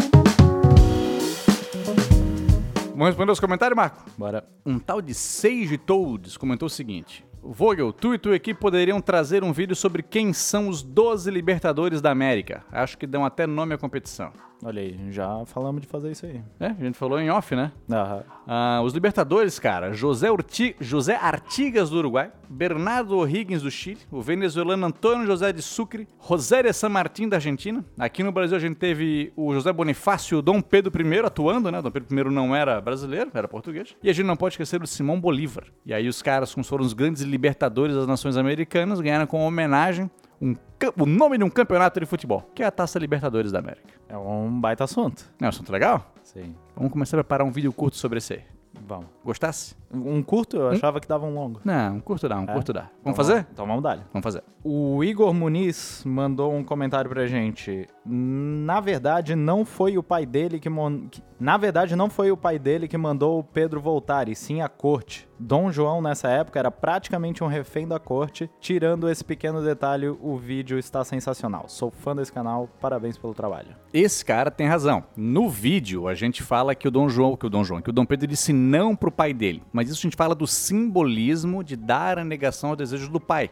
Vamos 1.71 3.07
responder 3.07 3.31
os 3.31 3.39
comentários, 3.39 3.75
Marco? 3.75 4.03
Bora. 4.17 4.43
Um 4.65 4.79
tal 4.79 5.01
de 5.01 5.13
Sage 5.13 5.77
Toads 5.77 6.35
comentou 6.35 6.65
o 6.65 6.69
seguinte: 6.69 7.25
Vogel, 7.41 7.93
tu 7.93 8.13
e 8.13 8.17
tua 8.17 8.35
equipe 8.35 8.59
poderiam 8.59 8.99
trazer 8.99 9.43
um 9.43 9.53
vídeo 9.53 9.75
sobre 9.75 10.01
quem 10.01 10.33
são 10.33 10.67
os 10.67 10.81
12 10.81 11.29
Libertadores 11.29 12.01
da 12.01 12.11
América. 12.11 12.63
Acho 12.71 12.97
que 12.97 13.05
dão 13.05 13.23
até 13.23 13.45
nome 13.45 13.75
à 13.75 13.77
competição. 13.77 14.33
Olha 14.61 14.81
aí, 14.81 14.99
já 15.09 15.45
falamos 15.45 15.81
de 15.81 15.87
fazer 15.87 16.11
isso 16.11 16.25
aí. 16.25 16.41
É, 16.59 16.65
a 16.67 16.73
gente 16.73 16.97
falou 16.97 17.17
em 17.19 17.29
off, 17.29 17.55
né? 17.55 17.71
Aham. 17.89 18.23
Ah, 18.45 18.81
os 18.83 18.93
Libertadores, 18.93 19.57
cara, 19.57 19.93
José, 19.93 20.29
Urti- 20.29 20.75
José 20.81 21.15
Artigas 21.15 21.89
do 21.89 21.97
Uruguai, 21.97 22.29
Bernardo 22.49 23.15
O'Higgins 23.17 23.61
do 23.61 23.71
Chile, 23.71 23.99
o 24.11 24.21
venezuelano 24.21 24.85
Antônio 24.87 25.25
José 25.25 25.53
de 25.53 25.61
Sucre, 25.61 26.07
Roséria 26.17 26.73
San 26.73 26.89
Martín 26.89 27.29
da 27.29 27.37
Argentina. 27.37 27.85
Aqui 27.97 28.21
no 28.21 28.33
Brasil 28.33 28.57
a 28.57 28.59
gente 28.59 28.75
teve 28.75 29.31
o 29.35 29.53
José 29.53 29.71
Bonifácio 29.71 30.35
e 30.35 30.39
o 30.39 30.41
Dom 30.41 30.61
Pedro 30.61 30.91
I 31.01 31.19
atuando, 31.19 31.71
né? 31.71 31.81
Dom 31.81 31.91
Pedro 31.91 32.29
I 32.29 32.33
não 32.33 32.53
era 32.53 32.81
brasileiro, 32.81 33.31
era 33.33 33.47
português. 33.47 33.95
E 34.03 34.09
a 34.09 34.13
gente 34.13 34.25
não 34.25 34.35
pode 34.35 34.53
esquecer 34.55 34.79
do 34.79 34.87
Simão 34.87 35.21
Bolívar. 35.21 35.65
E 35.85 35.93
aí 35.93 36.07
os 36.09 36.21
caras, 36.21 36.53
como 36.53 36.65
foram 36.65 36.83
os 36.83 36.91
grandes 36.93 37.21
libertadores 37.21 37.95
das 37.95 38.07
nações 38.07 38.35
americanas, 38.35 38.99
ganharam 38.99 39.25
com 39.25 39.39
homenagem 39.45 40.11
um 40.41 40.55
o 40.97 41.05
nome 41.05 41.37
de 41.37 41.43
um 41.43 41.49
campeonato 41.49 41.99
de 41.99 42.05
futebol, 42.05 42.41
que 42.55 42.63
é 42.63 42.65
a 42.65 42.71
Taça 42.71 42.97
Libertadores 42.97 43.51
da 43.51 43.59
América. 43.59 43.89
É 44.07 44.17
um 44.17 44.59
baita 44.61 44.85
assunto. 44.85 45.25
É 45.41 45.45
um 45.45 45.49
assunto 45.49 45.71
legal? 45.71 46.11
Sim. 46.23 46.55
Vamos 46.75 46.91
começar 46.91 47.17
a 47.17 47.23
preparar 47.23 47.45
um 47.45 47.51
vídeo 47.51 47.71
curto 47.73 47.97
sobre 47.97 48.19
esse 48.19 48.33
aí. 48.33 48.41
Vamos. 48.87 49.07
Gostasse? 49.25 49.75
Um 49.91 50.23
curto, 50.23 50.55
eu 50.57 50.69
achava 50.69 50.99
que 51.01 51.07
dava 51.07 51.25
um 51.25 51.33
longo. 51.33 51.59
Não, 51.65 51.95
um 51.95 51.99
curto 51.99 52.29
dá, 52.29 52.39
um 52.39 52.43
É? 52.43 52.53
curto 52.53 52.71
dá. 52.71 52.83
Então 52.83 53.13
Vamos 53.13 53.17
fazer? 53.17 53.47
Então 53.51 53.65
vamos 53.67 53.83
dar. 53.83 53.97
Vamos 54.13 54.23
fazer. 54.23 54.43
O 54.63 55.03
Igor 55.03 55.33
Muniz 55.33 56.03
mandou 56.05 56.53
um 56.53 56.63
comentário 56.63 57.09
pra 57.09 57.25
gente. 57.27 57.87
Na 58.11 58.79
verdade, 58.79 59.35
não 59.35 59.63
foi 59.63 59.97
o 59.97 60.01
pai 60.03 60.25
dele 60.25 60.59
que, 60.59 60.69
que- 61.11 61.21
Na 61.39 61.57
verdade, 61.57 61.95
não 61.95 62.09
foi 62.09 62.31
o 62.31 62.37
pai 62.37 62.57
dele 62.57 62.87
que 62.87 62.97
mandou 62.97 63.43
Pedro 63.43 63.79
voltar, 63.79 64.27
e 64.27 64.35
sim 64.35 64.61
a 64.61 64.67
corte. 64.67 65.27
Dom 65.39 65.71
João, 65.71 66.01
nessa 66.01 66.27
época, 66.27 66.57
era 66.59 66.71
praticamente 66.71 67.43
um 67.43 67.47
refém 67.47 67.87
da 67.87 67.97
corte. 67.99 68.49
Tirando 68.59 69.07
esse 69.07 69.23
pequeno 69.23 69.63
detalhe, 69.63 70.07
o 70.09 70.35
vídeo 70.37 70.77
está 70.79 71.03
sensacional. 71.05 71.65
Sou 71.69 71.91
fã 71.91 72.15
desse 72.15 72.33
canal, 72.33 72.67
parabéns 72.81 73.17
pelo 73.17 73.33
trabalho. 73.33 73.75
Esse 73.93 74.25
cara 74.25 74.49
tem 74.51 74.67
razão. 74.67 75.03
No 75.15 75.47
vídeo, 75.47 76.07
a 76.07 76.15
gente 76.15 76.41
fala 76.43 76.73
que 76.75 76.87
o 76.87 76.91
Dom 76.91 77.07
João, 77.07 77.37
que 77.37 77.45
o 77.45 77.49
Dom 77.49 77.63
João, 77.63 77.81
que 77.81 77.89
o 77.89 77.93
Dom 77.93 78.05
Pedro 78.05 78.27
disse 78.27 78.51
não 78.51 78.95
pro 78.95 79.11
pai 79.11 79.33
dele. 79.33 79.63
Mas 79.71 79.87
isso 79.89 79.99
a 79.99 80.03
gente 80.03 80.17
fala 80.17 80.33
do 80.35 80.47
simbolismo 80.47 81.63
de 81.63 81.75
dar 81.75 82.17
a 82.19 82.25
negação 82.25 82.71
ao 82.71 82.75
desejo 82.75 83.09
do 83.09 83.19
pai. 83.19 83.49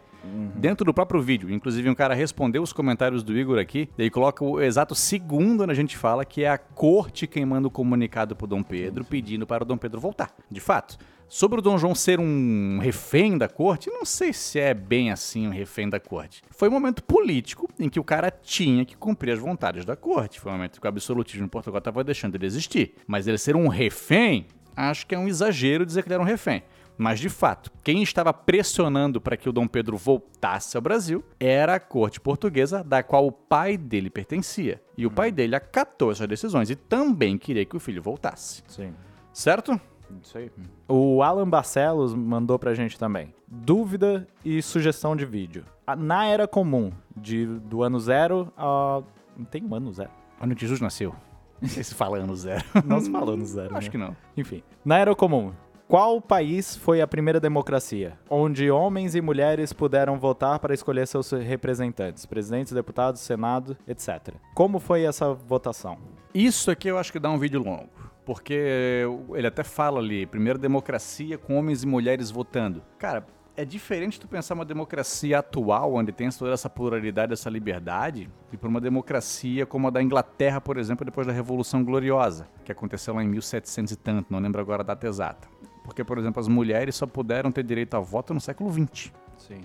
Dentro 0.56 0.86
do 0.86 0.94
próprio 0.94 1.22
vídeo. 1.22 1.52
Inclusive, 1.52 1.90
um 1.90 1.96
cara 1.96 2.14
respondeu 2.14 2.64
os 2.64 2.74
comentários 2.74 3.24
do 3.24 3.38
Igor 3.38 3.60
aqui, 3.60 3.90
e 3.98 4.04
aí 4.04 4.10
coloca 4.10 4.44
o 4.44 4.62
exato 4.62 4.96
segundo 4.96 5.64
onde 5.64 5.72
a 5.72 5.76
gente 5.76 5.96
fala 5.96 6.26
que 6.26 6.44
é 6.44 6.50
a 6.50 6.58
corte 6.58 7.28
quem 7.28 7.46
manda 7.46 7.68
o 7.68 7.72
comunicado 7.72 8.36
pro 8.36 8.48
Dom 8.48 8.64
Pedro, 8.64 9.06
pedindo 9.06 9.46
para 9.46 9.64
o 9.64 9.66
Dom 9.66 9.78
Pedro 9.78 10.00
voltar. 10.00 10.34
De 10.50 10.60
fato. 10.60 10.98
Sobre 11.30 11.60
o 11.60 11.62
Dom 11.62 11.78
João 11.78 11.94
ser 11.94 12.22
um 12.22 12.80
refém 12.80 13.38
da 13.38 13.50
corte, 13.50 13.90
não 13.90 14.06
sei 14.06 14.32
se 14.32 14.60
é 14.60 14.74
bem 14.74 15.12
assim 15.12 15.46
um 15.46 15.52
refém 15.52 15.90
da 15.90 16.00
corte. 16.00 16.42
Foi 16.50 16.70
um 16.70 16.72
momento 16.72 17.04
político 17.04 17.70
em 17.78 17.90
que 17.90 18.00
o 18.00 18.04
cara 18.04 18.32
tinha 18.32 18.86
que 18.86 18.96
cumprir 18.96 19.34
as 19.34 19.40
vontades 19.40 19.84
da 19.84 19.94
corte. 19.94 20.40
Foi 20.40 20.50
um 20.50 20.56
momento 20.56 20.80
que 20.80 20.88
o 20.88 20.90
absolutismo 20.90 21.46
em 21.46 21.50
Portugal 21.50 21.80
estava 21.80 22.02
deixando 22.02 22.40
de 22.40 22.46
existir. 22.46 22.94
Mas 23.06 23.28
ele 23.28 23.38
ser 23.38 23.58
um 23.58 23.68
refém, 23.68 24.46
acho 24.74 25.06
que 25.06 25.14
é 25.14 25.20
um 25.20 25.28
exagero 25.28 25.86
dizer 25.86 26.02
que 26.02 26.08
ele 26.08 26.14
era 26.14 26.24
um 26.24 26.26
refém. 26.26 26.64
Mas, 26.98 27.20
de 27.20 27.30
fato, 27.30 27.72
quem 27.84 28.02
estava 28.02 28.34
pressionando 28.34 29.22
para 29.22 29.38
que 29.38 29.48
o 29.48 29.52
Dom 29.52 29.68
Pedro 29.68 29.96
voltasse 29.98 30.76
ao 30.76 30.82
Brasil 30.82 31.24
era 31.40 31.76
a 31.76 31.80
corte 31.80 32.20
portuguesa, 32.20 32.84
da 32.84 33.04
qual 33.04 33.28
o 33.28 33.32
pai 33.32 33.78
dele 33.78 34.10
pertencia. 34.10 34.82
E 34.98 35.06
o 35.06 35.12
pai 35.12 35.32
dele 35.32 35.56
acatou 35.56 36.12
essas 36.12 36.28
decisões 36.28 36.70
e 36.72 36.76
também 36.76 37.38
queria 37.38 37.64
que 37.66 37.78
o 37.78 37.80
filho 37.80 38.02
voltasse. 38.02 38.64
Sim. 38.68 38.94
Certo? 39.32 39.80
Isso 40.24 40.38
aí. 40.38 40.50
O 40.88 41.22
Alan 41.22 41.48
Barcelos 41.50 42.16
mandou 42.16 42.58
pra 42.58 42.74
gente 42.74 42.98
também. 42.98 43.34
Dúvida 43.48 44.28
e 44.44 44.62
sugestão 44.62 45.16
de 45.16 45.26
vídeo. 45.26 45.64
A- 45.86 45.96
Na 45.96 46.26
era 46.26 46.48
comum, 46.48 46.92
de, 47.16 47.46
do 47.46 47.84
ano 47.84 48.00
zero 48.00 48.52
a. 48.58 49.02
Não 49.38 49.46
tem 49.46 49.64
um 49.64 49.76
ano 49.76 49.92
zero. 49.94 50.10
Onde 50.42 50.60
Jesus 50.60 50.80
nasceu? 50.82 51.14
Não 51.62 51.68
sei 51.70 51.84
se 51.84 51.94
fala 51.94 52.18
ano 52.20 52.36
zero. 52.36 52.64
Não 52.86 53.00
se 53.00 53.12
falou 53.12 53.36
no 53.36 53.46
zero. 53.46 53.76
Acho 53.76 53.88
né? 53.88 53.92
que 53.92 53.98
não. 53.98 54.16
Enfim. 54.36 54.64
Na 54.86 54.98
era 54.98 55.14
comum, 55.16 55.52
qual 55.88 56.20
país 56.20 56.76
foi 56.76 57.00
a 57.00 57.08
primeira 57.08 57.40
democracia? 57.40 58.20
Onde 58.30 58.70
homens 58.70 59.16
e 59.16 59.22
mulheres 59.22 59.72
puderam 59.72 60.20
votar 60.20 60.60
para 60.60 60.74
escolher 60.74 61.08
seus 61.08 61.32
representantes, 61.32 62.26
presidentes, 62.26 62.74
deputados, 62.74 63.22
senado, 63.22 63.78
etc. 63.88 64.36
Como 64.54 64.80
foi 64.80 65.04
essa 65.04 65.34
votação? 65.34 65.98
Isso 66.34 66.70
aqui 66.70 66.90
eu 66.90 66.98
acho 66.98 67.12
que 67.12 67.20
dá 67.20 67.30
um 67.30 67.40
vídeo 67.40 67.64
longo. 67.64 67.90
Porque 68.26 69.06
ele 69.34 69.48
até 69.48 69.64
fala 69.64 70.02
ali, 70.02 70.26
primeira 70.26 70.60
democracia 70.60 71.38
com 71.38 71.58
homens 71.58 71.84
e 71.84 71.88
mulheres 71.88 72.30
votando. 72.30 72.84
Cara, 73.00 73.26
é 73.56 73.64
diferente 73.64 74.20
tu 74.20 74.28
pensar 74.28 74.56
uma 74.56 74.66
democracia 74.66 75.40
atual, 75.40 75.94
onde 75.94 76.12
tem 76.12 76.30
toda 76.30 76.52
essa 76.52 76.70
pluralidade, 76.70 77.32
essa 77.32 77.50
liberdade, 77.50 78.30
e 78.52 78.58
para 78.58 78.68
uma 78.68 78.82
democracia 78.82 79.66
como 79.66 79.88
a 79.88 79.90
da 79.90 80.04
Inglaterra, 80.04 80.60
por 80.60 80.78
exemplo, 80.78 81.06
depois 81.06 81.26
da 81.26 81.32
Revolução 81.32 81.82
Gloriosa, 81.82 82.48
que 82.66 82.72
aconteceu 82.74 83.16
lá 83.16 83.24
em 83.24 83.28
1700 83.30 83.94
e 83.94 83.96
tanto, 83.96 84.32
não 84.32 84.40
lembro 84.40 84.60
agora 84.60 84.84
a 84.84 84.86
data 84.86 85.08
exata. 85.08 85.48
Porque, 85.88 86.04
por 86.04 86.18
exemplo, 86.18 86.42
as 86.42 86.50
mulheres 86.50 86.96
só 86.96 87.08
puderam 87.08 87.50
ter 87.50 87.64
direito 87.64 87.96
a 87.96 88.00
voto 88.02 88.34
no 88.34 88.42
século 88.42 88.70
XX. 88.70 89.10
Sim. 89.38 89.62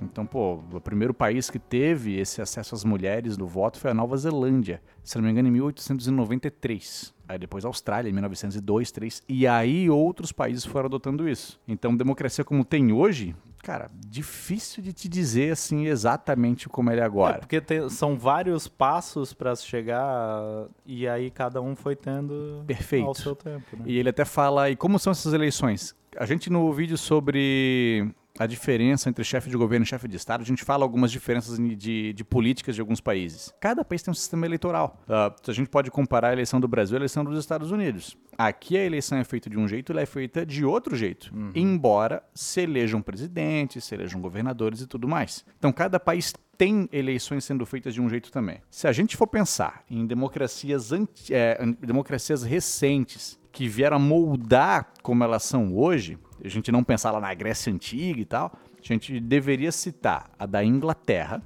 Então, 0.00 0.26
pô, 0.26 0.60
o 0.72 0.80
primeiro 0.80 1.14
país 1.14 1.48
que 1.48 1.58
teve 1.58 2.18
esse 2.18 2.42
acesso 2.42 2.74
às 2.74 2.84
mulheres 2.84 3.38
no 3.38 3.46
voto 3.46 3.78
foi 3.78 3.90
a 3.90 3.94
Nova 3.94 4.16
Zelândia, 4.16 4.82
se 5.02 5.16
não 5.16 5.24
me 5.24 5.30
engano, 5.30 5.48
em 5.48 5.52
1893. 5.52 7.14
Aí 7.28 7.38
depois 7.38 7.64
a 7.64 7.68
Austrália, 7.68 8.08
em 8.08 8.12
1902, 8.12 8.90
3. 8.92 9.22
E 9.28 9.46
aí 9.46 9.90
outros 9.90 10.30
países 10.32 10.64
foram 10.64 10.86
adotando 10.86 11.28
isso. 11.28 11.58
Então, 11.66 11.96
democracia 11.96 12.44
como 12.44 12.64
tem 12.64 12.92
hoje, 12.92 13.34
cara, 13.64 13.90
difícil 14.06 14.82
de 14.82 14.92
te 14.92 15.08
dizer 15.08 15.50
assim 15.52 15.86
exatamente 15.86 16.68
como 16.68 16.90
ele 16.90 17.00
é 17.00 17.02
É, 17.02 17.06
agora. 17.06 17.38
porque 17.38 17.60
tem- 17.60 17.88
são 17.88 18.16
vários 18.16 18.68
passos 18.68 19.32
para 19.32 19.56
chegar 19.56 20.66
e 20.84 21.08
aí 21.08 21.30
cada 21.30 21.60
um 21.60 21.74
foi 21.74 21.96
tendo 21.96 22.62
Perfeito. 22.66 23.06
ao 23.08 23.14
seu 23.14 23.34
tempo, 23.34 23.76
né? 23.76 23.84
E 23.86 23.98
ele 23.98 24.08
até 24.10 24.24
fala, 24.24 24.70
e 24.70 24.76
como 24.76 24.98
são 24.98 25.10
essas 25.10 25.32
eleições? 25.32 25.96
A 26.16 26.24
gente 26.26 26.48
no 26.48 26.72
vídeo 26.72 26.96
sobre 26.96 28.08
a 28.38 28.46
diferença 28.46 29.08
entre 29.08 29.24
chefe 29.24 29.48
de 29.50 29.56
governo 29.56 29.84
e 29.84 29.88
chefe 29.88 30.06
de 30.08 30.16
Estado, 30.16 30.40
a 30.42 30.44
gente 30.44 30.64
fala 30.64 30.84
algumas 30.84 31.10
diferenças 31.10 31.58
de, 31.58 32.12
de 32.12 32.24
políticas 32.24 32.74
de 32.74 32.80
alguns 32.80 33.00
países. 33.00 33.52
Cada 33.60 33.84
país 33.84 34.02
tem 34.02 34.10
um 34.12 34.14
sistema 34.14 34.46
eleitoral. 34.46 35.00
Ah, 35.08 35.34
a 35.46 35.52
gente 35.52 35.68
pode 35.68 35.90
comparar 35.90 36.28
a 36.28 36.32
eleição 36.32 36.60
do 36.60 36.68
Brasil 36.68 36.94
e 36.94 36.96
a 36.96 37.00
eleição 37.00 37.24
dos 37.24 37.38
Estados 37.38 37.70
Unidos. 37.70 38.16
Aqui 38.38 38.76
a 38.76 38.84
eleição 38.84 39.16
é 39.16 39.24
feita 39.24 39.48
de 39.48 39.58
um 39.58 39.66
jeito 39.66 39.90
e 39.90 39.92
ela 39.92 40.02
é 40.02 40.06
feita 40.06 40.44
de 40.44 40.64
outro 40.64 40.94
jeito. 40.94 41.32
Embora 41.54 42.22
se 42.34 42.60
elejam 42.60 43.00
presidentes, 43.00 43.84
se 43.84 43.94
elejam 43.94 44.20
governadores 44.20 44.80
e 44.82 44.86
tudo 44.86 45.08
mais. 45.08 45.44
Então 45.58 45.72
cada 45.72 45.98
país 45.98 46.34
tem 46.58 46.88
eleições 46.92 47.44
sendo 47.44 47.64
feitas 47.66 47.92
de 47.94 48.00
um 48.00 48.08
jeito 48.08 48.30
também. 48.32 48.58
Se 48.70 48.86
a 48.88 48.92
gente 48.92 49.16
for 49.16 49.26
pensar 49.26 49.84
em 49.90 50.06
democracias, 50.06 50.92
anti- 50.92 51.34
é, 51.34 51.58
democracias 51.80 52.42
recentes 52.42 53.38
que 53.52 53.68
vieram 53.68 53.96
a 53.96 54.00
moldar 54.00 54.92
como 55.02 55.24
elas 55.24 55.42
são 55.42 55.74
hoje, 55.74 56.18
a 56.46 56.50
gente 56.50 56.70
não 56.70 56.84
pensar 56.84 57.10
lá 57.10 57.20
na 57.20 57.32
Grécia 57.34 57.72
Antiga 57.72 58.20
e 58.20 58.24
tal, 58.24 58.52
a 58.78 58.82
gente 58.82 59.18
deveria 59.20 59.72
citar 59.72 60.30
a 60.38 60.46
da 60.46 60.64
Inglaterra, 60.64 61.42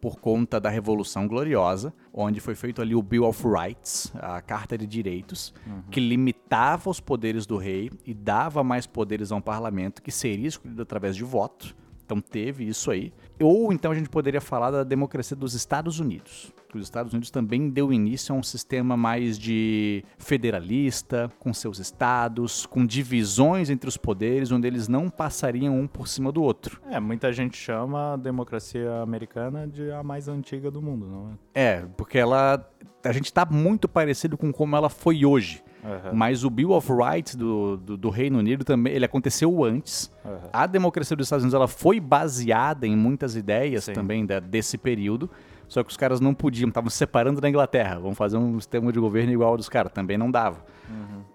por 0.00 0.20
conta 0.20 0.60
da 0.60 0.70
Revolução 0.70 1.26
Gloriosa, 1.26 1.92
onde 2.12 2.40
foi 2.40 2.54
feito 2.54 2.80
ali 2.80 2.94
o 2.94 3.02
Bill 3.02 3.24
of 3.24 3.42
Rights, 3.46 4.12
a 4.14 4.40
Carta 4.40 4.78
de 4.78 4.86
Direitos, 4.86 5.52
que 5.90 6.00
limitava 6.00 6.88
os 6.88 7.00
poderes 7.00 7.46
do 7.46 7.56
rei 7.56 7.90
e 8.06 8.14
dava 8.14 8.62
mais 8.62 8.86
poderes 8.86 9.32
a 9.32 9.36
um 9.36 9.40
parlamento 9.40 10.02
que 10.02 10.12
seria 10.12 10.48
escolhido 10.48 10.82
através 10.82 11.16
de 11.16 11.24
voto. 11.24 11.74
Então 12.04 12.20
teve 12.20 12.66
isso 12.66 12.90
aí. 12.90 13.12
Ou 13.40 13.72
então 13.72 13.92
a 13.92 13.94
gente 13.94 14.08
poderia 14.08 14.40
falar 14.40 14.70
da 14.70 14.84
democracia 14.84 15.36
dos 15.36 15.54
Estados 15.54 16.00
Unidos. 16.00 16.52
Os 16.74 16.82
Estados 16.82 17.12
Unidos 17.12 17.30
também 17.30 17.70
deu 17.70 17.92
início 17.92 18.34
a 18.34 18.38
um 18.38 18.42
sistema 18.42 18.96
mais 18.96 19.38
de 19.38 20.04
federalista, 20.18 21.30
com 21.38 21.54
seus 21.54 21.78
estados, 21.78 22.66
com 22.66 22.84
divisões 22.84 23.70
entre 23.70 23.88
os 23.88 23.96
poderes, 23.96 24.52
onde 24.52 24.66
eles 24.66 24.86
não 24.88 25.08
passariam 25.08 25.78
um 25.78 25.86
por 25.86 26.06
cima 26.08 26.30
do 26.30 26.42
outro. 26.42 26.80
É, 26.90 27.00
muita 27.00 27.32
gente 27.32 27.56
chama 27.56 28.14
a 28.14 28.16
democracia 28.16 29.00
americana 29.00 29.66
de 29.66 29.90
a 29.90 30.02
mais 30.02 30.28
antiga 30.28 30.70
do 30.70 30.82
mundo, 30.82 31.06
não 31.06 31.30
é? 31.54 31.62
É, 31.62 31.86
porque 31.96 32.18
ela. 32.18 32.68
A 33.04 33.12
gente 33.12 33.32
tá 33.32 33.46
muito 33.48 33.88
parecido 33.88 34.36
com 34.36 34.52
como 34.52 34.76
ela 34.76 34.88
foi 34.88 35.24
hoje. 35.24 35.62
Aham. 35.88 36.12
Mas 36.12 36.44
o 36.44 36.50
Bill 36.50 36.72
of 36.72 36.90
Rights 36.92 37.34
do, 37.34 37.76
do, 37.78 37.96
do 37.96 38.10
Reino 38.10 38.38
Unido 38.38 38.64
também, 38.64 38.92
ele 38.92 39.04
aconteceu 39.04 39.64
antes. 39.64 40.10
Aham. 40.24 40.38
A 40.52 40.66
democracia 40.66 41.16
dos 41.16 41.26
Estados 41.26 41.44
Unidos 41.44 41.54
ela 41.54 41.68
foi 41.68 41.98
baseada 42.00 42.86
em 42.86 42.96
muitas 42.96 43.36
ideias 43.36 43.84
Sim. 43.84 43.92
também 43.92 44.26
da- 44.26 44.40
desse 44.40 44.76
período. 44.76 45.30
Só 45.66 45.82
que 45.84 45.90
os 45.90 45.96
caras 45.98 46.18
não 46.20 46.32
podiam, 46.34 46.68
estavam 46.68 46.88
se 46.88 46.96
separando 46.96 47.40
da 47.40 47.48
Inglaterra. 47.48 47.98
Vamos 47.98 48.16
fazer 48.16 48.36
um 48.38 48.58
sistema 48.58 48.90
de 48.92 48.98
governo 48.98 49.32
igual 49.32 49.50
ao 49.50 49.56
dos 49.56 49.68
caras. 49.68 49.92
Também 49.92 50.16
não 50.16 50.30
dava. 50.30 50.64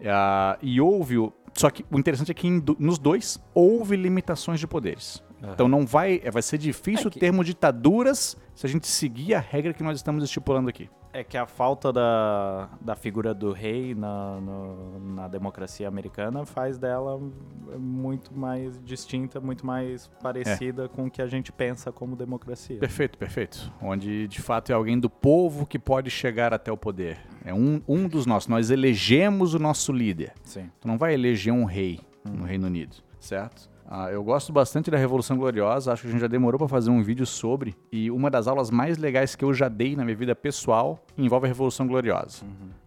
Ah, 0.05 0.57
e 0.61 0.79
houve. 0.81 1.17
o- 1.17 1.31
Só 1.55 1.69
que 1.69 1.85
o 1.91 1.99
interessante 1.99 2.31
é 2.31 2.33
que 2.33 2.47
em 2.47 2.61
nos 2.79 2.97
dois 2.97 3.39
houve 3.53 3.95
limitações 3.95 4.59
de 4.59 4.65
poderes. 4.67 5.21
Então 5.53 5.67
não 5.67 5.85
vai. 5.85 6.19
Vai 6.31 6.41
ser 6.41 6.57
difícil 6.57 7.09
É 7.09 7.11
que- 7.11 7.19
termos 7.19 7.45
ditaduras 7.45 8.35
se 8.55 8.65
a 8.65 8.69
gente 8.69 8.87
seguir 8.87 9.35
a 9.35 9.39
regra 9.39 9.73
que 9.73 9.83
nós 9.83 9.97
estamos 9.97 10.23
estipulando 10.23 10.69
aqui. 10.69 10.89
É 11.15 11.23
que 11.23 11.37
a 11.37 11.45
falta 11.45 11.93
da, 11.93 12.69
da 12.81 12.95
figura 12.95 13.35
do 13.35 13.51
rei 13.51 13.93
na, 13.93 14.41
no- 14.41 14.99
na 15.13 15.27
democracia 15.27 15.87
americana 15.87 16.43
faz 16.43 16.79
dela 16.79 17.21
muito 17.77 18.35
mais 18.35 18.79
distinta, 18.83 19.39
muito 19.39 19.63
mais 19.63 20.07
parecida 20.23 20.89
com 20.89 21.05
o 21.05 21.11
que 21.11 21.21
a 21.21 21.27
gente 21.27 21.51
pensa 21.51 21.91
como 21.91 22.15
democracia. 22.15 22.79
Perfeito, 22.79 23.17
perfeito. 23.19 23.71
Onde 23.79 24.27
de 24.27 24.41
fato 24.41 24.71
é 24.71 24.73
alguém 24.75 24.99
do 24.99 25.07
povo 25.09 25.67
que 25.67 25.77
pode 25.77 26.09
chegar 26.09 26.51
até 26.51 26.71
o 26.71 26.77
poder. 26.77 27.19
É 27.45 27.53
um, 27.53 27.79
um 27.87 28.07
dos 28.07 28.25
nossos. 28.25 28.47
Nós 28.47 28.71
elegemos 28.71 29.53
o 29.53 29.59
nosso 29.59 29.91
líder. 29.93 30.33
Sim. 30.43 30.71
Tu 30.81 30.87
não 30.87 30.97
vai 30.97 31.13
eleger 31.13 31.53
um 31.53 31.63
rei 31.65 31.99
no 32.25 32.43
Reino 32.43 32.65
Unido, 32.65 32.95
certo? 33.19 33.69
Ah, 33.95 34.09
eu 34.11 34.23
gosto 34.23 34.51
bastante 34.51 34.89
da 34.89 34.97
Revolução 34.97 35.37
Gloriosa, 35.37 35.93
acho 35.93 36.01
que 36.01 36.07
a 36.07 36.11
gente 36.11 36.21
já 36.21 36.25
demorou 36.25 36.57
para 36.57 36.67
fazer 36.67 36.89
um 36.89 37.03
vídeo 37.03 37.27
sobre, 37.27 37.75
e 37.91 38.09
uma 38.09 38.27
das 38.27 38.47
aulas 38.47 38.71
mais 38.71 38.97
legais 38.97 39.35
que 39.35 39.45
eu 39.45 39.53
já 39.53 39.69
dei 39.69 39.95
na 39.95 40.03
minha 40.03 40.17
vida 40.17 40.35
pessoal 40.35 41.05
envolve 41.15 41.45
a 41.45 41.47
Revolução 41.49 41.85
Gloriosa. 41.85 42.43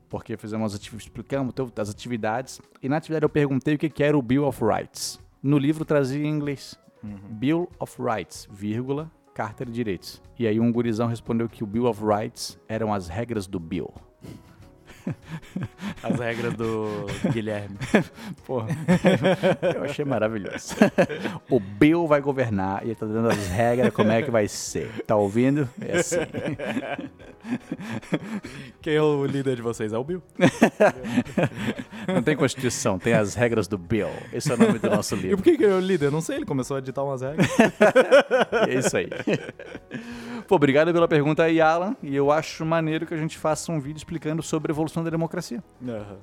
Porque 0.09 0.37
fizemos 0.37 0.75
atividades, 0.75 1.07
explicamos 1.07 1.55
as 1.77 1.91
atividades, 1.91 2.61
e 2.83 2.89
na 2.89 2.97
atividade 2.97 3.25
eu 3.25 3.29
perguntei 3.29 3.77
o 3.77 3.79
que 3.79 4.03
era 4.03 4.19
o 4.19 4.21
Bill 4.21 4.49
of 4.49 4.61
Rights. 4.65 5.21
No 5.41 5.59
livro 5.59 5.85
trazia 5.85 6.27
em 6.27 6.29
inglês. 6.29 6.77
Bill 7.31 7.69
of 7.79 8.03
Rights, 8.03 8.49
vírgula, 8.51 9.09
Carta 9.33 9.65
de 9.65 9.71
Direitos. 9.71 10.21
E 10.37 10.45
aí 10.45 10.59
um 10.59 10.73
gurizão 10.73 11.07
respondeu 11.07 11.49
que 11.49 11.63
o 11.63 11.69
Bill 11.69 11.87
of 11.87 12.03
Rights 12.05 12.59
eram 12.69 12.93
as 12.93 13.07
regras 13.07 13.47
do 13.47 13.61
Bill. 13.61 13.95
As 16.03 16.19
regras 16.19 16.55
do 16.55 17.07
Guilherme. 17.33 17.77
Porra, 18.47 18.69
eu 19.75 19.85
achei 19.85 20.05
maravilhoso. 20.05 20.75
o 21.51 21.59
Bill 21.61 22.07
vai 22.07 22.21
governar 22.21 22.83
e 22.85 22.89
ele 22.89 22.95
tá 22.95 23.07
dando 23.07 23.29
as 23.29 23.49
regras, 23.49 23.93
como 23.93 24.11
é 24.13 24.23
que 24.23 24.31
vai 24.31 24.47
ser. 24.49 24.91
Tá 25.07 25.17
ouvindo? 25.17 25.69
É 25.81 25.99
assim. 25.99 26.17
Quem 28.81 28.95
é 28.95 29.03
o 29.03 29.25
líder 29.25 29.57
de 29.57 29.63
vocês? 29.63 29.93
É 29.93 29.99
o 29.99 30.05
Bill. 30.05 30.23
Não 32.13 32.23
tem 32.23 32.37
Constituição, 32.37 32.99
tem 32.99 33.13
as 33.15 33.35
regras 33.35 33.67
do 33.69 33.79
Bill. 33.79 34.09
Esse 34.33 34.51
é 34.51 34.55
o 34.55 34.59
nome 34.59 34.79
do 34.79 34.91
nosso 34.91 35.15
E 35.15 35.19
por 35.19 35.25
livro. 35.25 35.43
que, 35.43 35.57
que 35.57 35.65
ele 35.65 35.73
é 35.73 35.77
o 35.77 35.81
líder? 35.81 36.11
Não 36.11 36.21
sei, 36.21 36.37
ele 36.37 36.47
começou 36.47 36.77
a 36.77 36.79
editar 36.81 37.03
umas 37.03 37.23
regras. 37.23 37.47
É 38.69 38.75
isso 38.75 38.97
aí. 38.97 39.09
Pô, 40.49 40.57
obrigado 40.57 40.93
pela 40.93 41.09
pergunta 41.09 41.43
aí, 41.43 41.61
Alan. 41.61 41.97
E 42.03 42.15
eu 42.15 42.31
acho 42.31 42.65
maneiro 42.65 43.07
que 43.07 43.15
a 43.15 43.17
gente 43.17 43.37
faça 43.39 43.71
um 43.73 43.81
vídeo 43.81 43.99
explicando 43.99 44.43
sobre 44.43 44.73
a 44.73 44.75
evolução 44.97 45.05
da 45.05 45.11
democracia. 45.11 45.63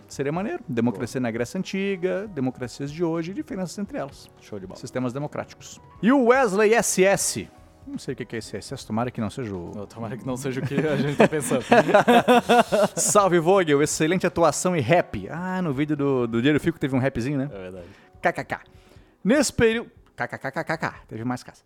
Seria 0.08 0.32
maneiro. 0.32 0.64
Democracia 0.68 1.22
na 1.22 1.32
Grécia 1.32 1.58
Antiga, 1.58 2.28
democracias 2.28 2.92
de 2.92 3.04
hoje 3.04 3.32
e 3.32 3.34
diferenças 3.34 3.78
entre 3.78 3.98
elas. 3.98 4.30
Show 4.42 4.60
de 4.60 4.68
bola. 4.68 4.80
Sistemas 4.80 5.14
democráticos. 5.14 5.80
E 6.02 6.12
o 6.12 6.26
Wesley 6.26 6.72
SS. 6.82 7.48
Não 7.86 7.98
sei 7.98 8.14
o 8.14 8.18
que 8.18 8.36
é 8.36 8.40
esse 8.40 8.60
SS, 8.62 8.88
tomara 8.88 9.12
que 9.12 9.20
não 9.20 9.30
seja 9.30 9.54
o. 9.54 9.72
Não, 9.76 9.86
tomara 9.86 10.18
que 10.18 10.26
não 10.26 10.38
seja 10.38 10.62
o 10.62 10.66
que 10.66 10.76
a 10.76 10.96
gente 10.96 11.18
tá 11.18 11.28
pensando. 11.28 11.64
Salve 12.96 13.40
Vogel, 13.40 13.84
excelente 13.84 14.26
atuação 14.26 14.76
e 14.76 14.80
rap. 14.80 15.28
Ah, 15.30 15.62
no 15.62 15.74
vídeo 15.74 15.96
do, 15.98 16.26
do 16.26 16.38
Dinheiro 16.38 16.62
Fico 16.62 16.80
teve 16.80 16.96
um 16.96 17.00
rapzinho, 17.00 17.38
né? 17.38 17.50
É 17.52 17.58
verdade. 17.58 17.88
KKK. 18.22 18.60
Nesse 19.22 19.52
período. 19.52 19.92
KKKKK, 20.16 21.08
teve 21.08 21.26
mais 21.26 21.44
casa. 21.44 21.62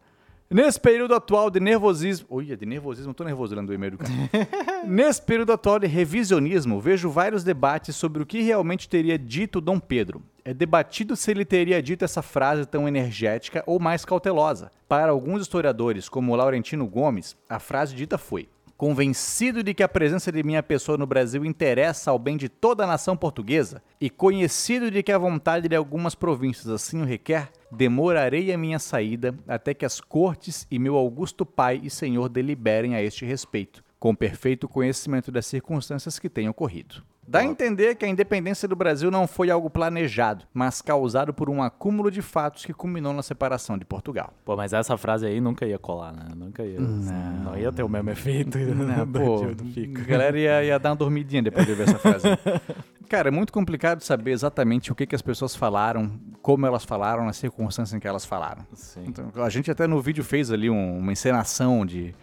Nesse 0.49 0.79
período 0.79 1.13
atual 1.13 1.49
de 1.49 1.59
nervosismo. 1.59 2.25
Olha, 2.29 2.55
de 2.55 2.65
nervosismo, 2.65 3.09
eu 3.09 3.13
tô 3.13 3.25
nervoso 3.25 3.53
lendo 3.53 3.69
o 3.69 3.73
e-mail 3.73 3.91
do 3.91 3.97
cara. 3.97 4.11
Nesse 4.87 5.21
período 5.21 5.51
atual 5.51 5.77
de 5.77 5.87
revisionismo, 5.87 6.79
vejo 6.79 7.09
vários 7.09 7.43
debates 7.43 7.97
sobre 7.97 8.23
o 8.23 8.25
que 8.25 8.41
realmente 8.41 8.87
teria 8.87 9.19
dito 9.19 9.59
Dom 9.59 9.77
Pedro. 9.77 10.23
É 10.45 10.53
debatido 10.53 11.17
se 11.17 11.31
ele 11.31 11.43
teria 11.43 11.83
dito 11.83 12.05
essa 12.05 12.21
frase 12.21 12.65
tão 12.65 12.87
energética 12.87 13.61
ou 13.67 13.77
mais 13.77 14.05
cautelosa. 14.05 14.71
Para 14.87 15.11
alguns 15.11 15.41
historiadores, 15.41 16.07
como 16.07 16.33
Laurentino 16.33 16.87
Gomes, 16.87 17.35
a 17.49 17.59
frase 17.59 17.93
dita 17.93 18.17
foi: 18.17 18.47
Convencido 18.77 19.63
de 19.63 19.73
que 19.73 19.81
a 19.81 19.89
presença 19.89 20.31
de 20.31 20.43
minha 20.43 20.61
pessoa 20.61 20.99
no 20.99 21.07
Brasil 21.07 21.43
interessa 21.43 22.11
ao 22.11 22.19
bem 22.19 22.37
de 22.37 22.47
toda 22.47 22.83
a 22.83 22.87
nação 22.87 23.17
portuguesa, 23.17 23.81
e 23.99 24.07
conhecido 24.07 24.91
de 24.91 25.01
que 25.01 25.11
a 25.11 25.17
vontade 25.17 25.67
de 25.67 25.75
algumas 25.75 26.13
províncias 26.13 26.69
assim 26.69 27.01
o 27.01 27.05
requer, 27.05 27.49
demorarei 27.71 28.53
a 28.53 28.57
minha 28.57 28.77
saída 28.77 29.33
até 29.47 29.73
que 29.73 29.83
as 29.83 29.99
cortes 29.99 30.67
e 30.69 30.77
meu 30.77 30.95
augusto 30.95 31.43
pai 31.43 31.81
e 31.83 31.89
senhor 31.89 32.29
deliberem 32.29 32.93
a 32.93 33.01
este 33.01 33.25
respeito, 33.25 33.83
com 33.99 34.13
perfeito 34.13 34.67
conhecimento 34.67 35.31
das 35.31 35.47
circunstâncias 35.47 36.19
que 36.19 36.29
tenham 36.29 36.51
ocorrido. 36.51 37.03
Dá 37.27 37.39
a 37.39 37.43
entender 37.43 37.95
que 37.95 38.05
a 38.05 38.07
independência 38.07 38.67
do 38.67 38.75
Brasil 38.75 39.11
não 39.11 39.27
foi 39.27 39.49
algo 39.51 39.69
planejado, 39.69 40.45
mas 40.53 40.81
causado 40.81 41.33
por 41.33 41.49
um 41.49 41.61
acúmulo 41.61 42.09
de 42.09 42.21
fatos 42.21 42.65
que 42.65 42.73
culminou 42.73 43.11
na 43.11 43.21
separação 43.21 43.77
de 43.77 43.83
Portugal. 43.83 44.33
Pô, 44.45 44.55
mas 44.55 44.71
essa 44.71 44.97
frase 44.97 45.25
aí 45.25 45.41
nunca 45.41 45.65
ia 45.65 45.77
colar, 45.77 46.13
né? 46.13 46.25
Nunca 46.35 46.63
ia. 46.63 46.79
Não, 46.79 47.51
não 47.51 47.57
ia 47.57 47.71
ter 47.71 47.83
o 47.83 47.89
mesmo 47.89 48.09
efeito. 48.11 48.57
Não, 48.57 49.05
do- 49.05 49.19
pô, 49.19 49.45
do 49.53 49.65
Fico. 49.65 49.99
a 49.99 50.03
galera 50.05 50.39
ia, 50.39 50.63
ia 50.63 50.79
dar 50.79 50.91
uma 50.91 50.95
dormidinha 50.95 51.41
depois 51.43 51.65
de 51.65 51.73
ver 51.73 51.83
essa 51.89 51.99
frase. 51.99 52.25
Cara, 53.09 53.29
é 53.29 53.31
muito 53.31 53.51
complicado 53.53 54.01
saber 54.01 54.31
exatamente 54.31 54.91
o 54.91 54.95
que, 54.95 55.05
que 55.05 55.15
as 55.15 55.21
pessoas 55.21 55.55
falaram, 55.55 56.11
como 56.41 56.65
elas 56.65 56.83
falaram, 56.83 57.25
nas 57.25 57.37
circunstâncias 57.37 57.93
em 57.95 57.99
que 57.99 58.07
elas 58.07 58.25
falaram. 58.25 58.65
Sim. 58.73 59.03
Então, 59.07 59.31
a 59.43 59.49
gente 59.49 59.69
até 59.71 59.87
no 59.87 60.01
vídeo 60.01 60.23
fez 60.23 60.51
ali 60.51 60.69
um- 60.69 60.97
uma 60.97 61.11
encenação 61.11 61.85
de. 61.85 62.13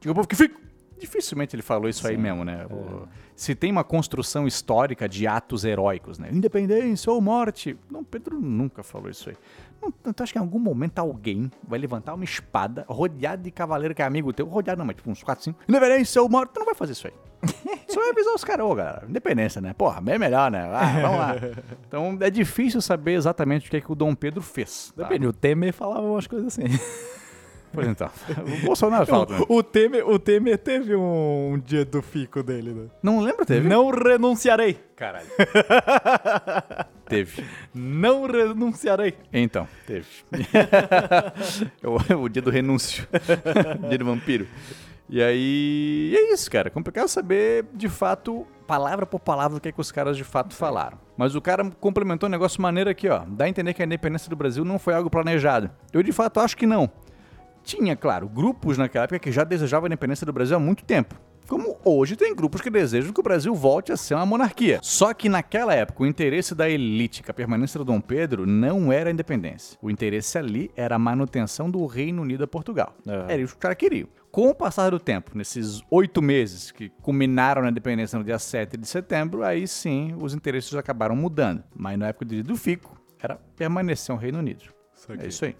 De 0.00 0.10
o 0.10 0.14
povo 0.14 0.28
que 0.28 0.36
fica. 0.36 0.54
Dificilmente 0.98 1.54
ele 1.54 1.62
falou 1.62 1.88
isso 1.88 2.06
aí 2.06 2.16
Sim, 2.16 2.22
mesmo, 2.22 2.44
né? 2.44 2.66
O- 2.70 3.06
Se 3.34 3.54
tem 3.54 3.70
uma 3.72 3.84
construção 3.84 4.46
histórica 4.46 5.08
de 5.08 5.26
atos 5.26 5.64
heróicos, 5.64 6.18
né? 6.18 6.28
Independência 6.32 7.12
ou 7.12 7.20
morte. 7.20 7.76
Não, 7.90 8.02
Pedro 8.04 8.40
nunca 8.40 8.82
falou 8.82 9.10
isso 9.10 9.28
aí. 9.28 9.36
Não, 9.82 9.90
tu 10.12 10.22
acha 10.22 10.32
que 10.32 10.38
em 10.38 10.40
algum 10.40 10.58
momento 10.58 10.98
alguém 10.98 11.50
vai 11.66 11.78
levantar 11.78 12.14
uma 12.14 12.24
espada 12.24 12.84
rodeado 12.88 13.42
de 13.42 13.50
cavaleiro 13.50 13.94
que 13.94 14.00
é 14.00 14.04
amigo 14.04 14.32
teu? 14.32 14.46
Rodeado 14.46 14.78
não, 14.78 14.86
mas 14.86 14.96
tipo 14.96 15.10
uns 15.10 15.22
4, 15.22 15.44
5. 15.44 15.60
Independência 15.68 16.22
ou 16.22 16.28
morte. 16.28 16.52
Tu 16.54 16.58
não 16.60 16.66
vai 16.66 16.74
fazer 16.74 16.92
isso 16.92 17.08
aí. 17.08 17.14
Só 17.88 18.00
vai 18.00 18.10
avisar 18.10 18.34
os 18.34 18.42
caras, 18.44 18.64
ô 18.64 18.74
galera, 18.74 19.04
independência, 19.06 19.60
né? 19.60 19.74
Porra, 19.74 20.00
bem 20.00 20.18
melhor, 20.18 20.50
né? 20.50 20.70
Ah, 20.72 21.00
vamos 21.02 21.18
lá. 21.18 21.34
Então 21.86 22.16
é 22.20 22.30
difícil 22.30 22.80
saber 22.80 23.12
exatamente 23.12 23.66
o 23.66 23.70
que, 23.70 23.76
é 23.76 23.80
que 23.80 23.92
o 23.92 23.94
Dom 23.94 24.14
Pedro 24.14 24.40
fez. 24.40 24.92
tá? 24.96 25.02
Depende, 25.02 25.26
o 25.26 25.32
Temer 25.32 25.72
falava 25.74 26.00
umas 26.02 26.26
coisas 26.26 26.46
assim. 26.58 26.64
Pois 27.74 27.88
então. 27.88 28.10
O 28.62 28.66
Bolsonaro 28.66 29.06
fala 29.06 29.26
também. 29.26 29.46
o, 29.48 29.62
Temer, 29.62 30.08
o 30.08 30.18
Temer 30.18 30.58
teve 30.58 30.94
um, 30.94 31.52
um 31.52 31.58
dia 31.58 31.84
do 31.84 32.00
fico 32.00 32.42
dele, 32.42 32.72
né? 32.72 32.86
Não 33.02 33.20
lembra, 33.20 33.44
teve? 33.44 33.68
Não 33.68 33.90
renunciarei. 33.90 34.74
Caralho. 34.96 35.26
teve. 37.08 37.44
Não 37.74 38.26
renunciarei. 38.26 39.14
Então, 39.32 39.66
teve. 39.86 40.06
o, 41.82 42.22
o 42.22 42.28
dia 42.28 42.42
do 42.42 42.50
renúncio. 42.50 43.06
dia 43.88 43.98
do 43.98 44.04
vampiro. 44.04 44.46
E 45.08 45.22
aí. 45.22 46.14
é 46.16 46.32
isso, 46.32 46.50
cara. 46.50 46.70
Complicado 46.70 47.08
saber, 47.08 47.66
de 47.74 47.88
fato, 47.88 48.46
palavra 48.66 49.04
por 49.04 49.20
palavra, 49.20 49.58
o 49.58 49.60
que, 49.60 49.68
é 49.68 49.72
que 49.72 49.80
os 49.80 49.92
caras 49.92 50.16
de 50.16 50.24
fato 50.24 50.54
falaram. 50.54 50.98
Mas 51.16 51.34
o 51.34 51.40
cara 51.40 51.70
complementou 51.80 52.28
um 52.28 52.32
negócio 52.32 52.60
maneiro 52.60 52.90
aqui, 52.90 53.08
ó. 53.08 53.22
Dá 53.26 53.44
a 53.44 53.48
entender 53.48 53.74
que 53.74 53.82
a 53.82 53.84
independência 53.84 54.28
do 54.30 54.36
Brasil 54.36 54.64
não 54.64 54.78
foi 54.78 54.94
algo 54.94 55.10
planejado. 55.10 55.70
Eu, 55.92 56.02
de 56.02 56.12
fato, 56.12 56.40
acho 56.40 56.56
que 56.56 56.66
não. 56.66 56.90
Tinha, 57.64 57.96
claro, 57.96 58.28
grupos 58.28 58.76
naquela 58.76 59.04
época 59.04 59.18
que 59.18 59.32
já 59.32 59.42
desejavam 59.42 59.86
a 59.86 59.88
independência 59.88 60.26
do 60.26 60.32
Brasil 60.32 60.56
há 60.56 60.60
muito 60.60 60.84
tempo. 60.84 61.18
Como 61.48 61.78
hoje 61.84 62.16
tem 62.16 62.34
grupos 62.34 62.60
que 62.60 62.70
desejam 62.70 63.12
que 63.12 63.20
o 63.20 63.22
Brasil 63.22 63.54
volte 63.54 63.92
a 63.92 63.96
ser 63.96 64.14
uma 64.14 64.24
monarquia. 64.24 64.78
Só 64.82 65.12
que 65.12 65.28
naquela 65.28 65.74
época 65.74 66.02
o 66.02 66.06
interesse 66.06 66.54
da 66.54 66.68
elite 66.68 67.22
com 67.22 67.30
a 67.30 67.34
permanência 67.34 67.78
do 67.78 67.84
Dom 67.84 68.00
Pedro 68.00 68.46
não 68.46 68.90
era 68.92 69.10
a 69.10 69.12
independência. 69.12 69.78
O 69.82 69.90
interesse 69.90 70.38
ali 70.38 70.70
era 70.76 70.96
a 70.96 70.98
manutenção 70.98 71.70
do 71.70 71.84
Reino 71.86 72.22
Unido 72.22 72.44
a 72.44 72.46
Portugal. 72.46 72.94
Aham. 73.06 73.26
Era 73.28 73.42
isso 73.42 73.52
que 73.54 73.58
os 73.58 73.62
caras 73.62 73.76
queriam. 73.76 74.08
Com 74.30 74.48
o 74.48 74.54
passar 74.54 74.90
do 74.90 74.98
tempo, 74.98 75.32
nesses 75.34 75.82
oito 75.90 76.20
meses 76.20 76.70
que 76.70 76.88
culminaram 77.02 77.62
na 77.62 77.70
independência 77.70 78.18
no 78.18 78.24
dia 78.24 78.38
7 78.38 78.76
de 78.76 78.86
setembro, 78.86 79.44
aí 79.44 79.68
sim 79.68 80.14
os 80.20 80.34
interesses 80.34 80.74
acabaram 80.74 81.14
mudando. 81.14 81.62
Mas 81.74 81.98
na 81.98 82.08
época 82.08 82.24
do 82.24 82.56
Fico, 82.56 82.98
era 83.22 83.36
permanecer 83.56 84.14
um 84.14 84.18
Reino 84.18 84.38
Unido. 84.38 84.64
É 85.18 85.26
isso 85.26 85.44
aí. 85.44 85.56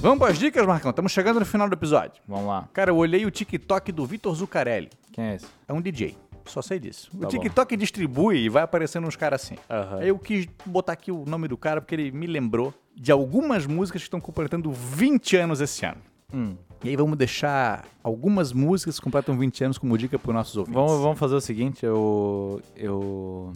Vamos 0.00 0.18
para 0.18 0.32
as 0.32 0.38
dicas, 0.38 0.66
Marcão? 0.66 0.90
Estamos 0.90 1.12
chegando 1.12 1.38
no 1.38 1.46
final 1.46 1.68
do 1.68 1.74
episódio. 1.74 2.20
Vamos 2.26 2.46
lá. 2.46 2.68
Cara, 2.72 2.90
eu 2.90 2.96
olhei 2.96 3.24
o 3.24 3.30
TikTok 3.30 3.92
do 3.92 4.04
Vitor 4.04 4.34
Zuccarelli. 4.34 4.90
Quem 5.12 5.24
é 5.24 5.34
esse? 5.36 5.46
É 5.68 5.72
um 5.72 5.80
DJ. 5.80 6.16
Só 6.44 6.60
sei 6.60 6.80
disso. 6.80 7.08
O 7.14 7.18
Tá 7.18 7.26
bom. 7.26 7.28
TikTok 7.28 7.76
distribui 7.76 8.38
e 8.38 8.48
vai 8.48 8.64
aparecendo 8.64 9.06
uns 9.06 9.14
caras 9.14 9.44
assim. 9.44 9.54
Aí 10.00 10.08
eu 10.08 10.18
quis 10.18 10.48
botar 10.66 10.94
aqui 10.94 11.12
o 11.12 11.24
nome 11.24 11.46
do 11.46 11.56
cara 11.56 11.80
porque 11.80 11.94
ele 11.94 12.10
me 12.10 12.26
lembrou 12.26 12.74
de 12.96 13.12
algumas 13.12 13.64
músicas 13.64 14.02
que 14.02 14.06
estão 14.06 14.20
completando 14.20 14.72
20 14.72 15.36
anos 15.36 15.60
esse 15.60 15.86
ano. 15.86 16.00
Hum. 16.34 16.56
E 16.82 16.88
aí 16.88 16.96
vamos 16.96 17.16
deixar 17.16 17.84
algumas 18.02 18.52
músicas 18.52 18.98
que 18.98 19.04
completam 19.04 19.38
20 19.38 19.64
anos 19.64 19.78
como 19.78 19.96
dica 19.96 20.18
para 20.18 20.32
nossos 20.32 20.56
ouvintes. 20.56 20.74
Vamos, 20.82 21.00
vamos 21.00 21.18
fazer 21.18 21.36
o 21.36 21.40
seguinte, 21.40 21.86
eu, 21.86 22.60
eu, 22.74 23.52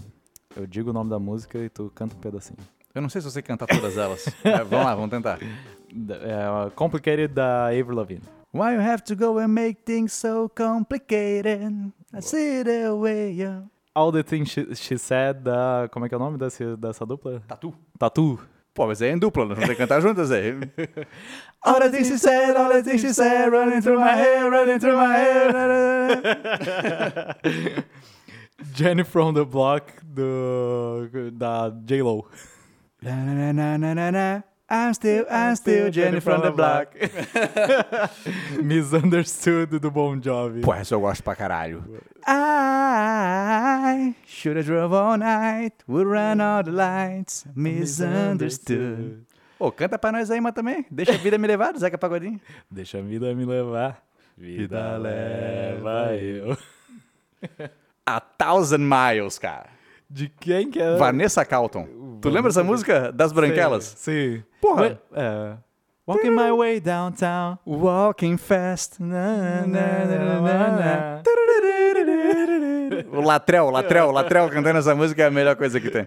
eu 0.54 0.64
digo 0.64 0.90
o 0.90 0.92
nome 0.92 1.10
da 1.10 1.18
música 1.18 1.58
e 1.58 1.68
tu 1.68 1.90
canta 1.92 2.14
um 2.14 2.20
pedacinho. 2.20 2.58
Eu 2.96 3.02
não 3.02 3.10
sei 3.10 3.20
se 3.20 3.26
eu 3.26 3.30
sei 3.30 3.42
cantar 3.42 3.66
todas 3.66 3.98
elas. 3.98 4.24
É, 4.42 4.64
vamos 4.64 4.86
lá, 4.86 4.94
vamos 4.94 5.10
tentar. 5.10 5.38
É, 5.42 6.70
Complicated 6.74 7.28
da 7.28 7.66
Avril 7.66 7.94
Lavigne. 7.94 8.22
Why 8.54 8.72
you 8.72 8.80
have 8.80 9.02
to 9.02 9.14
go 9.14 9.38
and 9.38 9.48
make 9.48 9.82
things 9.84 10.14
so 10.14 10.50
complicated? 10.56 11.92
I 12.14 12.22
see 12.22 12.64
the 12.64 12.90
way 12.92 13.32
you... 13.32 13.68
All 13.94 14.10
the 14.10 14.22
Things 14.22 14.48
She, 14.48 14.74
She 14.74 14.96
Said 14.96 15.42
da... 15.42 15.90
Como 15.92 16.06
é 16.06 16.08
que 16.08 16.14
é 16.14 16.16
o 16.16 16.20
nome 16.20 16.38
desse, 16.38 16.74
dessa 16.76 17.04
dupla? 17.04 17.42
Tatu. 17.46 17.74
Tatu. 17.98 18.38
Pô, 18.72 18.86
mas 18.86 19.02
é 19.02 19.10
em 19.10 19.18
dupla, 19.18 19.44
nós 19.44 19.58
vamos 19.58 19.68
ter 19.68 19.74
que 19.74 19.80
cantar 19.82 20.00
juntas 20.00 20.30
aí. 20.30 20.52
all 21.62 21.78
the 21.78 21.90
things 21.90 22.08
she 22.08 22.18
said, 22.18 22.56
all 22.56 22.70
the 22.70 22.82
things 22.82 23.02
she 23.02 23.12
said, 23.12 23.50
running 23.50 23.82
through 23.82 24.00
my 24.00 24.14
head, 24.14 24.50
running 24.50 24.78
through 24.78 24.96
my 24.96 25.18
head. 25.18 26.24
Jenny 28.72 29.04
from 29.04 29.34
the 29.34 29.44
Block 29.44 29.92
do, 30.02 31.10
da 31.32 31.68
J-Lo. 31.84 32.24
Na, 33.06 33.14
na, 33.14 33.52
na, 33.52 33.78
na, 33.78 33.94
na, 33.94 34.10
na. 34.10 34.42
I'm 34.68 34.92
still, 34.92 35.26
I'm 35.30 35.54
still 35.54 35.90
Jenny 35.92 36.18
from 36.18 36.42
the 36.42 36.50
block. 36.50 36.92
Misunderstood 38.60 39.78
do 39.78 39.92
Bon 39.92 40.20
Jovi. 40.20 40.62
Pô, 40.62 40.74
essa 40.74 40.96
eu 40.96 41.00
gosto 41.00 41.22
pra 41.22 41.36
caralho. 41.36 41.84
I 42.26 44.12
should 44.26 44.56
have 44.56 44.66
drove 44.66 44.92
all 44.92 45.16
night, 45.16 45.76
would 45.86 46.08
run 46.08 46.40
all 46.40 46.64
the 46.64 46.72
lights, 46.72 47.46
misunderstood. 47.54 49.24
Pô, 49.56 49.70
canta 49.70 49.96
pra 50.00 50.10
nós 50.10 50.28
aí, 50.28 50.40
mas 50.40 50.52
também. 50.52 50.84
Deixa 50.90 51.12
a 51.12 51.16
vida 51.16 51.38
me 51.38 51.46
levar, 51.46 51.72
do 51.72 51.78
Zeca 51.78 51.96
Pagodinho. 51.96 52.40
Deixa 52.68 52.98
a 52.98 53.02
vida 53.02 53.32
me 53.36 53.44
levar. 53.44 54.02
Vida 54.36 54.96
leva 54.96 56.12
eu. 56.16 56.58
A 58.04 58.20
Thousand 58.20 58.80
Miles, 58.80 59.38
cara. 59.38 59.75
De 60.08 60.28
quem 60.28 60.70
que 60.70 60.80
é? 60.80 60.96
Vanessa 60.96 61.44
Calton. 61.44 61.86
Tu 62.20 62.28
lembra 62.28 62.50
essa 62.50 62.62
música? 62.64 63.12
Das 63.12 63.32
Branquelas? 63.32 63.84
Sim. 63.96 64.42
Porra. 64.60 65.00
É. 65.12 65.56
Walking 66.06 66.30
my 66.30 66.52
way 66.52 66.80
downtown. 66.80 67.58
Walking 67.66 68.36
fast. 68.36 69.02
Na, 69.02 69.66
na, 69.66 70.04
na, 70.06 70.40
na, 70.40 70.70
na. 70.70 71.22
O 73.12 73.20
Latrell, 73.20 73.70
Latrell, 73.70 74.10
Latrell 74.12 74.48
cantando 74.48 74.78
essa 74.78 74.94
música 74.94 75.24
é 75.24 75.26
a 75.26 75.30
melhor 75.30 75.56
coisa 75.56 75.80
que 75.80 75.90
tem. 75.90 76.06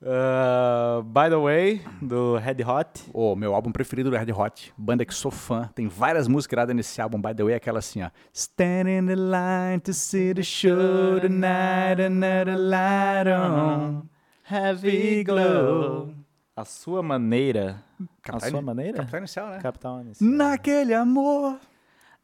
Uh, 0.00 1.02
by 1.02 1.28
the 1.28 1.36
way, 1.36 1.82
do 2.00 2.36
Red 2.36 2.62
Hot. 2.64 3.02
O 3.12 3.34
meu 3.34 3.54
álbum 3.54 3.72
preferido 3.72 4.10
do 4.10 4.16
Red 4.16 4.32
Hot, 4.32 4.72
banda 4.78 5.04
que 5.04 5.12
sou 5.12 5.30
fã, 5.30 5.68
tem 5.74 5.88
várias 5.88 6.28
músicas 6.28 6.52
iradas 6.56 6.76
nesse 6.76 7.00
álbum, 7.00 7.20
by 7.20 7.34
the 7.34 7.42
way, 7.42 7.54
aquela 7.54 7.80
assim, 7.80 8.02
ó. 8.02 8.10
Stand 8.32 8.88
in 8.88 9.06
the 9.06 9.16
line 9.16 9.80
to 9.82 9.92
see 9.92 10.32
the 10.32 10.42
show 10.42 11.18
tonight, 11.20 12.00
another 12.00 12.56
light 12.56 13.28
on, 13.28 14.02
heavy 14.48 15.24
glow. 15.24 16.14
A 16.54 16.64
sua 16.64 17.02
maneira. 17.02 17.82
Capital 18.22 18.48
a 18.48 18.50
sua 18.52 18.62
maneira? 18.62 18.98
Capital 18.98 19.18
inicial, 19.18 19.48
né? 19.48 19.58
Capital 19.60 20.00
inicial. 20.00 20.30
Naquele 20.30 20.94
amor, 20.94 21.58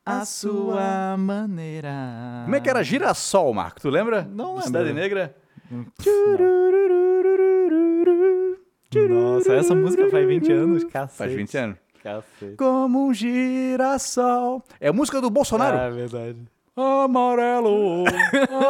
A 0.06 0.24
sua 0.26 1.16
maneira. 1.16 2.42
Como 2.44 2.54
é 2.54 2.60
que 2.60 2.68
era 2.68 2.84
Girassol, 2.84 3.54
Marco? 3.54 3.80
Tu 3.80 3.88
lembra? 3.88 4.22
Não 4.22 4.50
lembro. 4.50 4.66
Cidade 4.66 4.92
Negra? 4.92 5.34
Nossa, 9.00 9.54
essa 9.54 9.74
música 9.74 10.08
faz 10.10 10.26
20 10.26 10.52
anos, 10.52 10.84
cacete. 10.84 11.18
Faz 11.18 11.32
20 11.32 11.58
anos. 11.58 11.76
Cacete. 12.02 12.56
Como 12.56 13.06
um 13.06 13.14
girassol. 13.14 14.62
É 14.80 14.88
a 14.88 14.92
música 14.92 15.20
do 15.20 15.30
Bolsonaro. 15.30 15.76
Ah, 15.76 15.86
é 15.86 15.90
verdade. 15.90 16.38
Amarelo, 16.76 18.02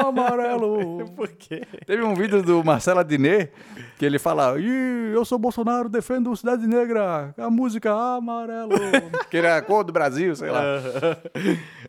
amarelo. 0.05 1.09
Por 1.17 1.27
quê? 1.29 1.63
Teve 1.87 2.03
um 2.03 2.15
vídeo 2.15 2.43
do 2.43 2.63
Marcelo 2.63 3.01
Adnet 3.01 3.51
que 3.99 4.05
ele 4.05 4.19
fala: 4.19 4.61
eu 4.61 5.25
sou 5.25 5.39
Bolsonaro, 5.39 5.89
defendo 5.89 6.37
Cidade 6.37 6.67
Negra, 6.67 7.35
a 7.39 7.49
música 7.49 7.91
amarelo. 7.91 8.73
que 9.31 9.39
era 9.39 9.57
a 9.57 9.63
cor 9.63 9.85
do 9.85 9.93
Brasil, 9.93 10.37
sei 10.37 10.51
lá. 10.51 10.63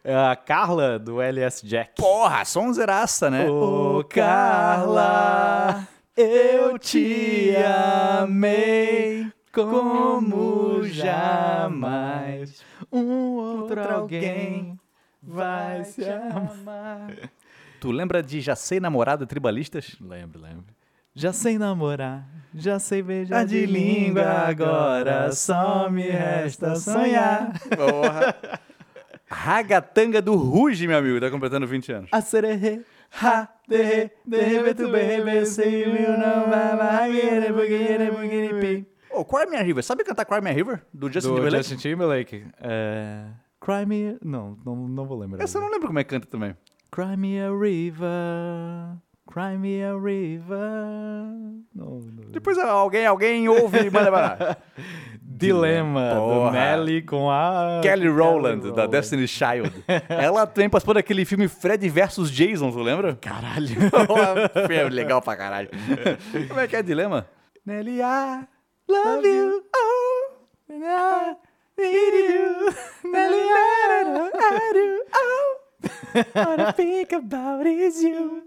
É 0.06 0.16
a 0.16 0.38
Carla 0.38 0.98
do 0.98 1.22
LS 1.22 1.68
Jack. 1.68 2.02
Porra, 2.02 2.46
sonzeraça, 2.46 3.30
né? 3.30 3.50
Ô, 3.50 4.02
Carla, 4.08 5.86
eu 6.16 6.80
te 6.80 7.53
amei 7.55 9.32
como 9.51 10.84
jamais 10.84 12.63
um 12.91 13.34
outro 13.34 13.82
alguém 13.82 14.80
vai 15.22 15.84
se 15.84 16.03
amar. 16.05 17.11
Tu 17.80 17.91
lembra 17.91 18.24
de 18.24 18.39
Já 18.41 18.55
Sei 18.55 18.80
Namorada 18.80 19.28
Tribalistas? 19.28 19.97
Lembro, 19.99 20.41
lembro. 20.41 20.74
Já 21.13 21.32
sei 21.32 21.57
namorar, 21.57 22.28
já 22.53 22.80
sei 22.80 23.01
beijar 23.01 23.45
de 23.45 23.66
língua, 23.66 24.24
agora 24.24 25.32
só 25.32 25.89
me 25.89 26.09
resta 26.09 26.76
sonhar. 26.76 27.53
Porra. 27.70 28.36
Ragatanga 29.28 30.22
do 30.22 30.36
Ruge, 30.36 30.88
meu 30.88 30.97
amigo, 30.97 31.20
tá 31.20 31.30
completando 31.30 31.66
20 31.66 31.91
anos. 31.91 32.09
A 32.11 32.22
sererê, 32.22 32.82
ha, 33.22 33.49
derre, 33.68 34.11
derre, 34.26 34.74
tu 34.74 34.89
berre, 34.89 35.45
sei 35.45 35.86
o 35.86 36.18
não 36.18 36.49
vai 36.49 37.51
bugueira, 37.51 38.11
bugueira, 38.11 38.59
pi. 38.59 38.88
Ô, 39.11 39.24
Cry 39.24 39.49
Me 39.49 39.55
a 39.55 39.61
River, 39.61 39.84
sabe 39.84 40.03
cantar 40.03 40.26
Cry 40.26 40.41
Me 40.41 40.49
a 40.49 40.53
River? 40.53 40.82
Do 40.93 41.11
Justin 41.11 41.30
Do 41.30 41.36
Timberlake? 41.36 41.63
Justin 41.63 41.78
Timberlake. 41.78 42.45
É... 42.59 43.28
Cry 43.61 43.86
me... 43.86 44.18
Não, 44.24 44.57
não, 44.66 44.76
não 44.76 45.05
vou 45.05 45.18
lembrar. 45.18 45.43
Essa 45.43 45.57
eu 45.57 45.61
não 45.61 45.72
lembro 45.72 45.88
como 45.88 45.97
é 45.97 46.03
que 46.03 46.09
canta 46.09 46.28
também. 46.28 46.55
Cry 46.91 47.18
me 47.18 47.41
a 47.41 47.49
river, 47.49 48.97
cry 49.28 49.57
me 49.57 49.84
a 49.84 49.93
river. 49.93 50.59
Não, 51.74 51.99
não. 51.99 52.32
Depois 52.32 52.57
alguém, 52.57 53.05
alguém 53.05 53.49
ouve 53.49 53.80
e 53.80 53.89
manda 53.89 54.11
pra 54.11 54.22
lá. 54.22 54.57
Dilema 55.38 56.16
Porra. 56.16 56.50
do 56.50 56.52
Nelly 56.52 57.02
com 57.02 57.30
a... 57.30 57.82
Kelly 57.84 58.08
Rowland, 58.08 58.62
da 58.62 58.70
Rowland. 58.70 58.92
Destiny's 58.92 59.30
Child. 59.30 59.84
Ela 60.08 60.48
também 60.48 60.70
participou 60.70 60.94
daquele 60.94 61.26
filme 61.26 61.48
Fred 61.48 61.88
vs 61.90 62.32
Jason, 62.32 62.72
tu 62.72 62.80
lembra? 62.80 63.16
Caralho. 63.16 63.68
Filme 64.68 64.90
legal 64.90 65.22
pra 65.22 65.36
caralho. 65.36 65.70
Como 66.48 66.60
é 66.60 66.68
que 66.68 66.76
é 66.76 66.82
Dilema? 66.82 67.28
Nelly, 67.66 68.00
I 68.00 68.46
love 68.88 69.28
you, 69.28 69.64
oh, 69.76 70.34
I 70.70 71.36
need 71.78 72.34
you. 72.34 73.12
Nelly, 73.12 73.42
I 73.42 74.04
do, 74.06 74.32
I 74.40 74.74
do, 74.74 75.04
oh. 75.16 75.66
What 76.34 76.60
I 76.62 76.72
think 76.72 77.12
about 77.12 77.66
is 77.66 78.02
you. 78.02 78.44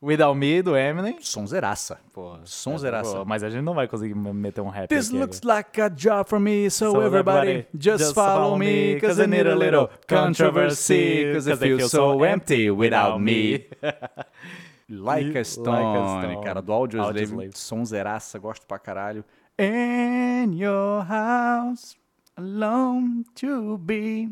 Without 0.00 0.36
Me, 0.38 0.62
do 0.62 0.76
Eminem. 0.76 1.16
Sonzeraça. 1.20 1.98
Pô, 2.12 2.36
Sonzeraça. 2.44 3.16
pô, 3.18 3.24
Mas 3.24 3.42
a 3.42 3.50
gente 3.50 3.62
não 3.64 3.74
vai 3.74 3.88
conseguir 3.88 4.14
meter 4.14 4.60
um 4.60 4.68
rap 4.68 4.88
This 4.88 5.08
aqui 5.08 5.18
looks 5.18 5.40
agora. 5.42 5.56
like 5.56 5.80
a 5.80 5.88
job 5.88 6.28
for 6.28 6.38
me, 6.38 6.70
so, 6.70 6.92
So 6.92 7.02
everybody, 7.02 7.48
everybody, 7.50 7.66
just, 7.76 7.98
just 8.04 8.14
follow 8.14 8.42
follow 8.42 8.58
me, 8.58 9.00
cause 9.00 9.18
I 9.20 9.26
need 9.26 9.46
a 9.48 9.56
little 9.56 9.88
controversy, 10.08 11.32
cause 11.34 11.48
it 11.50 11.58
feels 11.58 11.90
so 11.90 12.22
empty 12.24 12.70
without 12.70 13.20
me. 13.20 13.66
Like 14.90 15.36
a 15.38 15.44
Stone, 15.44 15.68
Like 15.68 15.98
a 15.98 16.30
Stone. 16.32 16.44
cara, 16.44 16.62
do 16.62 16.72
Audioslave, 16.72 17.18
Audioslave. 17.20 17.50
sonzeraça, 17.58 18.38
gosto 18.38 18.66
pra 18.66 18.78
caralho. 18.78 19.22
In 19.58 20.54
your 20.58 21.04
house, 21.06 21.94
alone 22.34 23.22
to 23.34 23.76
be. 23.78 24.30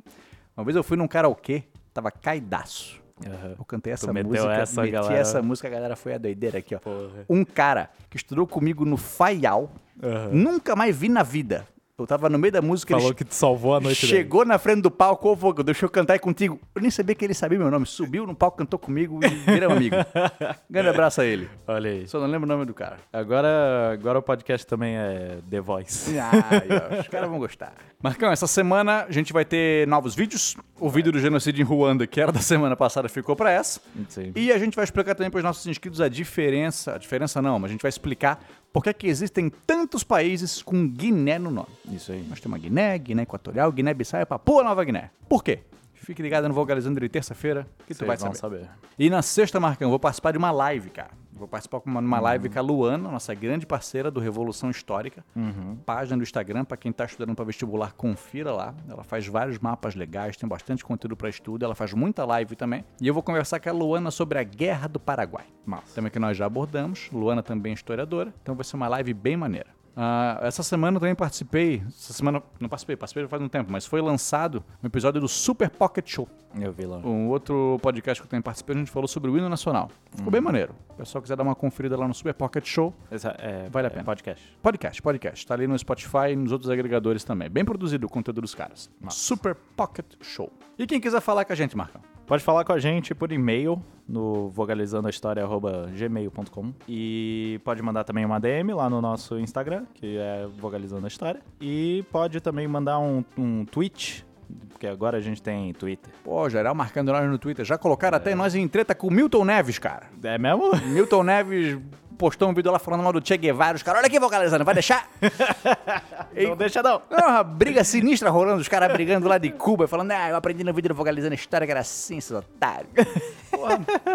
Uma 0.57 0.65
vez 0.65 0.75
eu 0.75 0.83
fui 0.83 0.97
num 0.97 1.07
karaokê, 1.07 1.65
tava 1.93 2.11
caidaço. 2.11 2.99
Aham. 3.25 3.55
Eu 3.59 3.65
cantei 3.65 3.93
essa 3.93 4.13
música, 4.13 4.53
essa, 4.53 4.81
meti 4.83 4.93
galera. 4.93 5.15
essa 5.17 5.43
música, 5.43 5.69
a 5.69 5.71
galera 5.71 5.97
foi 5.97 6.15
a 6.15 6.19
doideira 6.19 6.59
aqui, 6.59 6.75
ó. 6.75 6.79
Porra. 6.79 7.25
Um 7.29 7.45
cara 7.45 7.91
que 8.11 8.17
estudou 8.17 8.47
comigo 8.47 8.85
no 8.85 8.97
Faial, 8.97 9.71
Aham. 10.03 10.31
nunca 10.33 10.77
mais 10.77 10.95
vi 10.97 11.09
na 11.09 11.23
vida. 11.23 11.67
Eu 11.99 12.07
tava 12.07 12.29
no 12.29 12.39
meio 12.39 12.53
da 12.53 12.61
música, 12.61 12.95
Falou 12.95 13.15
que 13.15 13.25
te 13.25 13.35
salvou 13.35 13.75
a 13.75 13.81
noite 13.81 14.03
dele. 14.03 14.19
chegou 14.19 14.45
na 14.45 14.59
frente 14.59 14.83
do 14.83 14.91
palco, 14.91 15.31
ô 15.31 15.63
deixa 15.63 15.87
eu 15.87 15.89
cantar 15.89 16.13
aí 16.13 16.19
contigo. 16.19 16.61
Eu 16.75 16.83
nem 16.83 16.91
sabia 16.91 17.15
que 17.15 17.25
ele 17.25 17.33
sabia 17.33 17.59
meu 17.59 17.71
nome. 17.71 17.87
Subiu 17.87 18.27
no 18.27 18.35
palco, 18.35 18.59
cantou 18.59 18.79
comigo 18.79 19.19
e 19.25 19.29
viramos 19.51 19.79
amigo. 19.79 19.97
Grande 20.69 20.91
abraço 20.91 21.23
a 21.23 21.25
ele. 21.25 21.49
Olha 21.67 21.91
aí. 21.91 22.07
Só 22.07 22.21
não 22.21 22.27
lembro 22.27 22.45
o 22.45 22.49
nome 22.53 22.67
do 22.67 22.75
cara. 22.75 22.99
Agora, 23.11 23.93
agora 23.95 24.19
o 24.19 24.23
podcast 24.23 24.67
também 24.67 24.95
é 24.95 25.39
The 25.49 25.59
Voice. 25.63 26.15
Ó, 26.21 27.01
os 27.01 27.09
caras 27.09 27.31
vão 27.31 27.39
gostar. 27.39 27.73
Marcão, 28.03 28.31
essa 28.31 28.47
semana 28.47 29.07
a 29.09 29.11
gente 29.11 29.33
vai 29.33 29.47
ter 29.47 29.89
novos 29.89 30.15
vídeos. 30.15 30.55
O 30.79 30.91
vídeo 30.91 31.11
do 31.11 31.19
genocídio 31.19 31.63
em 31.63 31.65
Ruanda, 31.65 32.07
que 32.07 32.21
era 32.21 32.31
da 32.31 32.41
semana 32.41 32.77
passada, 32.77 33.09
ficou 33.09 33.35
pra 33.35 33.51
essa. 33.51 33.81
Sim. 34.11 34.33
E 34.37 34.53
a 34.53 34.59
gente 34.59 34.77
vai 34.77 34.85
explicar 34.85 35.15
também 35.15 35.31
para 35.31 35.39
os 35.39 35.45
nossos 35.45 35.67
inscritos 35.67 36.03
a 36.03 36.11
diferença. 36.11 36.95
A 36.95 36.99
diferença 36.99 37.41
não, 37.41 37.59
mas 37.59 37.71
a 37.71 37.73
gente 37.73 37.81
vai 37.81 37.89
explicar 37.89 38.39
por 38.77 38.85
que, 38.85 38.93
que 38.93 39.07
existem 39.07 39.51
tantos 39.67 40.05
países 40.05 40.61
com 40.61 40.87
Guiné 40.87 41.39
no 41.39 41.51
nome. 41.51 41.71
Isso 41.91 42.13
aí. 42.13 42.23
Nós 42.29 42.41
temos 42.41 42.59
a 42.59 42.61
Guiné, 42.61 42.99
Guiné 42.99 43.23
Equatorial, 43.23 43.73
Guiné-Bissau 43.73 44.21
e 44.21 44.27
Papua 44.27 44.63
Nova 44.63 44.85
Guiné. 44.85 45.11
Por 45.27 45.43
quê? 45.43 45.61
Fique 45.95 46.21
ligado 46.21 46.47
no 46.47 46.53
Vogalizando 46.53 47.01
de 47.01 47.09
terça-feira, 47.09 47.67
que 47.87 47.95
tu 47.95 48.01
Vocês 48.01 48.07
vai 48.07 48.19
vão 48.19 48.35
saber. 48.35 48.59
saber. 48.59 48.71
E 48.99 49.09
na 49.09 49.23
sexta, 49.23 49.59
Marcão, 49.59 49.87
eu 49.87 49.91
vou 49.91 49.99
participar 49.99 50.33
de 50.33 50.37
uma 50.37 50.51
live, 50.51 50.91
cara. 50.91 51.09
Vou 51.37 51.47
participar 51.47 51.81
de 51.81 51.87
uma, 51.87 52.01
numa 52.01 52.17
Uhum. 52.17 52.23
live 52.25 52.49
com 52.49 52.59
a 52.59 52.63
Luana, 52.63 53.11
nossa 53.11 53.35
grande 53.35 53.67
parceira 53.67 54.11
do 54.11 54.19
Revolução 54.21 54.71
Histórica. 54.71 55.25
Uhum. 55.37 55.77
Página 55.85 56.17
do 56.17 56.23
Instagram, 56.23 56.65
para 56.65 56.77
quem 56.77 56.91
tá 56.93 57.05
estudando 57.05 57.35
para 57.35 57.45
vestibular, 57.45 57.93
confira 57.93 58.53
lá. 58.53 58.75
Ela 58.89 59.05
faz 59.05 59.27
vários 59.27 59.59
mapas 59.59 59.95
legais, 59.95 60.37
tem 60.37 60.49
bastante 60.49 60.85
conteúdo 60.85 61.17
para 61.17 61.29
estudo. 61.29 61.65
Ela 61.65 61.75
faz 61.75 61.93
muita 61.93 62.25
live 62.25 62.57
também. 62.57 62.85
E 63.01 63.07
eu 63.07 63.13
vou 63.15 63.23
conversar 63.23 63.61
com 63.61 63.69
a 63.69 63.73
Luana 63.73 64.11
sobre 64.11 64.39
a 64.39 64.43
Guerra 64.43 64.89
do 64.89 64.99
Paraguai. 64.99 65.45
Massa. 65.65 65.95
Também 65.95 66.11
que 66.11 66.19
nós 66.19 66.37
já 66.37 66.47
abordamos. 66.47 67.11
Luana 67.13 67.43
também 67.43 67.73
é 67.73 67.75
historiadora. 67.75 68.33
Então 68.43 68.55
vai 68.55 68.65
ser 68.65 68.77
uma 68.77 68.89
live 68.89 69.13
bem 69.13 69.37
maneira. 69.37 69.76
Ah, 69.99 70.39
essa 70.43 70.63
semana 70.63 70.97
eu 70.97 71.01
também 71.01 71.15
participei. 71.15 71.83
Essa 71.89 72.13
semana 72.13 72.43
não 72.61 72.69
participei, 72.69 72.97
participei 72.97 73.27
faz 73.27 73.43
um 73.43 73.49
tempo, 73.49 73.73
mas 73.73 73.87
foi 73.87 74.03
lançado 74.03 74.63
um 74.83 74.87
episódio 74.87 75.21
do 75.23 75.27
Super 75.29 75.71
Pocket 75.71 76.07
Show. 76.07 76.29
Eu 76.61 76.71
vi 76.73 76.85
lá. 76.85 76.99
Um 76.99 77.29
outro 77.29 77.79
podcast 77.83 78.21
que 78.21 78.27
eu 78.27 78.31
também 78.31 78.43
participei, 78.43 78.77
a 78.77 78.79
gente 78.79 78.91
falou 78.91 79.09
sobre 79.09 79.31
o 79.31 79.39
hino 79.39 79.49
nacional. 79.49 79.91
Ficou 80.15 80.31
bem 80.31 80.41
maneiro. 80.41 80.75
Se 80.89 80.93
o 80.93 80.97
pessoal 80.97 81.23
quiser 81.23 81.37
dar 81.37 81.43
uma 81.43 81.55
conferida 81.55 81.97
lá 81.97 82.07
no 82.07 82.13
Super 82.15 82.35
Pocket 82.35 82.67
Show, 82.67 82.95
Esse 83.11 83.27
é, 83.27 83.69
Vale 83.71 83.87
a 83.87 83.91
é 83.91 83.91
pena. 83.91 84.05
podcast. 84.05 84.59
podcast, 84.63 85.03
podcast. 85.03 85.47
Tá 85.47 85.55
ali 85.55 85.67
no 85.67 85.79
Spotify 85.79 86.31
e 86.33 86.37
nos 86.37 86.53
outros 86.53 86.71
agregadores 86.71 87.25
também. 87.25 87.49
Bem 87.49 87.65
produzido 87.65 88.07
o 88.07 88.11
conteúdo 88.11 88.43
dos 88.43 88.55
caras. 88.55 88.91
Super 89.09 89.55
Pocket 89.55 90.07
Show. 90.21 90.53
E 90.79 90.87
quem 90.87 91.01
quiser 91.01 91.21
falar 91.23 91.45
com 91.47 91.53
a 91.53 91.57
gente, 91.57 91.77
Marcão? 91.77 92.16
Pode 92.27 92.43
falar 92.43 92.65
com 92.65 92.73
a 92.73 92.79
gente 92.81 93.15
por 93.15 93.31
e-mail 93.31 93.81
no 94.09 94.49
vogalizandoahistoria.gmail.com 94.51 96.73
e 96.89 97.61
pode 97.65 97.81
mandar 97.83 98.03
também 98.03 98.25
uma 98.25 98.41
DM 98.41 98.73
lá 98.73 98.91
no 98.91 99.01
nosso 99.01 99.39
Instagram, 99.39 99.85
que 99.95 100.19
é 100.19 100.49
Vogalizando 100.59 101.05
a 101.05 101.09
História. 101.09 101.41
E 101.61 102.05
pode 102.11 102.41
também 102.41 102.67
mandar 102.67 102.99
um, 102.99 103.25
um 103.39 103.65
tweet, 103.65 104.27
porque 104.71 104.89
agora 104.89 105.19
a 105.19 105.21
gente 105.21 105.41
tem 105.41 105.73
Twitter. 105.73 106.13
Pô, 106.25 106.51
geral 106.51 106.75
marcando 106.75 107.13
nós 107.13 107.31
no 107.31 107.39
Twitter. 107.39 107.65
Já 107.65 107.79
colocaram 107.79 108.17
até 108.17 108.35
nós 108.35 108.57
em 108.57 108.67
treta 108.67 108.93
com 108.93 109.07
o 109.07 109.11
Milton 109.11 109.45
Neves, 109.45 109.79
cara. 109.79 110.09
É 110.25 110.37
mesmo? 110.37 110.75
Milton 110.87 111.23
Neves 111.23 111.79
postou 112.17 112.49
um 112.49 112.55
vídeo 112.55 112.71
lá 112.73 112.79
falando 112.79 113.03
mal 113.03 113.13
do 113.13 113.27
Che 113.27 113.37
Guevara. 113.37 113.77
Os 113.77 113.83
caras, 113.83 114.01
olha 114.01 114.07
aqui, 114.07 114.19
vocalizando, 114.19 114.65
vai 114.65 114.75
deixar? 114.75 115.09
E- 116.35 116.47
Não 116.47 116.57
deixa 116.57 116.83
não. 116.83 117.01
É 117.11 117.17
uma 117.25 117.43
briga 117.43 117.83
sinistra 117.85 118.29
rolando, 118.31 118.61
os 118.61 118.69
caras 118.69 118.93
brigando 118.93 119.27
lá 119.29 119.39
de 119.39 119.51
Cuba, 119.51 119.89
falando, 119.89 120.11
ah, 120.13 120.29
eu 120.31 120.37
aprendi 120.37 120.63
no 120.65 120.73
vídeo 120.73 120.89
do 120.89 120.95
Vocalizando 120.95 121.33
a 121.33 121.35
História 121.35 121.67
que 121.67 121.71
era 121.71 121.81
assim, 121.81 122.21
seus 122.21 122.41
otários. 122.41 122.91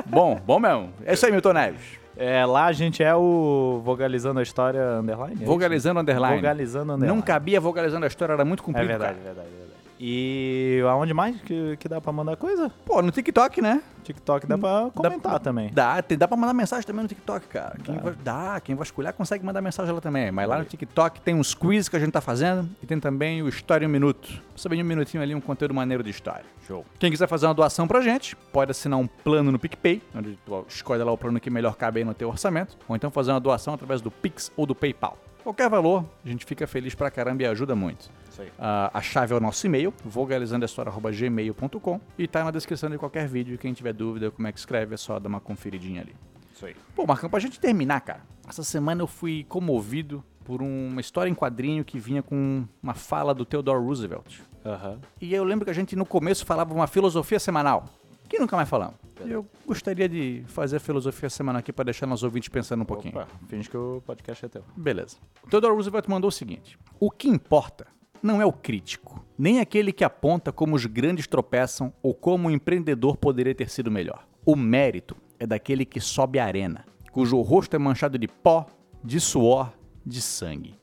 Bom, 0.06 0.40
bom 0.46 0.60
mesmo. 0.60 0.94
É 1.06 1.14
isso 1.14 1.26
aí, 1.26 1.32
Milton 1.32 1.54
Neves. 1.54 1.82
É, 2.18 2.46
lá 2.46 2.66
a 2.66 2.72
gente 2.72 3.02
é 3.02 3.16
o 3.16 3.82
Vogalizando 3.84 4.40
a 4.40 4.44
História 4.44 5.00
Underline. 5.00 5.42
é? 5.42 5.46
Vocalizando 5.46 6.00
Underline. 6.00 6.36
Vogalizando 6.36 6.94
Underline. 6.94 7.16
Não 7.18 7.22
cabia 7.24 7.60
vocalizando 7.60 8.04
a 8.06 8.08
história, 8.08 8.34
era 8.34 8.46
muito 8.46 8.62
É 8.62 8.66
comprido, 8.66 8.88
verdade, 8.88 9.14
cara. 9.20 9.24
verdade, 9.34 9.48
verdade. 9.50 9.71
E 10.04 10.82
aonde 10.90 11.14
mais 11.14 11.40
que, 11.42 11.78
que 11.78 11.88
dá 11.88 12.02
pra 12.02 12.12
mandar 12.12 12.36
coisa? 12.36 12.72
Pô, 12.84 13.04
no 13.04 13.12
TikTok, 13.12 13.62
né? 13.62 13.84
TikTok 14.04 14.48
dá 14.48 14.58
pra 14.58 14.90
comentar 14.96 15.40
também. 15.40 15.70
Dá, 15.72 16.02
tem- 16.02 16.18
dá 16.18 16.28
pra 16.28 16.36
mandar 16.36 16.54
mensagem 16.56 16.88
também 16.88 17.04
no 17.04 17.08
TikTok, 17.08 17.46
cara. 17.48 17.78
Quem 17.84 18.00
vai, 18.00 18.14
dá, 18.24 18.60
quem 18.60 18.74
vasculhar 18.76 19.14
consegue 19.14 19.46
mandar 19.46 19.62
mensagem 19.62 19.94
lá 19.94 20.02
também. 20.02 20.32
Mas 20.32 20.50
lá 20.50 20.58
no 20.58 20.66
TikTok 20.66 21.22
tem 21.22 21.36
uns 21.36 21.54
quiz 21.54 21.88
que 21.88 21.96
a 21.96 22.00
gente 22.00 22.12
tá 22.12 22.20
fazendo 22.20 22.68
e 22.82 22.88
tem 22.88 23.00
também 23.00 23.44
o 23.44 23.48
História 23.48 23.86
em 23.86 23.88
um 23.88 23.92
Minuto. 23.92 24.42
Em 24.72 24.82
um 24.82 24.86
minutinho 24.86 25.22
ali 25.22 25.36
um 25.36 25.42
conteúdo 25.42 25.74
maneiro 25.74 26.02
de 26.04 26.10
história. 26.10 26.46
Show. 26.68 26.84
Quem 26.98 27.12
quiser 27.12 27.28
fazer 27.28 27.46
uma 27.46 27.54
doação 27.54 27.88
pra 27.88 28.02
gente, 28.02 28.36
pode 28.36 28.72
assinar 28.72 28.98
um 28.98 29.06
plano 29.08 29.52
no 29.52 29.60
PicPay, 29.60 30.02
onde 30.16 30.38
tu 30.46 30.66
escolhe 30.68 31.04
lá 31.04 31.12
o 31.12 31.18
plano 31.18 31.40
que 31.40 31.50
melhor 31.52 31.76
cabe 31.76 32.00
aí 32.00 32.06
no 32.06 32.14
teu 32.16 32.28
orçamento, 32.30 32.76
ou 32.88 32.96
então 32.96 33.12
fazer 33.12 33.32
uma 33.32 33.40
doação 33.40 33.76
através 33.76 34.02
do 34.02 34.10
Pix 34.10 34.52
ou 34.58 34.66
do 34.66 34.74
PayPal. 34.74 35.18
Qualquer 35.44 35.70
valor, 35.70 36.06
a 36.24 36.28
gente 36.30 36.46
fica 36.46 36.66
feliz 36.68 36.94
pra 36.96 37.10
caramba 37.10 37.42
e 37.44 37.46
ajuda 37.48 37.76
muito. 37.76 38.10
Isso 38.42 38.44
aí. 38.44 38.52
Ah, 38.60 38.92
a 38.94 39.02
chave 39.02 39.34
é 39.34 39.38
o 39.38 39.40
nosso 39.40 39.66
e-mail, 39.66 39.94
vogalizandohistoria.gmail.com 40.04 42.02
e 42.18 42.28
tá 42.28 42.44
na 42.44 42.52
descrição 42.52 42.90
de 42.90 42.98
qualquer 42.98 43.28
vídeo. 43.28 43.58
Quem 43.58 43.74
tiver 43.74 43.94
dúvida 43.94 44.32
como 44.32 44.48
é 44.48 44.52
que 44.52 44.60
escreve, 44.60 44.94
é 44.94 44.98
só 44.98 45.20
dar 45.20 45.30
uma 45.30 45.40
conferidinha 45.40 46.02
ali. 46.02 46.16
Isso 46.54 46.66
aí. 46.66 46.76
Pô, 46.96 47.06
Marcão, 47.06 47.30
pra 47.30 47.40
gente 47.40 47.60
terminar, 47.60 48.02
cara, 48.02 48.22
essa 48.48 48.64
semana 48.64 49.02
eu 49.02 49.08
fui 49.08 49.46
comovido 49.48 50.24
por 50.44 50.62
uma 50.62 51.00
história 51.00 51.30
em 51.30 51.36
quadrinho 51.36 51.86
que 51.86 52.00
vinha 52.00 52.22
com 52.22 52.66
uma 52.82 52.94
fala 52.94 53.34
do 53.34 53.46
Theodore 53.46 53.84
Roosevelt. 53.84 54.40
Aham. 54.66 55.00
E 55.20 55.34
eu 55.34 55.44
lembro 55.44 55.66
que 55.66 55.72
a 55.72 55.74
gente 55.74 55.96
no 55.96 56.06
começo 56.06 56.46
falava 56.46 56.74
uma 56.74 56.88
filosofia 56.88 57.40
semanal, 57.40 57.86
que 58.28 58.40
nunca 58.40 58.56
mais 58.56 58.68
falamos. 58.70 58.96
Eu 59.26 59.46
gostaria 59.68 60.10
de 60.10 60.44
fazer 60.48 60.78
a 60.78 60.80
filosofia 60.80 61.30
semanal 61.30 61.60
aqui 61.60 61.72
para 61.72 61.86
deixar 61.86 62.08
nossos 62.08 62.24
ouvintes 62.24 62.50
pensando 62.50 62.82
um 62.82 62.86
pouquinho. 62.86 63.16
Opa, 63.16 63.28
finge 63.48 63.70
que 63.70 63.78
o 63.78 64.02
podcast 64.06 64.46
é 64.46 64.50
teu. 64.50 64.64
Beleza. 64.76 65.18
O 65.44 65.48
Theodore 65.48 65.76
Roosevelt 65.76 66.08
mandou 66.08 66.30
o 66.30 66.32
seguinte: 66.32 66.78
O 67.00 67.12
que 67.12 67.28
importa 67.28 67.86
não 68.22 68.42
é 68.42 68.46
o 68.46 68.54
crítico, 68.54 69.26
nem 69.38 69.60
aquele 69.60 69.92
que 69.92 70.04
aponta 70.04 70.52
como 70.52 70.76
os 70.76 70.86
grandes 70.86 71.28
tropeçam 71.28 71.92
ou 72.02 72.14
como 72.14 72.48
o 72.48 72.52
empreendedor 72.52 73.18
poderia 73.18 73.56
ter 73.56 73.70
sido 73.70 73.90
melhor. 73.90 74.28
O 74.46 74.56
mérito 74.56 75.16
é 75.40 75.48
daquele 75.48 75.86
que 75.86 76.00
sobe 76.00 76.38
a 76.38 76.46
arena, 76.46 76.86
cujo 77.12 77.42
rosto 77.42 77.76
é 77.76 77.80
manchado 77.80 78.18
de 78.18 78.28
pó, 78.28 78.68
de 79.04 79.20
suor, 79.20 79.74
de 80.06 80.22
sangue. 80.22 80.76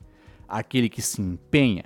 Aquele 0.47 0.89
que 0.89 1.01
se 1.01 1.21
empenha, 1.21 1.85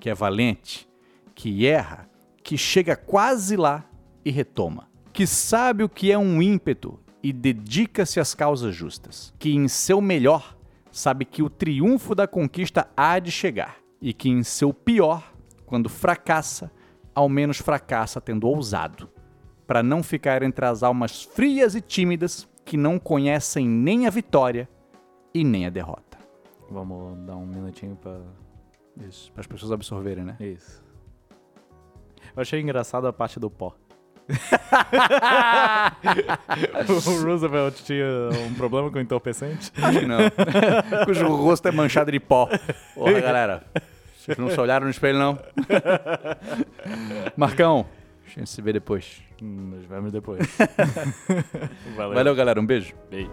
que 0.00 0.08
é 0.08 0.14
valente, 0.14 0.88
que 1.34 1.66
erra, 1.66 2.08
que 2.42 2.56
chega 2.56 2.96
quase 2.96 3.56
lá 3.56 3.84
e 4.24 4.30
retoma, 4.30 4.88
que 5.12 5.26
sabe 5.26 5.84
o 5.84 5.88
que 5.88 6.10
é 6.10 6.16
um 6.16 6.40
ímpeto 6.40 6.98
e 7.22 7.32
dedica-se 7.32 8.20
às 8.20 8.34
causas 8.34 8.74
justas, 8.74 9.34
que 9.38 9.54
em 9.54 9.68
seu 9.68 10.00
melhor 10.00 10.56
sabe 10.90 11.24
que 11.24 11.42
o 11.42 11.50
triunfo 11.50 12.14
da 12.14 12.26
conquista 12.26 12.88
há 12.96 13.18
de 13.18 13.30
chegar 13.30 13.85
e 14.00 14.12
que 14.12 14.28
em 14.28 14.42
seu 14.42 14.72
pior, 14.72 15.32
quando 15.64 15.88
fracassa, 15.88 16.70
ao 17.14 17.28
menos 17.28 17.58
fracassa 17.58 18.20
tendo 18.20 18.46
ousado, 18.48 19.08
para 19.66 19.82
não 19.82 20.02
ficar 20.02 20.42
entre 20.42 20.64
as 20.64 20.82
almas 20.82 21.22
frias 21.22 21.74
e 21.74 21.80
tímidas 21.80 22.48
que 22.64 22.76
não 22.76 22.98
conhecem 22.98 23.68
nem 23.68 24.06
a 24.06 24.10
vitória 24.10 24.68
e 25.32 25.44
nem 25.44 25.66
a 25.66 25.70
derrota. 25.70 26.18
Vamos 26.70 27.18
dar 27.26 27.36
um 27.36 27.46
minutinho 27.46 27.96
para 27.96 28.20
as 29.36 29.46
pessoas 29.46 29.72
absorverem, 29.72 30.24
né? 30.24 30.36
Isso. 30.40 30.84
Eu 32.34 32.42
achei 32.42 32.60
engraçado 32.60 33.06
a 33.06 33.12
parte 33.12 33.38
do 33.38 33.50
pó. 33.50 33.74
O 36.88 37.22
Roosevelt 37.24 37.76
tinha 37.84 38.06
um 38.48 38.54
problema 38.54 38.90
com 38.90 38.98
entorpecente? 38.98 39.72
Acho 39.80 40.00
que 40.00 40.06
não. 40.06 40.18
Cujo 41.04 41.26
rosto 41.28 41.68
é 41.68 41.72
manchado 41.72 42.10
de 42.10 42.18
pó. 42.20 42.48
Porra, 42.94 43.20
galera. 43.20 43.62
Vocês 44.18 44.36
não 44.38 44.50
se 44.50 44.60
olharam 44.60 44.86
no 44.86 44.90
espelho, 44.90 45.18
não? 45.18 45.38
Marcão, 47.36 47.86
a 48.26 48.30
gente 48.30 48.50
se 48.50 48.60
vê 48.60 48.72
depois. 48.72 49.22
Hum, 49.40 49.74
Nos 49.76 49.84
vemos 49.86 50.10
depois. 50.12 50.40
Valeu. 51.96 52.14
Valeu, 52.14 52.34
galera. 52.34 52.60
Um 52.60 52.66
beijo. 52.66 52.92
Beijo. 53.10 53.30